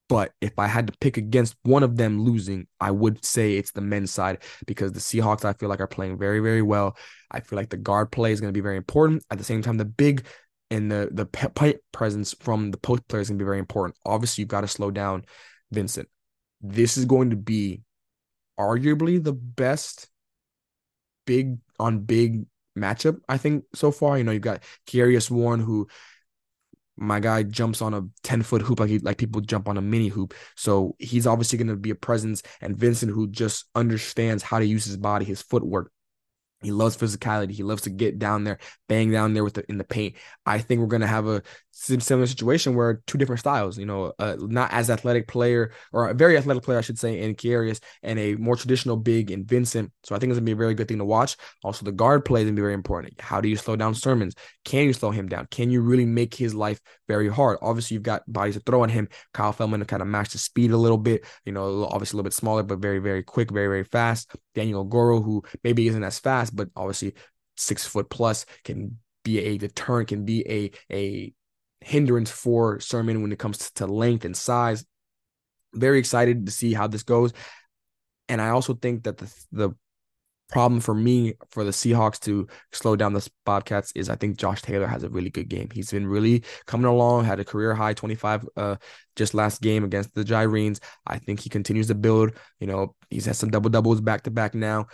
But 0.07 0.31
if 0.41 0.57
I 0.57 0.65
had 0.65 0.87
to 0.87 0.93
pick 0.99 1.17
against 1.17 1.55
one 1.61 1.83
of 1.83 1.95
them 1.95 2.23
losing, 2.23 2.65
I 2.81 2.89
would 2.89 3.23
say 3.23 3.57
it's 3.57 3.71
the 3.71 3.81
men's 3.81 4.11
side 4.11 4.39
because 4.65 4.91
the 4.91 4.99
Seahawks, 4.99 5.45
I 5.45 5.53
feel 5.53 5.69
like, 5.69 5.81
are 5.81 5.87
playing 5.87 6.17
very, 6.17 6.39
very 6.39 6.63
well. 6.63 6.97
I 7.29 7.41
feel 7.41 7.57
like 7.57 7.69
the 7.69 7.77
guard 7.77 8.11
play 8.11 8.31
is 8.31 8.41
going 8.41 8.51
to 8.51 8.57
be 8.57 8.63
very 8.63 8.77
important. 8.77 9.23
At 9.29 9.37
the 9.37 9.43
same 9.43 9.61
time, 9.61 9.77
the 9.77 9.85
big 9.85 10.25
and 10.71 10.91
the 10.91 11.09
the 11.11 11.25
pipe 11.25 11.83
presence 11.91 12.33
from 12.39 12.71
the 12.71 12.77
post 12.77 13.07
player 13.07 13.21
is 13.21 13.29
going 13.29 13.37
to 13.37 13.43
be 13.43 13.47
very 13.47 13.59
important. 13.59 13.97
Obviously, 14.03 14.41
you've 14.41 14.49
got 14.49 14.61
to 14.61 14.67
slow 14.67 14.89
down 14.89 15.25
Vincent 15.71 16.09
this 16.61 16.97
is 16.97 17.05
going 17.05 17.29
to 17.29 17.35
be 17.35 17.81
arguably 18.59 19.23
the 19.23 19.33
best 19.33 20.09
big 21.25 21.57
on 21.79 21.99
big 21.99 22.45
matchup, 22.77 23.19
I 23.29 23.37
think, 23.37 23.65
so 23.73 23.91
far. 23.91 24.17
You 24.17 24.23
know, 24.23 24.31
you've 24.31 24.41
got 24.41 24.63
Kearius 24.87 25.31
Warren, 25.31 25.59
who 25.59 25.87
my 26.97 27.19
guy 27.19 27.43
jumps 27.43 27.81
on 27.81 27.93
a 27.93 28.01
10 28.23 28.43
foot 28.43 28.61
hoop 28.61 28.79
like 28.79 28.89
he, 28.89 28.99
like 28.99 29.17
people 29.17 29.39
jump 29.39 29.69
on 29.69 29.77
a 29.77 29.81
mini 29.81 30.09
hoop. 30.09 30.33
So 30.55 30.95
he's 30.99 31.25
obviously 31.25 31.57
going 31.57 31.69
to 31.69 31.77
be 31.77 31.91
a 31.91 31.95
presence. 31.95 32.43
And 32.59 32.77
Vincent, 32.77 33.11
who 33.11 33.27
just 33.27 33.65
understands 33.73 34.43
how 34.43 34.59
to 34.59 34.65
use 34.65 34.85
his 34.85 34.97
body, 34.97 35.23
his 35.23 35.41
footwork, 35.41 35.91
he 36.61 36.71
loves 36.71 36.97
physicality. 36.97 37.51
He 37.51 37.63
loves 37.63 37.83
to 37.83 37.89
get 37.89 38.19
down 38.19 38.43
there, 38.43 38.59
bang 38.87 39.11
down 39.11 39.33
there 39.33 39.43
with 39.43 39.53
the 39.53 39.63
in 39.69 39.77
the 39.77 39.83
paint. 39.83 40.15
I 40.45 40.59
think 40.59 40.81
we're 40.81 40.87
gonna 40.87 41.07
have 41.07 41.27
a 41.27 41.41
similar 41.71 42.27
situation 42.27 42.75
where 42.75 43.01
two 43.07 43.17
different 43.17 43.39
styles. 43.39 43.77
You 43.77 43.85
know, 43.85 44.13
uh, 44.19 44.35
not 44.39 44.73
as 44.73 44.89
athletic 44.89 45.27
player 45.27 45.71
or 45.93 46.09
a 46.09 46.13
very 46.13 46.37
athletic 46.37 46.63
player, 46.63 46.77
I 46.77 46.81
should 46.81 46.99
say, 46.99 47.21
in 47.21 47.35
Kearius, 47.35 47.79
and 48.03 48.19
a 48.19 48.35
more 48.35 48.57
traditional 48.57 48.97
big 48.97 49.31
in 49.31 49.45
Vincent. 49.45 49.91
So 50.03 50.15
I 50.15 50.19
think 50.19 50.31
it's 50.31 50.37
gonna 50.37 50.45
be 50.45 50.51
a 50.51 50.57
very 50.57 50.73
good 50.73 50.89
thing 50.89 50.97
to 50.97 51.05
watch. 51.05 51.37
Also, 51.63 51.85
the 51.85 51.93
guard 51.93 52.25
play 52.25 52.41
is 52.41 52.45
gonna 52.45 52.55
be 52.55 52.61
very 52.61 52.73
important. 52.73 53.19
How 53.21 53.39
do 53.39 53.47
you 53.47 53.55
slow 53.55 53.77
down 53.77 53.95
Sermons? 53.95 54.35
Can 54.65 54.85
you 54.85 54.93
slow 54.93 55.11
him 55.11 55.29
down? 55.29 55.47
Can 55.51 55.69
you 55.69 55.81
really 55.81 56.05
make 56.05 56.33
his 56.33 56.53
life 56.53 56.81
very 57.07 57.29
hard? 57.29 57.57
Obviously, 57.61 57.95
you've 57.95 58.03
got 58.03 58.23
bodies 58.31 58.55
to 58.55 58.61
throw 58.61 58.83
on 58.83 58.89
him. 58.89 59.07
Kyle 59.33 59.53
Feldman 59.53 59.79
to 59.79 59.85
kind 59.85 60.01
of 60.01 60.09
match 60.09 60.31
the 60.31 60.37
speed 60.37 60.71
a 60.71 60.77
little 60.77 60.97
bit. 60.97 61.25
You 61.45 61.53
know, 61.53 61.85
obviously 61.85 62.17
a 62.17 62.17
little 62.17 62.29
bit 62.29 62.33
smaller, 62.33 62.63
but 62.63 62.79
very 62.79 62.99
very 62.99 63.23
quick, 63.23 63.49
very 63.49 63.67
very 63.67 63.85
fast. 63.85 64.35
Daniel 64.55 64.83
Goro, 64.83 65.21
who 65.21 65.43
maybe 65.63 65.87
isn't 65.87 66.03
as 66.03 66.19
fast, 66.19 66.55
but 66.55 66.69
obviously 66.75 67.13
six 67.57 67.85
foot 67.85 68.09
plus 68.09 68.45
can 68.63 68.97
be 69.23 69.39
a 69.39 69.57
deterrent, 69.57 70.09
can 70.09 70.25
be 70.25 70.45
a 70.49 70.71
a 70.93 71.33
hindrance 71.81 72.31
for 72.31 72.79
Sermon 72.79 73.21
when 73.21 73.31
it 73.31 73.39
comes 73.39 73.71
to 73.71 73.87
length 73.87 74.25
and 74.25 74.35
size. 74.35 74.85
very 75.73 75.99
excited 75.99 76.45
to 76.45 76.51
see 76.51 76.73
how 76.73 76.87
this 76.87 77.03
goes. 77.03 77.33
And 78.27 78.41
I 78.41 78.49
also 78.49 78.73
think 78.73 79.03
that 79.03 79.17
the 79.17 79.33
the 79.51 79.71
problem 80.49 80.81
for 80.81 80.93
me 80.93 81.35
for 81.49 81.63
the 81.63 81.71
Seahawks 81.71 82.19
to 82.21 82.47
slow 82.71 82.95
down 82.95 83.13
the 83.13 83.27
Bobcats 83.45 83.91
is 83.95 84.09
I 84.09 84.15
think 84.15 84.37
Josh 84.37 84.61
Taylor 84.61 84.87
has 84.87 85.03
a 85.03 85.09
really 85.09 85.29
good 85.29 85.47
game. 85.47 85.69
He's 85.71 85.91
been 85.91 86.07
really 86.07 86.43
coming 86.65 86.87
along, 86.87 87.25
had 87.25 87.39
a 87.39 87.45
career 87.45 87.73
high 87.73 87.93
25 87.93 88.47
uh 88.57 88.75
just 89.15 89.33
last 89.33 89.61
game 89.61 89.83
against 89.83 90.13
the 90.15 90.23
Gyrenes. 90.23 90.79
I 91.05 91.19
think 91.19 91.39
he 91.39 91.49
continues 91.49 91.87
to 91.87 91.95
build. 91.95 92.31
You 92.59 92.67
know, 92.67 92.95
he's 93.09 93.25
had 93.25 93.35
some 93.35 93.51
double 93.51 93.69
doubles 93.69 94.01
back 94.01 94.23
to 94.23 94.31
back 94.31 94.55
now. 94.55 94.87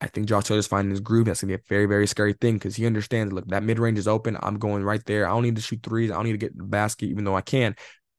I 0.00 0.06
think 0.08 0.26
Josh 0.26 0.44
Taylor's 0.44 0.66
finding 0.66 0.90
his 0.90 1.00
groove. 1.00 1.26
That's 1.26 1.40
gonna 1.40 1.52
be 1.52 1.54
a 1.62 1.68
very, 1.68 1.86
very 1.86 2.06
scary 2.06 2.34
thing 2.34 2.54
because 2.54 2.76
he 2.76 2.86
understands. 2.86 3.32
Look, 3.32 3.46
that 3.48 3.62
mid 3.62 3.78
range 3.78 3.98
is 3.98 4.08
open. 4.08 4.36
I'm 4.42 4.58
going 4.58 4.82
right 4.82 5.04
there. 5.06 5.26
I 5.26 5.30
don't 5.30 5.44
need 5.44 5.56
to 5.56 5.62
shoot 5.62 5.82
threes. 5.82 6.10
I 6.10 6.14
don't 6.14 6.24
need 6.24 6.32
to 6.32 6.38
get 6.38 6.56
the 6.56 6.64
basket, 6.64 7.06
even 7.06 7.24
though 7.24 7.36
I 7.36 7.40
can. 7.40 7.76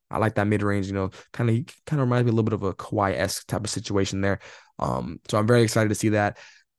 I 0.10 0.18
like 0.18 0.36
that 0.36 0.48
mid 0.48 0.64
range. 0.64 0.88
You 0.88 0.94
know, 0.94 1.10
kind 1.34 1.50
of 1.50 1.56
kind 1.86 2.02
of 2.02 2.08
reminds 2.08 2.26
me 2.26 2.30
a 2.32 2.34
little 2.34 2.44
bit 2.44 2.54
of 2.54 2.64
a 2.64 2.74
Kawhi 2.74 3.18
esque 3.18 3.48
type 3.48 3.64
of 3.64 3.70
situation 3.70 4.22
there. 4.22 4.40
Um, 4.80 5.20
so 5.28 5.38
I'm 5.38 5.48
very 5.48 5.62
excited 5.62 5.90
to 5.90 5.96
see 5.96 6.10
that 6.10 6.38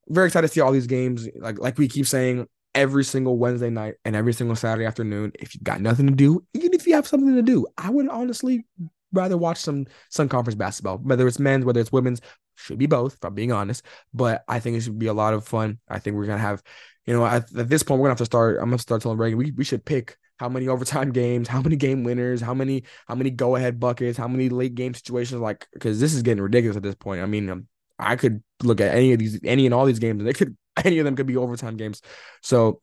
very 0.08 0.26
excited 0.26 0.48
to 0.48 0.52
see 0.52 0.60
all 0.60 0.72
these 0.72 0.86
games. 0.86 1.28
Like 1.36 1.58
like 1.58 1.78
we 1.78 1.88
keep 1.88 2.06
saying, 2.06 2.46
every 2.74 3.04
single 3.04 3.38
Wednesday 3.38 3.70
night 3.70 3.94
and 4.04 4.16
every 4.16 4.32
single 4.32 4.56
Saturday 4.56 4.86
afternoon. 4.86 5.32
If 5.38 5.54
you've 5.54 5.62
got 5.62 5.80
nothing 5.80 6.06
to 6.06 6.12
do, 6.12 6.44
even 6.54 6.74
if 6.74 6.86
you 6.86 6.94
have 6.94 7.06
something 7.06 7.34
to 7.34 7.42
do, 7.42 7.66
I 7.78 7.90
would 7.90 8.08
honestly 8.08 8.66
rather 9.12 9.36
watch 9.36 9.58
some 9.58 9.86
Sun 10.10 10.28
Conference 10.28 10.56
basketball, 10.56 10.98
whether 10.98 11.26
it's 11.26 11.38
men's, 11.38 11.64
whether 11.64 11.80
it's 11.80 11.92
women's. 11.92 12.20
Should 12.56 12.78
be 12.78 12.86
both, 12.86 13.14
if 13.14 13.24
I'm 13.24 13.34
being 13.34 13.50
honest. 13.50 13.84
But 14.12 14.44
I 14.46 14.60
think 14.60 14.76
it 14.76 14.82
should 14.82 14.96
be 14.96 15.08
a 15.08 15.12
lot 15.12 15.34
of 15.34 15.44
fun. 15.44 15.80
I 15.88 15.98
think 15.98 16.16
we're 16.16 16.26
gonna 16.26 16.38
have, 16.38 16.62
you 17.04 17.12
know, 17.12 17.26
at, 17.26 17.52
at 17.56 17.68
this 17.68 17.82
point, 17.82 18.00
we're 18.00 18.06
gonna 18.06 18.12
have 18.12 18.18
to 18.18 18.26
start. 18.26 18.58
I'm 18.58 18.66
gonna 18.66 18.78
start 18.78 19.02
telling 19.02 19.18
Reagan 19.18 19.38
we, 19.38 19.50
we 19.50 19.64
should 19.64 19.84
pick 19.84 20.16
how 20.36 20.48
many 20.48 20.68
overtime 20.68 21.10
games, 21.10 21.48
how 21.48 21.60
many 21.60 21.74
game 21.74 22.04
winners, 22.04 22.40
how 22.40 22.54
many 22.54 22.84
how 23.08 23.16
many 23.16 23.30
go 23.30 23.56
ahead 23.56 23.80
buckets, 23.80 24.16
how 24.16 24.28
many 24.28 24.50
late 24.50 24.76
game 24.76 24.94
situations. 24.94 25.40
Like, 25.40 25.66
because 25.72 25.98
this 25.98 26.14
is 26.14 26.22
getting 26.22 26.44
ridiculous 26.44 26.76
at 26.76 26.84
this 26.84 26.94
point. 26.94 27.22
I 27.22 27.26
mean, 27.26 27.50
um, 27.50 27.66
I 27.98 28.16
could 28.16 28.42
look 28.62 28.80
at 28.80 28.94
any 28.94 29.12
of 29.12 29.18
these, 29.18 29.38
any 29.44 29.66
and 29.66 29.74
all 29.74 29.86
these 29.86 29.98
games, 29.98 30.20
and 30.20 30.28
they 30.28 30.32
could 30.32 30.56
any 30.84 30.98
of 30.98 31.04
them 31.04 31.16
could 31.16 31.26
be 31.26 31.36
overtime 31.36 31.76
games. 31.76 32.02
So 32.42 32.80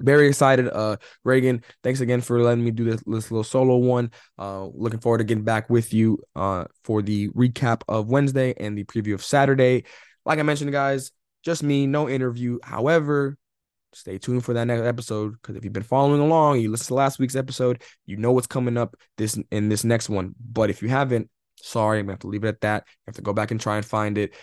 very 0.00 0.28
excited. 0.28 0.68
Uh, 0.68 0.96
Reagan, 1.24 1.62
thanks 1.82 2.00
again 2.00 2.20
for 2.20 2.40
letting 2.40 2.64
me 2.64 2.70
do 2.70 2.84
this, 2.84 3.02
this 3.04 3.30
little 3.30 3.44
solo 3.44 3.76
one. 3.76 4.12
Uh, 4.38 4.66
looking 4.66 5.00
forward 5.00 5.18
to 5.18 5.24
getting 5.24 5.44
back 5.44 5.68
with 5.68 5.92
you 5.92 6.18
uh 6.36 6.64
for 6.84 7.02
the 7.02 7.28
recap 7.30 7.82
of 7.88 8.08
Wednesday 8.08 8.54
and 8.58 8.78
the 8.78 8.84
preview 8.84 9.14
of 9.14 9.24
Saturday. 9.24 9.84
Like 10.24 10.38
I 10.38 10.42
mentioned, 10.42 10.72
guys, 10.72 11.10
just 11.42 11.62
me, 11.62 11.86
no 11.86 12.08
interview. 12.08 12.58
However, 12.62 13.36
stay 13.92 14.18
tuned 14.18 14.44
for 14.44 14.54
that 14.54 14.66
next 14.66 14.82
episode 14.82 15.32
because 15.32 15.56
if 15.56 15.64
you've 15.64 15.72
been 15.72 15.82
following 15.82 16.20
along, 16.20 16.60
you 16.60 16.70
listened 16.70 16.88
to 16.88 16.94
last 16.94 17.18
week's 17.18 17.36
episode, 17.36 17.82
you 18.06 18.16
know 18.16 18.32
what's 18.32 18.46
coming 18.46 18.76
up 18.76 18.94
this 19.16 19.38
in 19.50 19.68
this 19.68 19.84
next 19.84 20.08
one. 20.08 20.34
But 20.52 20.70
if 20.70 20.82
you 20.82 20.88
haven't, 20.88 21.30
Sorry, 21.62 21.98
I'm 21.98 22.06
gonna 22.06 22.12
have 22.14 22.20
to 22.20 22.28
leave 22.28 22.44
it 22.44 22.48
at 22.48 22.60
that. 22.62 22.84
You 22.86 23.02
have 23.08 23.16
to 23.16 23.22
go 23.22 23.32
back 23.32 23.50
and 23.50 23.60
try 23.60 23.76
and 23.76 23.84
find 23.84 24.18
it 24.18 24.34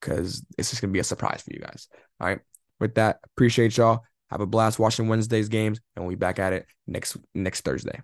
because 0.00 0.44
it's 0.58 0.70
just 0.70 0.82
gonna 0.82 0.92
be 0.92 0.98
a 0.98 1.04
surprise 1.04 1.42
for 1.42 1.52
you 1.52 1.60
guys. 1.60 1.88
All 2.20 2.28
right. 2.28 2.40
With 2.80 2.94
that, 2.96 3.20
appreciate 3.24 3.76
y'all. 3.76 4.02
Have 4.30 4.40
a 4.40 4.46
blast 4.46 4.78
watching 4.78 5.08
Wednesday's 5.08 5.48
games, 5.48 5.80
and 5.94 6.04
we'll 6.04 6.12
be 6.12 6.18
back 6.18 6.38
at 6.38 6.52
it 6.52 6.66
next 6.86 7.16
next 7.34 7.62
Thursday. 7.62 8.00